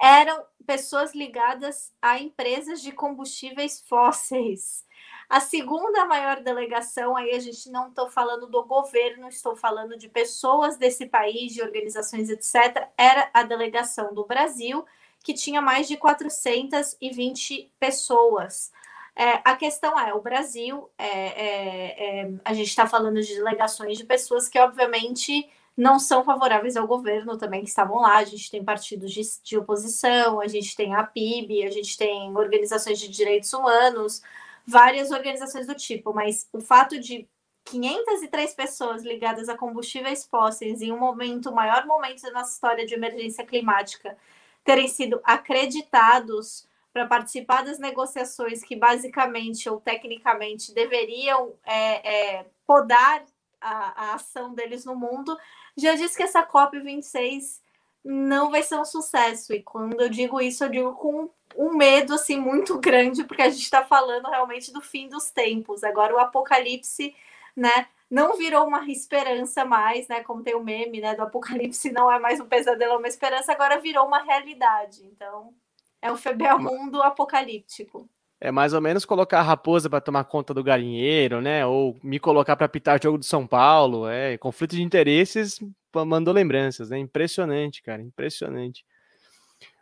eram 0.00 0.44
pessoas 0.66 1.14
ligadas 1.14 1.92
a 2.02 2.18
empresas 2.18 2.82
de 2.82 2.90
combustíveis 2.90 3.80
fósseis. 3.88 4.84
A 5.28 5.38
segunda 5.38 6.04
maior 6.04 6.40
delegação, 6.42 7.16
aí 7.16 7.30
a 7.30 7.38
gente 7.38 7.70
não 7.70 7.86
estou 7.86 8.10
falando 8.10 8.48
do 8.48 8.64
governo, 8.64 9.28
estou 9.28 9.54
falando 9.54 9.96
de 9.96 10.08
pessoas 10.08 10.76
desse 10.76 11.06
país, 11.06 11.52
de 11.54 11.62
organizações, 11.62 12.28
etc., 12.28 12.88
era 12.98 13.30
a 13.32 13.44
delegação 13.44 14.12
do 14.12 14.24
Brasil, 14.26 14.84
que 15.22 15.34
tinha 15.34 15.60
mais 15.60 15.88
de 15.88 15.96
420 15.96 17.72
pessoas. 17.78 18.72
É, 19.14 19.40
a 19.44 19.56
questão 19.56 19.98
é, 19.98 20.14
o 20.14 20.20
Brasil, 20.20 20.90
é, 20.98 21.06
é, 21.06 22.20
é 22.22 22.30
a 22.44 22.54
gente 22.54 22.68
está 22.68 22.86
falando 22.86 23.20
de 23.20 23.34
delegações 23.34 23.98
de 23.98 24.04
pessoas 24.04 24.48
que, 24.48 24.58
obviamente, 24.58 25.48
não 25.76 25.98
são 25.98 26.24
favoráveis 26.24 26.76
ao 26.76 26.86
governo 26.86 27.36
também, 27.36 27.62
que 27.62 27.68
estavam 27.68 28.00
lá. 28.00 28.18
A 28.18 28.24
gente 28.24 28.50
tem 28.50 28.64
partidos 28.64 29.12
de, 29.12 29.22
de 29.42 29.58
oposição, 29.58 30.40
a 30.40 30.48
gente 30.48 30.74
tem 30.76 30.94
a 30.94 31.04
PIB, 31.04 31.64
a 31.64 31.70
gente 31.70 31.96
tem 31.96 32.34
organizações 32.36 32.98
de 32.98 33.08
direitos 33.08 33.52
humanos, 33.52 34.22
várias 34.66 35.10
organizações 35.10 35.66
do 35.66 35.74
tipo, 35.74 36.12
mas 36.14 36.48
o 36.52 36.60
fato 36.60 36.98
de 36.98 37.28
503 37.64 38.54
pessoas 38.54 39.02
ligadas 39.02 39.48
a 39.48 39.56
combustíveis 39.56 40.26
fósseis 40.26 40.82
em 40.82 40.92
um 40.92 40.98
momento, 40.98 41.50
o 41.50 41.54
maior 41.54 41.86
momento 41.86 42.22
da 42.22 42.32
nossa 42.32 42.52
história 42.52 42.86
de 42.86 42.94
emergência 42.94 43.44
climática, 43.46 44.16
terem 44.64 44.88
sido 44.88 45.20
acreditados 45.24 46.66
para 46.92 47.06
participar 47.06 47.62
das 47.62 47.78
negociações 47.78 48.62
que 48.62 48.76
basicamente 48.76 49.68
ou 49.68 49.80
tecnicamente 49.80 50.74
deveriam 50.74 51.54
é, 51.64 52.36
é, 52.38 52.46
podar 52.66 53.24
a, 53.60 54.10
a, 54.10 54.14
ação 54.14 54.52
deles 54.54 54.84
no 54.84 54.94
mundo, 54.94 55.36
já 55.76 55.94
disse 55.94 56.16
que 56.16 56.22
essa 56.22 56.46
COP26 56.46 57.60
não 58.04 58.50
vai 58.50 58.62
ser 58.62 58.76
um 58.76 58.84
sucesso. 58.84 59.54
E 59.54 59.62
quando 59.62 60.00
eu 60.00 60.08
digo 60.08 60.40
isso, 60.40 60.64
eu 60.64 60.68
digo 60.68 60.92
com 60.94 61.30
um 61.56 61.76
medo 61.76 62.14
assim 62.14 62.38
muito 62.38 62.78
grande, 62.78 63.24
porque 63.24 63.42
a 63.42 63.48
gente 63.48 63.62
está 63.62 63.84
falando 63.84 64.28
realmente 64.28 64.72
do 64.72 64.80
fim 64.80 65.08
dos 65.08 65.30
tempos. 65.30 65.84
Agora 65.84 66.14
o 66.14 66.18
apocalipse, 66.18 67.14
né? 67.56 67.86
Não 68.12 68.36
virou 68.36 68.66
uma 68.66 68.84
esperança 68.90 69.64
mais, 69.64 70.06
né? 70.06 70.22
Como 70.22 70.42
tem 70.42 70.54
o 70.54 70.62
meme, 70.62 71.00
né? 71.00 71.14
Do 71.14 71.22
apocalipse 71.22 71.90
não 71.90 72.12
é 72.12 72.18
mais 72.18 72.38
um 72.38 72.46
pesadelo, 72.46 72.92
é 72.92 72.96
uma 72.98 73.08
esperança, 73.08 73.52
agora 73.52 73.80
virou 73.80 74.06
uma 74.06 74.22
realidade. 74.22 75.02
Então, 75.06 75.54
é 76.02 76.12
o 76.12 76.16
Febel 76.18 76.58
mundo 76.58 77.00
apocalíptico. 77.02 78.06
É 78.38 78.50
mais 78.50 78.74
ou 78.74 78.82
menos 78.82 79.06
colocar 79.06 79.38
a 79.38 79.42
raposa 79.42 79.88
para 79.88 80.00
tomar 80.00 80.24
conta 80.24 80.52
do 80.52 80.62
galinheiro, 80.62 81.40
né? 81.40 81.64
Ou 81.64 81.98
me 82.02 82.18
colocar 82.18 82.54
para 82.54 82.68
pitar 82.68 82.98
o 82.98 83.02
jogo 83.02 83.16
do 83.16 83.24
São 83.24 83.46
Paulo. 83.46 84.06
É, 84.06 84.36
conflito 84.36 84.76
de 84.76 84.82
interesses 84.82 85.58
mandou 86.04 86.34
lembranças, 86.34 86.90
né? 86.90 86.98
Impressionante, 86.98 87.82
cara, 87.82 88.02
impressionante. 88.02 88.84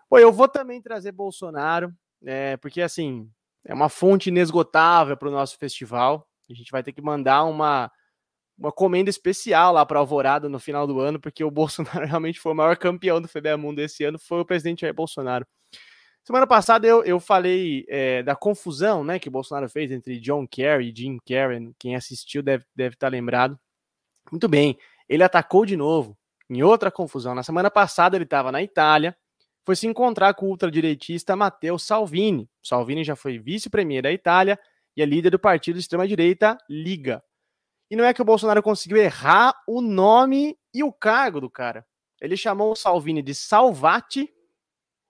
Pô, 0.09 0.19
eu 0.19 0.33
vou 0.33 0.47
também 0.47 0.81
trazer 0.81 1.11
Bolsonaro, 1.11 1.93
é, 2.25 2.57
porque 2.59 2.81
assim, 2.81 3.29
é 3.65 3.75
uma 3.75 3.89
fonte 3.89 4.29
inesgotável 4.29 5.17
para 5.17 5.29
o 5.29 5.33
nosso 5.33 5.59
festival. 5.59 6.29
A 6.49 6.55
gente 6.55 6.71
vai 6.71 6.83
ter 6.85 6.93
que 6.93 7.03
mandar 7.03 7.43
uma 7.43 7.91
uma 8.61 8.71
comenda 8.71 9.09
especial 9.09 9.73
lá 9.73 9.87
para 9.87 9.99
Alvorada 9.99 10.47
no 10.47 10.61
final 10.61 10.87
do 10.87 11.01
ano, 11.01 11.19
porque 11.19 11.43
o 11.43 11.51
Bolsonaro 11.51 12.07
realmente 12.07 12.39
foi 12.39 12.53
o 12.53 12.55
maior 12.55 12.77
campeão 12.77 13.21
do 13.21 13.27
FBA 13.27 13.57
Mundo 13.57 13.81
esse 13.81 14.05
ano, 14.05 14.19
foi 14.19 14.41
o 14.41 14.45
presidente 14.45 14.83
Jair 14.83 14.95
Bolsonaro. 14.95 15.47
Semana 16.23 16.47
passada 16.47 16.87
eu, 16.87 17.03
eu 17.03 17.19
falei 17.19 17.87
é, 17.89 18.23
da 18.23 18.37
confusão 18.37 19.03
né, 19.03 19.19
que 19.19 19.29
o 19.29 19.33
Bolsonaro 19.33 19.69
fez 19.71 19.91
entre 19.91 20.21
John 20.21 20.47
Kerry 20.47 20.91
e 20.91 20.95
Jim 20.95 21.19
Carrey. 21.27 21.73
Quem 21.79 21.97
assistiu 21.97 22.43
deve, 22.43 22.67
deve 22.77 22.95
estar 22.95 23.09
lembrado. 23.09 23.59
Muito 24.31 24.47
bem, 24.47 24.79
ele 25.09 25.23
atacou 25.23 25.65
de 25.65 25.77
novo 25.77 26.17
em 26.49 26.63
outra 26.63 26.91
confusão. 26.91 27.35
Na 27.35 27.43
semana 27.43 27.71
passada 27.71 28.17
ele 28.17 28.25
estava 28.25 28.53
na 28.53 28.63
Itália, 28.63 29.17
foi 29.65 29.75
se 29.75 29.87
encontrar 29.87 30.35
com 30.35 30.47
o 30.47 30.51
ultradireitista 30.51 31.35
Matteo 31.35 31.79
Salvini. 31.79 32.49
Salvini 32.63 33.03
já 33.03 33.17
foi 33.17 33.39
vice-premier 33.39 34.03
da 34.03 34.13
Itália 34.13 34.59
e 34.95 35.01
é 35.01 35.07
líder 35.07 35.31
do 35.31 35.39
partido 35.39 35.77
de 35.77 35.81
extrema-direita 35.81 36.59
Liga. 36.69 37.23
E 37.91 37.97
não 37.97 38.05
é 38.05 38.15
que 38.15 38.23
o 38.23 38.25
Bolsonaro 38.25 38.63
conseguiu 38.63 38.99
errar 38.99 39.55
o 39.67 39.81
nome 39.81 40.57
e 40.73 40.85
o 40.85 40.93
cargo 40.93 41.41
do 41.41 41.51
cara. 41.51 41.85
Ele 42.21 42.37
chamou 42.37 42.73
o 42.73 42.77
Salvini 42.77 43.23
de 43.23 43.35
Salvati 43.35 44.33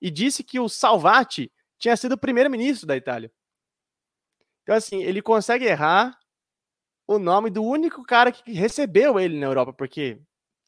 e 0.00 0.10
disse 0.10 0.42
que 0.42 0.58
o 0.58 0.68
Salvati 0.68 1.52
tinha 1.78 1.96
sido 1.96 2.16
primeiro-ministro 2.16 2.86
da 2.86 2.96
Itália. 2.96 3.30
Então, 4.62 4.74
assim, 4.74 5.02
ele 5.02 5.20
consegue 5.20 5.66
errar 5.66 6.18
o 7.06 7.18
nome 7.18 7.50
do 7.50 7.62
único 7.62 8.04
cara 8.04 8.30
que 8.30 8.52
recebeu 8.52 9.18
ele 9.18 9.38
na 9.38 9.46
Europa, 9.46 9.72
porque 9.72 10.20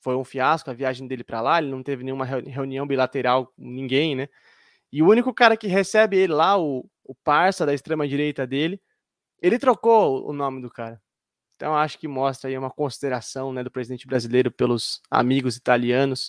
foi 0.02 0.16
um 0.16 0.24
fiasco 0.24 0.68
a 0.70 0.74
viagem 0.74 1.06
dele 1.06 1.22
para 1.22 1.40
lá, 1.40 1.58
ele 1.58 1.70
não 1.70 1.82
teve 1.82 2.02
nenhuma 2.02 2.24
reunião 2.24 2.86
bilateral 2.86 3.46
com 3.46 3.62
ninguém, 3.62 4.16
né? 4.16 4.28
E 4.90 5.02
o 5.02 5.08
único 5.08 5.32
cara 5.32 5.56
que 5.56 5.68
recebe 5.68 6.18
ele 6.18 6.32
lá, 6.32 6.58
o, 6.58 6.84
o 7.04 7.14
parça 7.14 7.64
da 7.64 7.72
extrema-direita 7.72 8.46
dele, 8.46 8.82
ele 9.40 9.58
trocou 9.58 10.28
o 10.28 10.32
nome 10.32 10.60
do 10.60 10.68
cara. 10.68 11.00
Então, 11.62 11.76
acho 11.76 11.96
que 11.96 12.08
mostra 12.08 12.50
aí 12.50 12.58
uma 12.58 12.72
consideração 12.72 13.52
né, 13.52 13.62
do 13.62 13.70
presidente 13.70 14.04
brasileiro 14.04 14.50
pelos 14.50 15.00
amigos 15.08 15.56
italianos. 15.56 16.28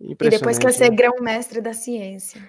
E 0.00 0.14
depois 0.14 0.60
quer 0.60 0.72
ser 0.72 0.90
né? 0.90 0.96
grão-mestre 0.96 1.60
da 1.60 1.72
ciência. 1.72 2.40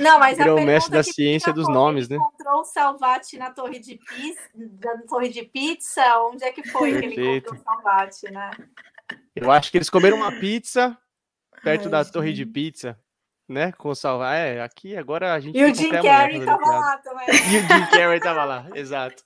Não, 0.00 0.18
mas 0.18 0.36
Virou 0.36 0.58
a 0.58 0.62
mestre 0.62 0.90
da 0.90 1.04
ciência 1.04 1.52
dos 1.54 1.68
nomes, 1.68 2.08
né? 2.08 2.16
encontrou 2.16 2.62
o 2.62 2.64
Salvati 2.64 3.38
na 3.38 3.52
torre 3.52 3.78
de 3.78 3.94
pizza, 3.96 4.50
na 4.56 5.02
torre 5.02 5.28
de 5.28 5.44
pizza, 5.44 6.02
onde 6.22 6.42
é 6.42 6.50
que 6.50 6.68
foi 6.68 6.90
Perfeito. 6.90 7.14
que 7.14 7.20
ele 7.20 7.36
encontrou 7.36 7.60
o 7.60 7.62
Salvati, 7.62 8.32
né? 8.32 8.50
Eu 9.36 9.52
acho 9.52 9.70
que 9.70 9.78
eles 9.78 9.88
comeram 9.88 10.16
uma 10.16 10.32
pizza 10.32 10.98
perto 11.62 11.84
Ai, 11.84 11.90
da 11.90 12.02
gente. 12.02 12.12
torre 12.12 12.32
de 12.32 12.44
pizza, 12.44 12.98
né? 13.52 13.72
Com 13.72 13.90
o 13.90 13.94
Salvati. 13.94 14.36
É, 14.36 14.62
aqui 14.62 14.96
agora 14.96 15.34
a 15.34 15.40
gente. 15.40 15.56
E 15.56 15.64
o 15.64 15.74
Jim 15.74 15.90
Carrey 15.90 16.44
tava 16.44 16.66
lá 16.66 16.98
também. 16.98 17.26
E 17.30 17.58
o 17.58 17.60
Jim 17.60 17.86
Carrey 17.90 18.20
tava 18.20 18.44
lá, 18.44 18.66
exato. 18.74 19.22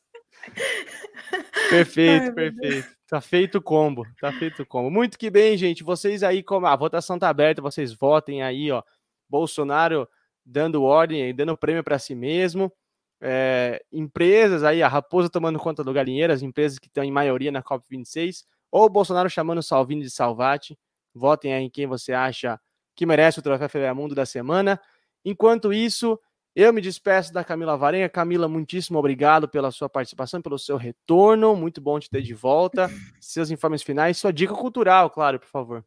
Perfeito, 1.71 2.25
Ai, 2.25 2.33
perfeito. 2.33 2.97
Tá 3.09 3.21
feito 3.21 3.59
o 3.59 3.63
combo, 3.63 4.05
tá 4.21 4.33
feito 4.33 4.63
o 4.63 4.67
combo. 4.67 4.91
Muito 4.91 5.19
que 5.19 5.31
bem, 5.31 5.57
gente. 5.57 5.85
Vocês 5.85 6.23
aí, 6.23 6.43
como 6.43 6.67
a 6.67 6.75
votação 6.75 7.19
tá 7.19 7.29
aberta, 7.29 7.63
vocês 7.63 7.93
votem 7.95 8.43
aí, 8.43 8.71
ó. 8.71 8.83
Bolsonaro 9.29 10.09
dando 10.45 10.83
ordem, 10.83 11.35
dando 11.35 11.57
prêmio 11.57 11.83
para 11.83 11.99
si 11.99 12.15
mesmo. 12.15 12.73
É, 13.21 13.83
empresas 13.93 14.63
aí, 14.63 14.83
a 14.83 14.89
Raposa 14.89 15.31
tomando 15.31 15.59
conta 15.59 15.83
do 15.83 15.93
galinheiro, 15.93 16.33
as 16.33 16.43
empresas 16.43 16.79
que 16.79 16.87
estão 16.87 17.03
em 17.03 17.11
maioria 17.11 17.51
na 17.51 17.63
COP26, 17.63 18.45
ou 18.71 18.85
o 18.85 18.91
Bolsonaro 18.91 19.31
chamando 19.31 19.59
o 19.59 19.63
Salvini 19.63 20.03
de 20.03 20.11
Salvati. 20.11 20.79
Votem 21.15 21.55
aí 21.55 21.65
em 21.65 21.71
quem 21.71 21.87
você 21.87 22.13
acha 22.13 22.61
que 22.97 23.07
merece 23.07 23.39
o 23.39 23.43
troféu 23.43 23.95
Mundo 23.95 24.15
da 24.15 24.25
semana. 24.25 24.81
Enquanto 25.25 25.73
isso, 25.73 26.19
eu 26.55 26.73
me 26.73 26.81
despeço 26.81 27.33
da 27.33 27.45
Camila 27.45 27.77
Varenha. 27.77 28.09
Camila, 28.09 28.49
muitíssimo 28.49 28.99
obrigado 28.99 29.47
pela 29.47 29.71
sua 29.71 29.91
participação, 29.91 30.41
pelo 30.41 30.59
seu 30.59 30.79
retorno. 30.79 31.55
Muito 31.55 31.81
bom 31.81 32.01
te 32.01 32.09
ter 32.09 32.23
de 32.23 32.33
volta. 32.33 32.89
Seus 33.21 33.51
informes 33.51 33.83
finais, 33.83 34.17
sua 34.17 34.33
dica 34.33 34.55
cultural, 34.55 35.11
claro, 35.11 35.39
por 35.39 35.49
favor. 35.49 35.85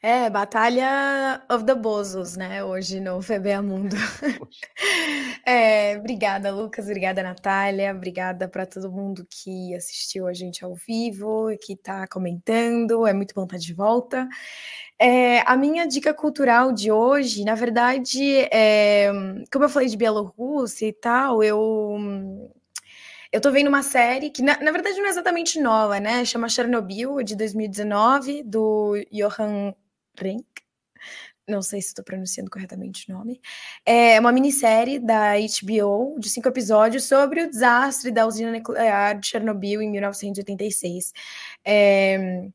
É, 0.00 0.30
Batalha 0.30 1.42
of 1.50 1.64
the 1.64 1.74
Bozos, 1.74 2.36
né? 2.36 2.62
Hoje 2.62 3.00
no 3.00 3.18
FBA 3.22 3.60
Mundo. 3.60 3.96
é, 5.44 5.96
obrigada, 5.98 6.52
Lucas. 6.52 6.84
Obrigada, 6.84 7.20
Natália. 7.20 7.92
Obrigada 7.92 8.46
para 8.46 8.64
todo 8.64 8.92
mundo 8.92 9.26
que 9.28 9.74
assistiu 9.74 10.28
a 10.28 10.32
gente 10.32 10.64
ao 10.64 10.74
vivo, 10.76 11.48
que 11.60 11.72
está 11.72 12.06
comentando. 12.06 13.08
É 13.08 13.12
muito 13.12 13.34
bom 13.34 13.42
estar 13.42 13.58
de 13.58 13.74
volta. 13.74 14.28
É, 15.00 15.40
a 15.40 15.56
minha 15.56 15.84
dica 15.86 16.14
cultural 16.14 16.72
de 16.72 16.92
hoje, 16.92 17.44
na 17.44 17.56
verdade, 17.56 18.22
é, 18.52 19.10
como 19.52 19.64
eu 19.64 19.68
falei 19.68 19.88
de 19.88 19.96
Bielorrússia 19.96 20.86
e 20.86 20.92
tal, 20.92 21.42
eu 21.42 21.98
eu 23.32 23.40
tô 23.40 23.50
vendo 23.50 23.68
uma 23.68 23.82
série 23.82 24.30
que, 24.30 24.42
na, 24.42 24.58
na, 24.60 24.70
verdade, 24.72 24.96
não 24.98 25.06
é 25.06 25.10
exatamente 25.10 25.60
nova, 25.60 26.00
né? 26.00 26.24
Chama 26.24 26.48
Chernobyl, 26.48 27.22
de 27.22 27.36
2019, 27.36 28.42
do 28.42 28.94
Johan 29.12 29.74
Renk. 30.18 30.44
Não 31.48 31.62
sei 31.62 31.80
se 31.80 31.88
estou 31.88 32.04
pronunciando 32.04 32.50
corretamente 32.50 33.10
o 33.10 33.14
nome. 33.14 33.40
É 33.84 34.20
uma 34.20 34.30
minissérie 34.30 34.98
da 34.98 35.32
HBO 35.34 36.16
de 36.18 36.28
cinco 36.28 36.48
episódios 36.48 37.04
sobre 37.04 37.42
o 37.42 37.50
desastre 37.50 38.10
da 38.10 38.26
usina 38.26 38.52
nuclear 38.52 39.18
de 39.18 39.26
Chernobyl 39.26 39.80
em 39.80 39.90
1986. 39.90 41.12
É, 41.64 42.50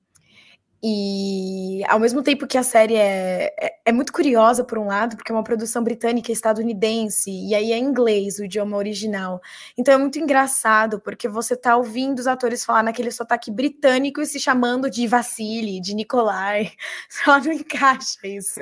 e 0.85 1.81
ao 1.87 1.97
mesmo 1.97 2.21
tempo 2.21 2.45
que 2.45 2.57
a 2.57 2.63
série 2.63 2.95
é, 2.95 3.53
é, 3.57 3.75
é, 3.85 3.91
muito 3.93 4.11
curiosa, 4.11 4.65
por 4.65 4.77
um 4.77 4.87
lado, 4.87 5.15
porque 5.15 5.31
é 5.31 5.35
uma 5.35 5.43
produção 5.43 5.81
britânica 5.81 6.29
e 6.29 6.33
estadunidense, 6.33 7.31
e 7.31 7.55
aí 7.55 7.71
é 7.71 7.77
inglês 7.77 8.37
o 8.37 8.43
idioma 8.43 8.75
original. 8.75 9.41
Então 9.77 9.93
é 9.93 9.97
muito 9.97 10.19
engraçado, 10.19 10.99
porque 10.99 11.29
você 11.29 11.55
tá 11.55 11.77
ouvindo 11.77 12.19
os 12.19 12.27
atores 12.27 12.65
falar 12.65 12.83
naquele 12.83 13.11
sotaque 13.11 13.49
britânico 13.49 14.19
e 14.21 14.25
se 14.25 14.41
chamando 14.41 14.89
de 14.89 15.07
Vassili, 15.07 15.79
de 15.79 15.95
Nikolai. 15.95 16.73
Só 17.07 17.39
não 17.39 17.53
encaixa 17.53 18.19
isso. 18.25 18.59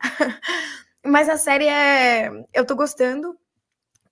Mas 1.06 1.28
a 1.28 1.36
série 1.36 1.68
é. 1.68 2.32
Eu 2.52 2.64
tô 2.64 2.74
gostando, 2.74 3.36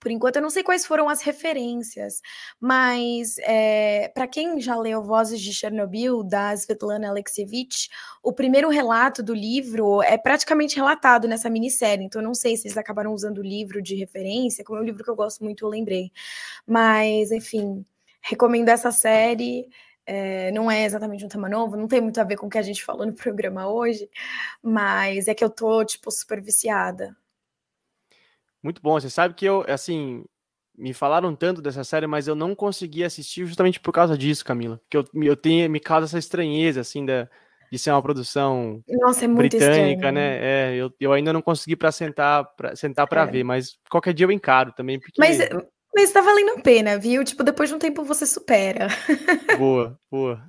por 0.03 0.11
enquanto, 0.11 0.37
eu 0.37 0.43
não 0.43 0.51
sei 0.51 0.65
quais 0.65 0.85
foram 0.85 1.09
as 1.09 1.23
referências, 1.23 2.21
mas 2.61 3.37
é, 3.39 4.09
para 4.13 4.27
quem 4.27 4.61
já 4.61 4.75
leu 4.77 5.01
Vozes 5.01 5.41
de 5.41 5.55
Chernobyl, 5.55 6.25
da 6.25 6.53
Svetlana 6.55 7.09
Alexievich, 7.09 7.89
o 8.21 8.33
primeiro 8.33 8.69
relato 8.69 9.23
do 9.23 9.33
livro 9.33 10.03
é 10.03 10.19
praticamente 10.19 10.75
relatado 10.75 11.29
nessa 11.29 11.49
minissérie, 11.49 12.05
então 12.05 12.21
eu 12.21 12.27
não 12.27 12.35
sei 12.35 12.57
se 12.57 12.67
eles 12.67 12.77
acabaram 12.77 13.15
usando 13.15 13.39
o 13.39 13.43
livro 13.43 13.81
de 13.81 13.95
referência, 13.95 14.65
como 14.65 14.81
é 14.81 14.83
um 14.83 14.85
livro 14.85 15.05
que 15.05 15.11
eu 15.11 15.15
gosto 15.15 15.45
muito, 15.45 15.65
eu 15.65 15.69
lembrei. 15.69 16.11
Mas, 16.67 17.31
enfim, 17.31 17.87
recomendo 18.21 18.71
essa 18.71 18.91
série. 18.91 19.69
É, 20.05 20.51
não 20.51 20.69
é 20.69 20.85
exatamente 20.85 21.25
um 21.25 21.29
tema 21.29 21.49
novo, 21.49 21.77
não 21.77 21.87
tem 21.87 22.01
muito 22.01 22.21
a 22.21 22.25
ver 22.25 22.37
com 22.37 22.49
o 22.49 22.51
que 22.51 22.59
a 22.59 22.63
gente 22.63 22.85
falou 22.85 23.07
no 23.07 23.15
programa 23.15 23.69
hoje, 23.69 24.11
mas 24.61 25.29
é 25.29 25.35
que 25.35 25.45
eu 25.45 25.51
tô, 25.51 25.85
tipo, 25.85 26.11
super 26.11 26.43
viciada. 26.43 27.17
Muito 28.63 28.81
bom. 28.81 28.99
Você 28.99 29.11
sabe 29.11 29.35
que 29.35 29.45
eu, 29.45 29.65
assim, 29.69 30.25
me 30.77 30.93
falaram 30.95 31.35
tanto 31.35 31.61
dessa 31.61 31.85
série, 31.85 32.07
mas 32.07 32.29
eu 32.29 32.35
não 32.35 32.55
consegui 32.55 33.05
assistir 33.05 33.45
justamente 33.47 33.81
por 33.81 33.93
causa 33.93 34.17
disso, 34.17 34.45
Camila. 34.45 34.81
Que 34.89 34.97
eu, 34.97 35.05
eu 35.15 35.37
tenho, 35.37 35.69
me 35.71 35.81
causa 35.81 36.07
essa 36.07 36.19
estranheza, 36.19 36.81
assim, 36.81 37.05
da, 37.05 37.29
de 37.71 37.79
ser 37.79 37.91
uma 37.91 38.03
produção 38.03 38.83
Nossa, 38.89 39.25
é 39.25 39.29
britânica, 39.29 39.93
estranho. 39.93 40.15
né? 40.15 40.39
É, 40.41 40.75
eu, 40.77 40.93
eu 41.01 41.13
ainda 41.13 41.33
não 41.33 41.43
consegui 41.43 41.75
para 41.75 41.91
sentar 41.91 42.45
para 42.57 42.77
sentar 42.77 43.07
para 43.07 43.23
é. 43.23 43.27
ver, 43.27 43.45
mas 43.45 43.79
qualquer 43.91 44.15
dia 44.15 44.27
eu 44.27 44.33
encaro 44.33 44.73
também, 44.73 45.01
porque 45.01 45.15
Mas 45.19 45.39
mas 45.95 46.11
tá 46.11 46.23
valendo 46.23 46.59
a 46.59 46.63
pena, 46.63 46.99
viu? 46.99 47.23
Tipo, 47.23 47.45
depois 47.45 47.69
de 47.69 47.75
um 47.75 47.79
tempo 47.79 48.03
você 48.03 48.27
supera. 48.27 48.89
Boa, 49.59 49.99
boa. 50.11 50.43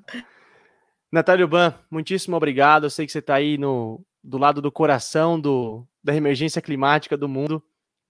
Natália 1.11 1.45
Ban, 1.45 1.73
muitíssimo 1.91 2.37
obrigado. 2.37 2.85
Eu 2.85 2.89
sei 2.89 3.05
que 3.05 3.11
você 3.11 3.19
está 3.19 3.35
aí 3.35 3.57
no, 3.57 4.01
do 4.23 4.37
lado 4.37 4.61
do 4.61 4.71
coração 4.71 5.37
do, 5.37 5.85
da 6.01 6.15
emergência 6.15 6.61
climática 6.61 7.17
do 7.17 7.27
mundo 7.27 7.61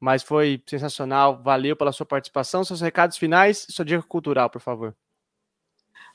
mas 0.03 0.21
foi 0.21 0.61
sensacional. 0.67 1.41
Valeu 1.41 1.77
pela 1.77 1.93
sua 1.93 2.05
participação. 2.05 2.65
Seus 2.65 2.81
recados 2.81 3.17
finais 3.17 3.65
sua 3.69 3.85
dica 3.85 4.03
cultural, 4.03 4.49
por 4.49 4.59
favor. 4.59 4.93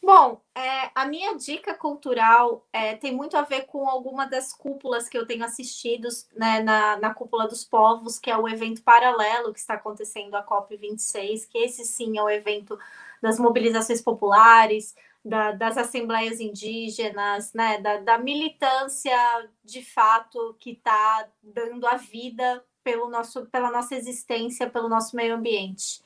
Bom, 0.02 0.42
é, 0.54 0.90
a 0.94 1.06
minha 1.06 1.34
dica 1.38 1.72
cultural 1.72 2.66
é, 2.70 2.94
tem 2.94 3.16
muito 3.16 3.34
a 3.34 3.42
ver 3.42 3.62
com 3.62 3.88
alguma 3.88 4.26
das 4.26 4.52
cúpulas 4.52 5.08
que 5.08 5.16
eu 5.16 5.26
tenho 5.26 5.42
assistido 5.42 6.06
né, 6.36 6.60
na, 6.60 6.98
na 6.98 7.14
Cúpula 7.14 7.48
dos 7.48 7.64
Povos, 7.64 8.18
que 8.18 8.30
é 8.30 8.36
o 8.36 8.46
evento 8.46 8.82
paralelo 8.82 9.54
que 9.54 9.58
está 9.58 9.74
acontecendo 9.74 10.34
a 10.34 10.44
COP26, 10.44 11.48
que 11.48 11.58
esse 11.58 11.84
sim 11.86 12.18
é 12.18 12.22
o 12.22 12.28
evento 12.28 12.78
das 13.22 13.40
mobilizações 13.40 14.02
populares, 14.02 14.94
da, 15.24 15.52
das 15.52 15.78
assembleias 15.78 16.40
indígenas, 16.40 17.52
né, 17.54 17.78
da, 17.80 17.96
da 17.98 18.18
militância 18.18 19.16
de 19.64 19.82
fato 19.82 20.54
que 20.60 20.72
está 20.72 21.26
dando 21.42 21.86
a 21.86 21.96
vida 21.96 22.62
pelo 22.88 23.10
nosso, 23.10 23.44
pela 23.46 23.70
nossa 23.70 23.94
existência, 23.94 24.70
pelo 24.70 24.88
nosso 24.88 25.14
meio 25.14 25.34
ambiente. 25.34 26.02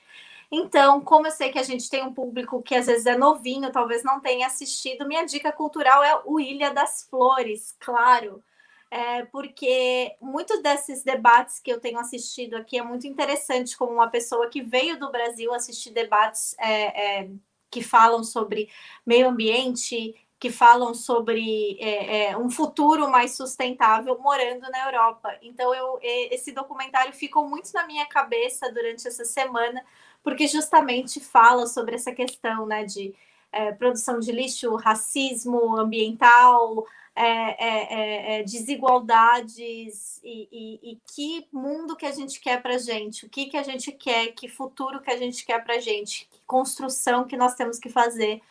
Então, 0.50 1.00
como 1.00 1.28
eu 1.28 1.30
sei 1.30 1.52
que 1.52 1.58
a 1.60 1.62
gente 1.62 1.88
tem 1.88 2.02
um 2.02 2.12
público 2.12 2.60
que 2.60 2.74
às 2.74 2.86
vezes 2.86 3.06
é 3.06 3.16
novinho, 3.16 3.70
talvez 3.70 4.02
não 4.02 4.20
tenha 4.20 4.48
assistido, 4.48 5.06
minha 5.06 5.24
dica 5.24 5.52
cultural 5.52 6.02
é 6.02 6.20
o 6.24 6.40
Ilha 6.40 6.74
das 6.74 7.04
Flores, 7.08 7.76
claro. 7.78 8.42
é, 8.90 9.24
porque 9.26 10.16
muitos 10.20 10.60
desses 10.60 11.04
debates 11.04 11.60
que 11.60 11.72
eu 11.72 11.80
tenho 11.80 12.00
assistido 12.00 12.56
aqui 12.56 12.76
é 12.76 12.82
muito 12.82 13.06
interessante 13.06 13.76
como 13.76 13.92
uma 13.92 14.10
pessoa 14.10 14.48
que 14.48 14.60
veio 14.60 14.98
do 14.98 15.10
Brasil 15.12 15.54
assistir 15.54 15.92
debates 15.92 16.56
é, 16.58 17.20
é, 17.20 17.30
que 17.70 17.80
falam 17.80 18.24
sobre 18.24 18.68
meio 19.06 19.28
ambiente, 19.28 20.14
que 20.42 20.50
falam 20.50 20.92
sobre 20.92 21.76
é, 21.78 22.30
é, 22.30 22.36
um 22.36 22.50
futuro 22.50 23.08
mais 23.08 23.36
sustentável 23.36 24.18
morando 24.18 24.68
na 24.72 24.86
Europa. 24.86 25.32
Então, 25.40 25.72
eu, 25.72 26.00
esse 26.02 26.50
documentário 26.50 27.12
ficou 27.12 27.48
muito 27.48 27.72
na 27.72 27.86
minha 27.86 28.04
cabeça 28.06 28.68
durante 28.72 29.06
essa 29.06 29.24
semana, 29.24 29.84
porque 30.20 30.48
justamente 30.48 31.20
fala 31.20 31.68
sobre 31.68 31.94
essa 31.94 32.10
questão 32.10 32.66
né, 32.66 32.82
de 32.82 33.14
é, 33.52 33.70
produção 33.70 34.18
de 34.18 34.32
lixo, 34.32 34.74
racismo 34.74 35.76
ambiental, 35.76 36.88
é, 37.14 37.24
é, 37.24 38.40
é, 38.40 38.42
desigualdades 38.42 40.20
e, 40.24 40.48
e, 40.50 40.90
e, 40.90 41.00
que 41.06 41.46
mundo 41.52 41.94
que 41.94 42.04
a 42.04 42.10
gente 42.10 42.40
quer 42.40 42.60
para 42.60 42.78
gente, 42.78 43.26
o 43.26 43.28
que, 43.28 43.46
que 43.46 43.56
a 43.56 43.62
gente 43.62 43.92
quer, 43.92 44.32
que 44.32 44.48
futuro 44.48 45.00
que 45.00 45.10
a 45.12 45.16
gente 45.16 45.46
quer 45.46 45.62
para 45.62 45.78
gente, 45.78 46.28
que 46.32 46.40
construção 46.44 47.22
que 47.22 47.36
nós 47.36 47.54
temos 47.54 47.78
que 47.78 47.88
fazer 47.88 48.42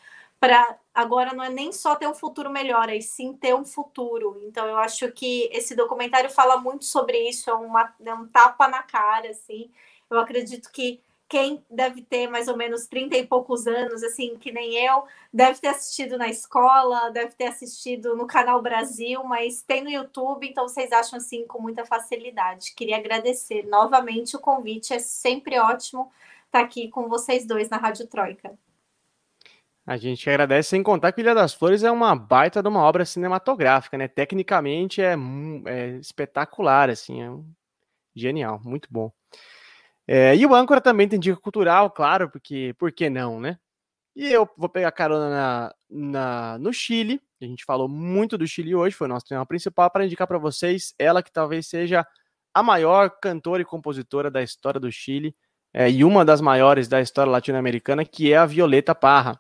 para 0.42 0.76
agora 0.92 1.34
não 1.34 1.44
é 1.44 1.50
nem 1.52 1.72
só 1.72 1.96
ter 1.96 2.08
um 2.08 2.16
futuro 2.16 2.50
melhor, 2.50 2.90
é 2.90 3.00
sim 3.00 3.32
ter 3.32 3.54
um 3.54 3.64
futuro. 3.64 4.42
Então 4.44 4.66
eu 4.66 4.78
acho 4.78 5.12
que 5.12 5.48
esse 5.54 5.76
documentário 5.76 6.32
fala 6.32 6.58
muito 6.58 6.84
sobre 6.84 7.30
isso, 7.30 7.48
é, 7.50 7.54
uma, 7.54 7.94
é 8.04 8.14
um 8.14 8.28
tapa 8.28 8.68
na 8.68 8.82
cara, 8.82 9.30
assim. 9.30 9.70
Eu 10.10 10.20
acredito 10.20 10.72
que 10.72 11.00
quem 11.30 11.64
deve 11.70 12.02
ter 12.02 12.28
mais 12.28 12.48
ou 12.48 12.58
menos 12.58 12.88
30 12.88 13.18
e 13.18 13.28
poucos 13.28 13.68
anos, 13.68 14.04
assim, 14.04 14.36
que 14.36 14.52
nem 14.52 14.74
eu, 14.84 15.04
deve 15.32 15.60
ter 15.62 15.68
assistido 15.70 16.18
na 16.18 16.28
escola, 16.28 17.12
deve 17.12 17.34
ter 17.36 17.46
assistido 17.46 18.18
no 18.18 18.26
Canal 18.26 18.62
Brasil, 18.64 19.24
mas 19.24 19.62
tem 19.62 19.84
no 19.84 19.92
YouTube, 19.92 20.48
então 20.50 20.68
vocês 20.68 20.92
acham 20.92 21.18
assim 21.18 21.46
com 21.46 21.62
muita 21.62 21.86
facilidade. 21.86 22.74
Queria 22.76 22.98
agradecer 22.98 23.64
novamente 23.68 24.36
o 24.36 24.40
convite, 24.40 24.92
é 24.94 25.00
sempre 25.00 25.60
ótimo 25.60 26.12
estar 26.48 26.62
aqui 26.62 26.90
com 26.90 27.08
vocês 27.08 27.46
dois 27.46 27.70
na 27.70 27.78
Rádio 27.78 28.08
Troika. 28.08 28.58
A 29.86 29.98
gente 29.98 30.30
agradece 30.30 30.70
sem 30.70 30.84
contar 30.84 31.12
que 31.12 31.22
Ilha 31.22 31.34
das 31.34 31.54
Flores 31.54 31.84
é 31.84 31.92
uma 31.92 32.16
baita 32.16 32.62
de 32.62 32.70
uma 32.70 32.82
obra 32.82 33.04
cinematográfica, 33.04 33.98
né? 33.98 34.08
Tecnicamente 34.08 35.02
é, 35.02 35.16
é 35.66 35.88
espetacular, 35.98 36.90
assim, 36.90 37.22
é 37.22 37.30
genial, 38.16 38.62
muito 38.64 38.88
bom. 38.92 39.12
É, 40.08 40.36
e 40.36 40.46
o 40.46 40.54
âncora 40.54 40.82
também 40.82 41.08
tem 41.08 41.20
dica 41.20 41.40
cultural, 41.40 41.90
claro, 41.90 42.30
porque 42.30 42.76
por 42.78 42.92
que 42.92 43.10
não, 43.10 43.40
né? 43.40 43.58
E 44.16 44.28
eu 44.28 44.48
vou 44.58 44.70
pegar 44.70 44.92
carona 44.92 45.30
na, 45.30 45.76
na, 45.90 46.58
no 46.60 46.74
Chile. 46.74 47.22
A 47.42 47.46
gente 47.46 47.64
falou 47.66 47.88
muito 47.88 48.38
do 48.38 48.46
Chile 48.46 48.76
hoje, 48.76 48.96
foi 48.96 49.08
o 49.08 49.10
nosso 49.10 49.26
tema 49.26 49.46
principal 49.46 49.90
para 49.90 50.06
indicar 50.06 50.28
para 50.28 50.38
vocês 50.38 50.94
ela 51.00 51.24
que 51.24 51.32
talvez 51.32 51.68
seja 51.68 52.06
a 52.54 52.62
maior 52.62 53.10
cantora 53.22 53.62
e 53.62 53.66
compositora 53.66 54.30
da 54.30 54.44
história 54.44 54.80
do 54.80 54.92
Chile 54.92 55.36
é, 55.74 55.90
e 55.90 56.04
uma 56.04 56.26
das 56.26 56.42
maiores 56.42 56.88
da 56.88 57.02
história 57.02 57.32
latino-americana, 57.32 58.04
que 58.04 58.34
é 58.34 58.38
a 58.38 58.46
Violeta 58.46 58.94
Parra. 58.94 59.40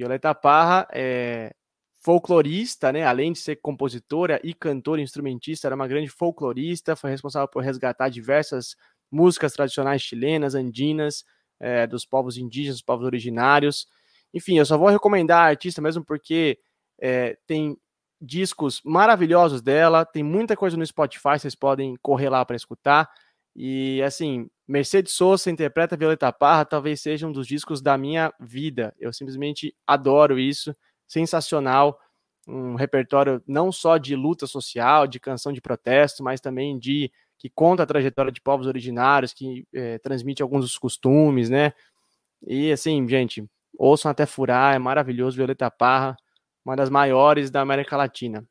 Violeta 0.00 0.34
Parra 0.34 0.88
é 0.92 1.54
folclorista, 2.02 2.90
né? 2.90 3.04
Além 3.04 3.32
de 3.32 3.38
ser 3.38 3.56
compositora 3.56 4.40
e 4.42 4.54
cantora, 4.54 5.02
instrumentista, 5.02 5.68
era 5.68 5.74
uma 5.74 5.86
grande 5.86 6.08
folclorista, 6.08 6.96
foi 6.96 7.10
responsável 7.10 7.46
por 7.46 7.62
resgatar 7.62 8.08
diversas 8.08 8.76
músicas 9.10 9.52
tradicionais 9.52 10.00
chilenas, 10.00 10.54
andinas, 10.54 11.22
é, 11.58 11.86
dos 11.86 12.06
povos 12.06 12.38
indígenas, 12.38 12.76
dos 12.76 12.82
povos 12.82 13.04
originários. 13.04 13.86
Enfim, 14.32 14.56
eu 14.58 14.64
só 14.64 14.78
vou 14.78 14.88
recomendar 14.88 15.40
a 15.40 15.48
artista 15.48 15.82
mesmo 15.82 16.02
porque 16.02 16.58
é, 16.98 17.36
tem 17.46 17.76
discos 18.18 18.80
maravilhosos 18.82 19.60
dela, 19.60 20.06
tem 20.06 20.22
muita 20.22 20.56
coisa 20.56 20.78
no 20.78 20.86
Spotify, 20.86 21.38
vocês 21.38 21.54
podem 21.54 21.94
correr 22.00 22.30
lá 22.30 22.42
para 22.42 22.56
escutar. 22.56 23.06
E 23.54 24.02
assim, 24.02 24.48
Mercedes 24.66 25.12
Sosa 25.12 25.50
interpreta 25.50 25.96
Violeta 25.96 26.32
Parra, 26.32 26.64
talvez 26.64 27.00
seja 27.00 27.26
um 27.26 27.32
dos 27.32 27.46
discos 27.46 27.82
da 27.82 27.98
minha 27.98 28.32
vida. 28.40 28.94
Eu 28.98 29.12
simplesmente 29.12 29.74
adoro 29.86 30.38
isso, 30.38 30.74
sensacional. 31.06 31.98
Um 32.46 32.74
repertório 32.74 33.42
não 33.46 33.70
só 33.72 33.98
de 33.98 34.14
luta 34.14 34.46
social, 34.46 35.06
de 35.06 35.20
canção 35.20 35.52
de 35.52 35.60
protesto, 35.60 36.22
mas 36.22 36.40
também 36.40 36.78
de 36.78 37.10
que 37.38 37.48
conta 37.48 37.82
a 37.82 37.86
trajetória 37.86 38.30
de 38.30 38.40
povos 38.40 38.66
originários, 38.66 39.32
que 39.32 39.66
é, 39.72 39.98
transmite 39.98 40.42
alguns 40.42 40.62
dos 40.62 40.76
costumes, 40.78 41.48
né? 41.48 41.72
E 42.46 42.70
assim, 42.70 43.06
gente, 43.08 43.44
ouçam 43.78 44.10
até 44.10 44.26
furar, 44.26 44.74
é 44.74 44.78
maravilhoso. 44.78 45.36
Violeta 45.36 45.70
Parra, 45.70 46.16
uma 46.64 46.76
das 46.76 46.90
maiores 46.90 47.50
da 47.50 47.60
América 47.60 47.96
Latina. 47.96 48.46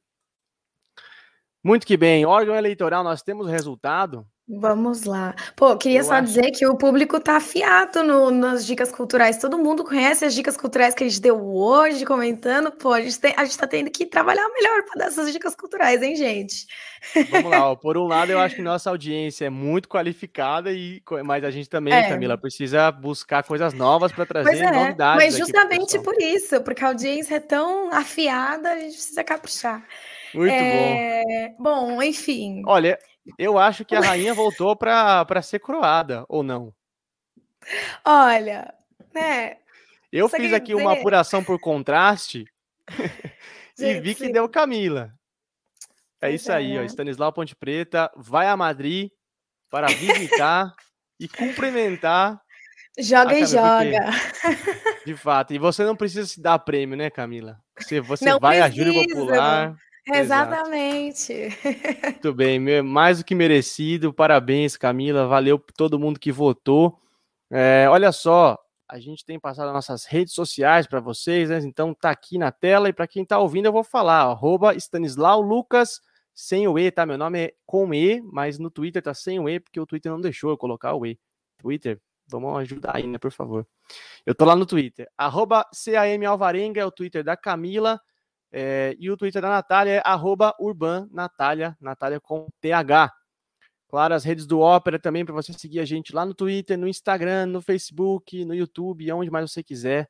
Muito 1.63 1.85
que 1.85 1.97
bem, 1.97 2.25
órgão 2.25 2.55
eleitoral, 2.55 3.03
nós 3.03 3.21
temos 3.21 3.47
resultado. 3.47 4.25
Vamos 4.51 5.03
lá. 5.03 5.35
Pô, 5.55 5.77
queria 5.77 5.99
Eu 5.99 6.03
só 6.03 6.15
acho. 6.15 6.23
dizer 6.23 6.49
que 6.49 6.65
o 6.65 6.75
público 6.75 7.19
tá 7.19 7.37
afiado 7.37 8.01
no, 8.01 8.31
nas 8.31 8.65
dicas 8.65 8.91
culturais. 8.91 9.37
Todo 9.37 9.59
mundo 9.59 9.83
conhece 9.83 10.25
as 10.25 10.33
dicas 10.33 10.57
culturais 10.57 10.95
que 10.95 11.03
a 11.03 11.07
gente 11.07 11.21
deu 11.21 11.39
hoje, 11.39 12.03
comentando. 12.03 12.71
Pô, 12.71 12.91
a 12.93 13.01
gente, 13.01 13.19
tem, 13.19 13.31
a 13.37 13.45
gente 13.45 13.57
tá 13.59 13.67
tendo 13.67 13.91
que 13.91 14.07
trabalhar 14.07 14.49
melhor 14.49 14.83
para 14.85 15.01
dar 15.01 15.05
essas 15.05 15.31
dicas 15.31 15.55
culturais, 15.55 16.01
hein, 16.01 16.15
gente? 16.15 16.65
Vamos 17.29 17.51
lá. 17.51 17.69
Ó. 17.69 17.75
Por 17.77 17.95
um 17.95 18.07
lado, 18.07 18.31
eu 18.31 18.39
acho 18.39 18.55
que 18.55 18.63
nossa 18.63 18.89
audiência 18.89 19.45
é 19.45 19.49
muito 19.51 19.87
qualificada, 19.87 20.71
e 20.71 20.99
mas 21.23 21.43
a 21.43 21.51
gente 21.51 21.69
também, 21.69 21.93
é. 21.93 22.09
Camila, 22.09 22.35
precisa 22.35 22.91
buscar 22.91 23.43
coisas 23.43 23.71
novas 23.75 24.11
para 24.11 24.25
trazer 24.25 24.63
é, 24.63 24.71
novidades. 24.71 25.23
Mas 25.23 25.37
justamente 25.37 25.99
por 25.99 26.19
isso, 26.19 26.59
porque 26.61 26.83
a 26.83 26.87
audiência 26.87 27.35
é 27.35 27.39
tão 27.39 27.93
afiada, 27.93 28.71
a 28.71 28.79
gente 28.79 28.93
precisa 28.93 29.23
caprichar. 29.23 29.85
Muito 30.33 30.51
é... 30.51 31.53
bom. 31.57 31.95
Bom, 31.95 32.03
enfim. 32.03 32.63
Olha, 32.65 32.97
eu 33.37 33.57
acho 33.57 33.85
que 33.85 33.95
a 33.95 34.01
rainha 34.01 34.33
voltou 34.33 34.75
para 34.75 35.41
ser 35.41 35.59
coroada, 35.59 36.25
ou 36.27 36.43
não? 36.43 36.73
Olha, 38.05 38.73
né? 39.13 39.57
Eu 40.11 40.27
fiz 40.27 40.53
aqui 40.53 40.73
dizer... 40.73 40.81
uma 40.81 40.93
apuração 40.93 41.43
por 41.43 41.59
contraste 41.59 42.45
e 43.77 43.99
vi 43.99 44.15
que 44.15 44.31
deu 44.31 44.49
Camila. 44.49 45.13
É 46.21 46.31
isso 46.31 46.51
aí, 46.51 46.77
ó. 46.77 46.83
Stanislau 46.83 47.31
Ponte 47.31 47.55
Preta 47.55 48.11
vai 48.15 48.47
a 48.47 48.57
Madrid 48.57 49.09
para 49.69 49.87
visitar 49.87 50.73
e 51.19 51.27
cumprimentar. 51.27 52.41
Joga 52.97 53.39
e 53.39 53.45
joga. 53.45 54.09
de 55.05 55.15
fato. 55.15 55.53
E 55.53 55.59
você 55.59 55.85
não 55.85 55.95
precisa 55.95 56.27
se 56.27 56.41
dar 56.41 56.59
prêmio, 56.59 56.97
né, 56.97 57.09
Camila? 57.09 57.57
Você, 57.79 58.01
você 58.01 58.37
vai 58.39 58.59
à 58.59 58.69
Júri 58.69 58.93
Popular. 59.07 59.75
Exatamente. 60.13 61.33
Muito 62.03 62.33
bem, 62.33 62.81
mais 62.81 63.19
do 63.19 63.25
que 63.25 63.35
merecido. 63.35 64.13
Parabéns, 64.13 64.75
Camila. 64.77 65.27
Valeu 65.27 65.59
todo 65.75 65.99
mundo 65.99 66.19
que 66.19 66.31
votou. 66.31 66.99
É, 67.51 67.87
olha 67.89 68.11
só, 68.11 68.57
a 68.87 68.99
gente 68.99 69.23
tem 69.23 69.39
passado 69.39 69.71
nossas 69.71 70.05
redes 70.05 70.33
sociais 70.33 70.87
para 70.87 70.99
vocês, 70.99 71.49
né? 71.49 71.59
Então 71.59 71.93
tá 71.93 72.09
aqui 72.09 72.37
na 72.37 72.51
tela 72.51 72.89
e 72.89 72.93
para 72.93 73.07
quem 73.07 73.23
tá 73.23 73.37
ouvindo 73.37 73.67
eu 73.67 73.71
vou 73.71 73.83
falar, 73.83 74.21
arroba 74.21 74.75
Stanislau 74.75 75.41
Lucas 75.41 76.01
sem 76.33 76.67
o 76.67 76.79
E, 76.79 76.89
tá? 76.89 77.05
Meu 77.05 77.17
nome 77.17 77.39
é 77.39 77.53
com 77.65 77.93
E, 77.93 78.21
mas 78.21 78.57
no 78.57 78.71
Twitter 78.71 79.01
tá 79.01 79.13
sem 79.13 79.39
o 79.39 79.49
E 79.49 79.59
porque 79.59 79.79
o 79.79 79.85
Twitter 79.85 80.11
não 80.11 80.21
deixou 80.21 80.49
eu 80.49 80.57
colocar 80.57 80.95
o 80.95 81.05
E. 81.05 81.19
Twitter, 81.57 81.99
vamos 82.27 82.57
ajudar 82.61 82.95
aí, 82.95 83.05
né, 83.05 83.17
por 83.17 83.31
favor. 83.31 83.67
Eu 84.25 84.33
tô 84.33 84.45
lá 84.45 84.55
no 84.55 84.65
Twitter, 84.65 85.07
arroba 85.17 85.65
CAM 85.71 86.27
Alvarenga 86.27 86.81
é 86.81 86.85
o 86.85 86.91
Twitter 86.91 87.23
da 87.23 87.35
Camila. 87.35 88.01
É, 88.51 88.95
e 88.99 89.11
o 89.11 89.17
Twitter 89.17 89.41
da 89.41 89.49
Natália 89.49 89.91
é 89.93 90.01
arroba 90.03 90.55
Urban 90.59 91.07
Natália, 91.11 91.77
com 92.21 92.47
TH. 92.59 93.13
Claro, 93.89 94.13
as 94.13 94.23
redes 94.23 94.45
do 94.45 94.59
Ópera 94.59 94.99
também 94.99 95.25
para 95.25 95.33
você 95.33 95.51
seguir 95.53 95.79
a 95.79 95.85
gente 95.85 96.13
lá 96.13 96.25
no 96.25 96.33
Twitter, 96.33 96.77
no 96.77 96.87
Instagram, 96.87 97.47
no 97.47 97.61
Facebook, 97.61 98.45
no 98.45 98.53
YouTube, 98.53 99.11
onde 99.11 99.31
mais 99.31 99.51
você 99.51 99.63
quiser, 99.63 100.07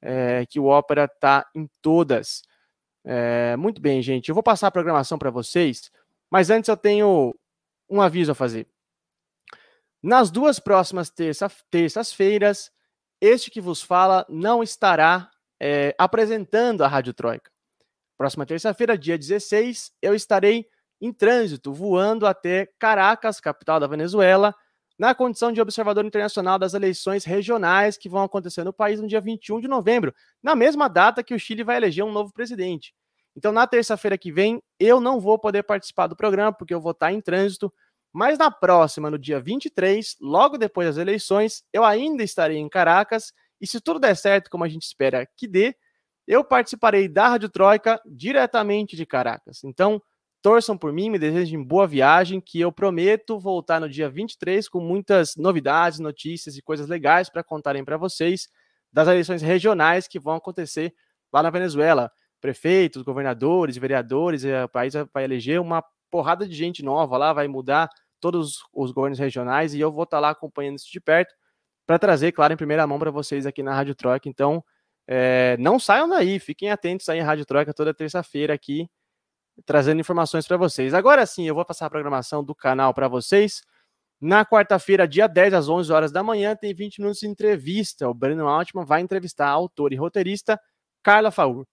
é, 0.00 0.46
que 0.46 0.60
o 0.60 0.66
Ópera 0.66 1.08
tá 1.08 1.44
em 1.54 1.68
todas. 1.82 2.42
É, 3.04 3.56
muito 3.56 3.80
bem, 3.80 4.00
gente. 4.02 4.28
Eu 4.28 4.34
vou 4.34 4.42
passar 4.42 4.68
a 4.68 4.70
programação 4.70 5.18
para 5.18 5.30
vocês, 5.30 5.90
mas 6.30 6.50
antes 6.50 6.68
eu 6.68 6.76
tenho 6.76 7.34
um 7.90 8.00
aviso 8.00 8.32
a 8.32 8.34
fazer. 8.34 8.68
Nas 10.02 10.30
duas 10.30 10.60
próximas 10.60 11.10
terça, 11.10 11.50
terças-feiras, 11.68 12.70
este 13.20 13.50
que 13.50 13.60
vos 13.60 13.82
fala 13.82 14.24
não 14.28 14.62
estará 14.62 15.30
é, 15.60 15.94
apresentando 15.98 16.84
a 16.84 16.88
Rádio 16.88 17.14
Troika. 17.14 17.50
Próxima 18.16 18.46
terça-feira, 18.46 18.96
dia 18.96 19.18
16, 19.18 19.92
eu 20.00 20.14
estarei 20.14 20.66
em 21.00 21.12
trânsito, 21.12 21.72
voando 21.72 22.26
até 22.26 22.66
Caracas, 22.78 23.40
capital 23.40 23.78
da 23.78 23.86
Venezuela, 23.86 24.54
na 24.98 25.14
condição 25.14 25.52
de 25.52 25.60
observador 25.60 26.04
internacional 26.04 26.58
das 26.58 26.72
eleições 26.72 27.24
regionais 27.24 27.98
que 27.98 28.08
vão 28.08 28.22
acontecer 28.22 28.64
no 28.64 28.72
país 28.72 29.00
no 29.00 29.06
dia 29.06 29.20
21 29.20 29.60
de 29.60 29.68
novembro, 29.68 30.14
na 30.42 30.54
mesma 30.54 30.88
data 30.88 31.22
que 31.22 31.34
o 31.34 31.38
Chile 31.38 31.62
vai 31.62 31.76
eleger 31.76 32.04
um 32.04 32.12
novo 32.12 32.32
presidente. 32.32 32.94
Então, 33.36 33.52
na 33.52 33.66
terça-feira 33.66 34.16
que 34.16 34.32
vem, 34.32 34.62
eu 34.80 34.98
não 34.98 35.20
vou 35.20 35.38
poder 35.38 35.62
participar 35.62 36.06
do 36.06 36.16
programa, 36.16 36.50
porque 36.50 36.72
eu 36.72 36.80
vou 36.80 36.92
estar 36.92 37.12
em 37.12 37.20
trânsito, 37.20 37.70
mas 38.10 38.38
na 38.38 38.50
próxima, 38.50 39.10
no 39.10 39.18
dia 39.18 39.38
23, 39.38 40.16
logo 40.22 40.56
depois 40.56 40.88
das 40.88 40.96
eleições, 40.96 41.62
eu 41.70 41.84
ainda 41.84 42.22
estarei 42.22 42.56
em 42.56 42.68
Caracas, 42.68 43.34
e 43.60 43.66
se 43.66 43.78
tudo 43.78 44.00
der 44.00 44.16
certo, 44.16 44.48
como 44.48 44.64
a 44.64 44.68
gente 44.68 44.84
espera 44.84 45.28
que 45.36 45.46
dê, 45.46 45.76
eu 46.26 46.44
participarei 46.44 47.08
da 47.08 47.28
Rádio 47.28 47.48
Troika 47.48 48.00
diretamente 48.04 48.96
de 48.96 49.06
Caracas. 49.06 49.62
Então, 49.64 50.02
torçam 50.42 50.76
por 50.76 50.92
mim, 50.92 51.10
me 51.10 51.18
desejem 51.18 51.62
boa 51.62 51.86
viagem, 51.86 52.40
que 52.40 52.60
eu 52.60 52.72
prometo 52.72 53.38
voltar 53.38 53.80
no 53.80 53.88
dia 53.88 54.08
23 54.08 54.68
com 54.68 54.80
muitas 54.80 55.34
novidades, 55.36 55.98
notícias 55.98 56.56
e 56.56 56.62
coisas 56.62 56.88
legais 56.88 57.28
para 57.28 57.42
contarem 57.42 57.84
para 57.84 57.96
vocês 57.96 58.48
das 58.92 59.08
eleições 59.08 59.42
regionais 59.42 60.08
que 60.08 60.18
vão 60.18 60.34
acontecer 60.34 60.94
lá 61.32 61.42
na 61.42 61.50
Venezuela. 61.50 62.10
Prefeitos, 62.40 63.02
governadores, 63.02 63.76
vereadores, 63.76 64.44
eh, 64.44 64.64
o 64.64 64.68
país 64.68 64.94
vai 65.12 65.24
eleger 65.24 65.60
uma 65.60 65.82
porrada 66.10 66.46
de 66.46 66.54
gente 66.54 66.82
nova 66.82 67.16
lá, 67.16 67.32
vai 67.32 67.48
mudar 67.48 67.88
todos 68.20 68.58
os 68.72 68.92
governos 68.92 69.18
regionais 69.18 69.74
e 69.74 69.80
eu 69.80 69.92
vou 69.92 70.04
estar 70.04 70.18
tá 70.18 70.20
lá 70.20 70.30
acompanhando 70.30 70.76
isso 70.76 70.90
de 70.90 71.00
perto 71.00 71.34
para 71.86 71.98
trazer, 71.98 72.32
claro, 72.32 72.52
em 72.52 72.56
primeira 72.56 72.86
mão 72.86 72.98
para 72.98 73.10
vocês 73.10 73.46
aqui 73.46 73.62
na 73.62 73.74
Rádio 73.74 73.94
Troika. 73.94 74.28
Então, 74.28 74.62
é, 75.06 75.56
não 75.58 75.78
saiam 75.78 76.08
daí, 76.08 76.38
fiquem 76.38 76.70
atentos 76.70 77.08
aí 77.08 77.18
em 77.18 77.22
Rádio 77.22 77.46
Troika 77.46 77.72
toda 77.72 77.94
terça-feira 77.94 78.52
aqui, 78.52 78.88
trazendo 79.64 80.00
informações 80.00 80.46
para 80.46 80.56
vocês. 80.56 80.94
Agora 80.94 81.24
sim, 81.26 81.46
eu 81.46 81.54
vou 81.54 81.64
passar 81.64 81.86
a 81.86 81.90
programação 81.90 82.42
do 82.44 82.54
canal 82.54 82.92
para 82.92 83.08
vocês. 83.08 83.62
Na 84.20 84.44
quarta-feira, 84.46 85.06
dia 85.06 85.26
10, 85.26 85.54
às 85.54 85.68
11 85.68 85.92
horas 85.92 86.12
da 86.12 86.22
manhã, 86.22 86.56
tem 86.56 86.74
20 86.74 87.00
minutos 87.00 87.20
de 87.20 87.28
entrevista. 87.28 88.08
O 88.08 88.14
Breno 88.14 88.48
Altman 88.48 88.84
vai 88.84 89.00
entrevistar 89.02 89.46
a 89.46 89.50
autora 89.50 89.94
e 89.94 89.96
roteirista 89.96 90.58
Carla 91.02 91.30
Faur. 91.30 91.66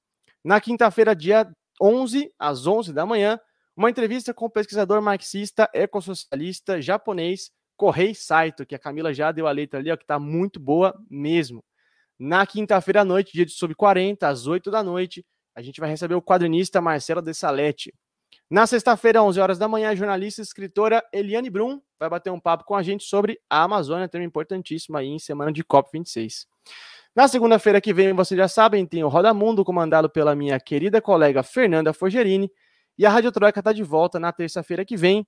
Na 0.44 0.60
quinta-feira, 0.60 1.16
dia 1.16 1.50
11, 1.82 2.32
às 2.38 2.68
11 2.68 2.94
da 2.94 3.06
manhã, 3.06 3.40
uma 3.76 3.90
entrevista 3.90 4.34
com 4.34 4.46
o 4.46 4.50
pesquisador 4.50 5.02
marxista, 5.02 5.70
ecossocialista 5.74 6.82
japonês 6.82 7.50
Correi 7.76 8.14
Saito, 8.14 8.66
que 8.66 8.76
a 8.76 8.80
Camila 8.80 9.14
já 9.14 9.32
deu 9.32 9.48
a 9.48 9.52
letra 9.52 9.80
ali, 9.80 9.92
ó, 9.92 9.98
que 9.98 10.04
está 10.04 10.20
muito 10.20 10.60
boa 10.60 10.94
mesmo. 11.10 11.64
Na 12.20 12.46
quinta-feira 12.46 13.02
à 13.02 13.06
noite, 13.06 13.34
dia 13.34 13.46
de 13.46 13.52
sub 13.52 13.74
40, 13.76 14.28
às 14.28 14.48
8 14.48 14.70
da 14.70 14.84
noite, 14.84 15.26
a 15.56 15.62
gente 15.62 15.80
vai 15.80 15.90
receber 15.90 16.16
o 16.16 16.22
quadrinista 16.22 16.80
Marcelo 16.82 17.22
de 17.22 17.34
Salete. 17.34 17.94
Na 18.50 18.68
sexta-feira, 18.68 19.24
11 19.24 19.40
horas 19.40 19.58
da 19.58 19.68
manhã, 19.68 19.90
a 19.90 19.96
jornalista 19.96 20.42
e 20.42 20.44
escritora 20.44 21.04
Eliane 21.12 21.50
Brum 21.50 21.82
vai 22.00 22.10
bater 22.10 22.32
um 22.32 22.40
papo 22.40 22.66
com 22.66 22.76
a 22.76 22.84
gente 22.84 23.04
sobre 23.04 23.40
a 23.50 23.64
Amazônia, 23.64 24.08
tema 24.08 24.26
importantíssimo 24.26 24.98
aí 24.98 25.08
em 25.08 25.20
semana 25.20 25.52
de 25.52 25.64
COP26. 25.64 26.46
Na 27.16 27.28
segunda-feira 27.28 27.80
que 27.80 27.94
vem, 27.94 28.14
vocês 28.14 28.38
já 28.38 28.48
sabem, 28.48 28.86
tem 28.86 29.04
o 29.04 29.08
Roda 29.08 29.34
Mundo, 29.34 29.64
comandado 29.64 30.10
pela 30.10 30.36
minha 30.36 30.60
querida 30.60 31.02
colega 31.02 31.44
Fernanda 31.44 31.94
Forgerini, 31.94 32.52
e 32.98 33.06
a 33.06 33.10
Rádio 33.10 33.32
Troika 33.32 33.60
está 33.60 33.74
de 33.74 33.84
volta 33.84 34.20
na 34.20 34.32
terça-feira 34.32 34.86
que 34.86 34.96
vem 34.96 35.26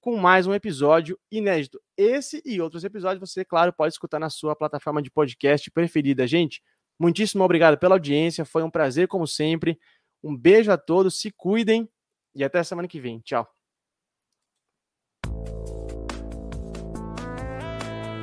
com 0.00 0.16
mais 0.16 0.46
um 0.46 0.54
episódio 0.54 1.18
inédito. 1.30 1.80
Esse 1.96 2.42
e 2.44 2.60
outros 2.60 2.84
episódios 2.84 3.28
você, 3.28 3.44
claro, 3.44 3.72
pode 3.72 3.92
escutar 3.92 4.18
na 4.18 4.30
sua 4.30 4.54
plataforma 4.54 5.02
de 5.02 5.10
podcast 5.10 5.70
preferida. 5.70 6.26
Gente, 6.26 6.62
muitíssimo 6.98 7.44
obrigado 7.44 7.78
pela 7.78 7.94
audiência, 7.94 8.44
foi 8.44 8.62
um 8.62 8.70
prazer 8.70 9.08
como 9.08 9.26
sempre. 9.26 9.78
Um 10.22 10.36
beijo 10.36 10.70
a 10.70 10.76
todos, 10.76 11.20
se 11.20 11.30
cuidem 11.30 11.88
e 12.34 12.44
até 12.44 12.62
semana 12.62 12.88
que 12.88 13.00
vem. 13.00 13.20
Tchau. 13.20 13.48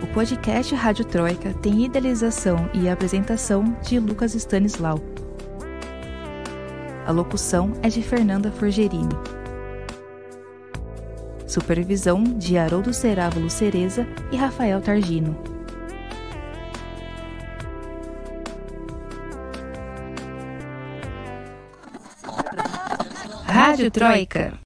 O 0.01 0.13
podcast 0.13 0.73
Rádio 0.73 1.05
Troika 1.05 1.53
tem 1.55 1.85
idealização 1.85 2.69
e 2.73 2.87
apresentação 2.87 3.63
de 3.81 3.99
Lucas 3.99 4.33
Stanislau. 4.33 4.99
A 7.05 7.11
locução 7.11 7.73
é 7.83 7.89
de 7.89 8.01
Fernanda 8.01 8.51
Forgerini. 8.51 9.44
Supervisão 11.47 12.23
de 12.23 12.57
Haroldo 12.57 12.93
Cerávulo 12.93 13.49
Cereza 13.49 14.07
e 14.31 14.37
Rafael 14.37 14.81
Targino. 14.81 15.37
Rádio 23.45 23.91
Troika. 23.91 24.64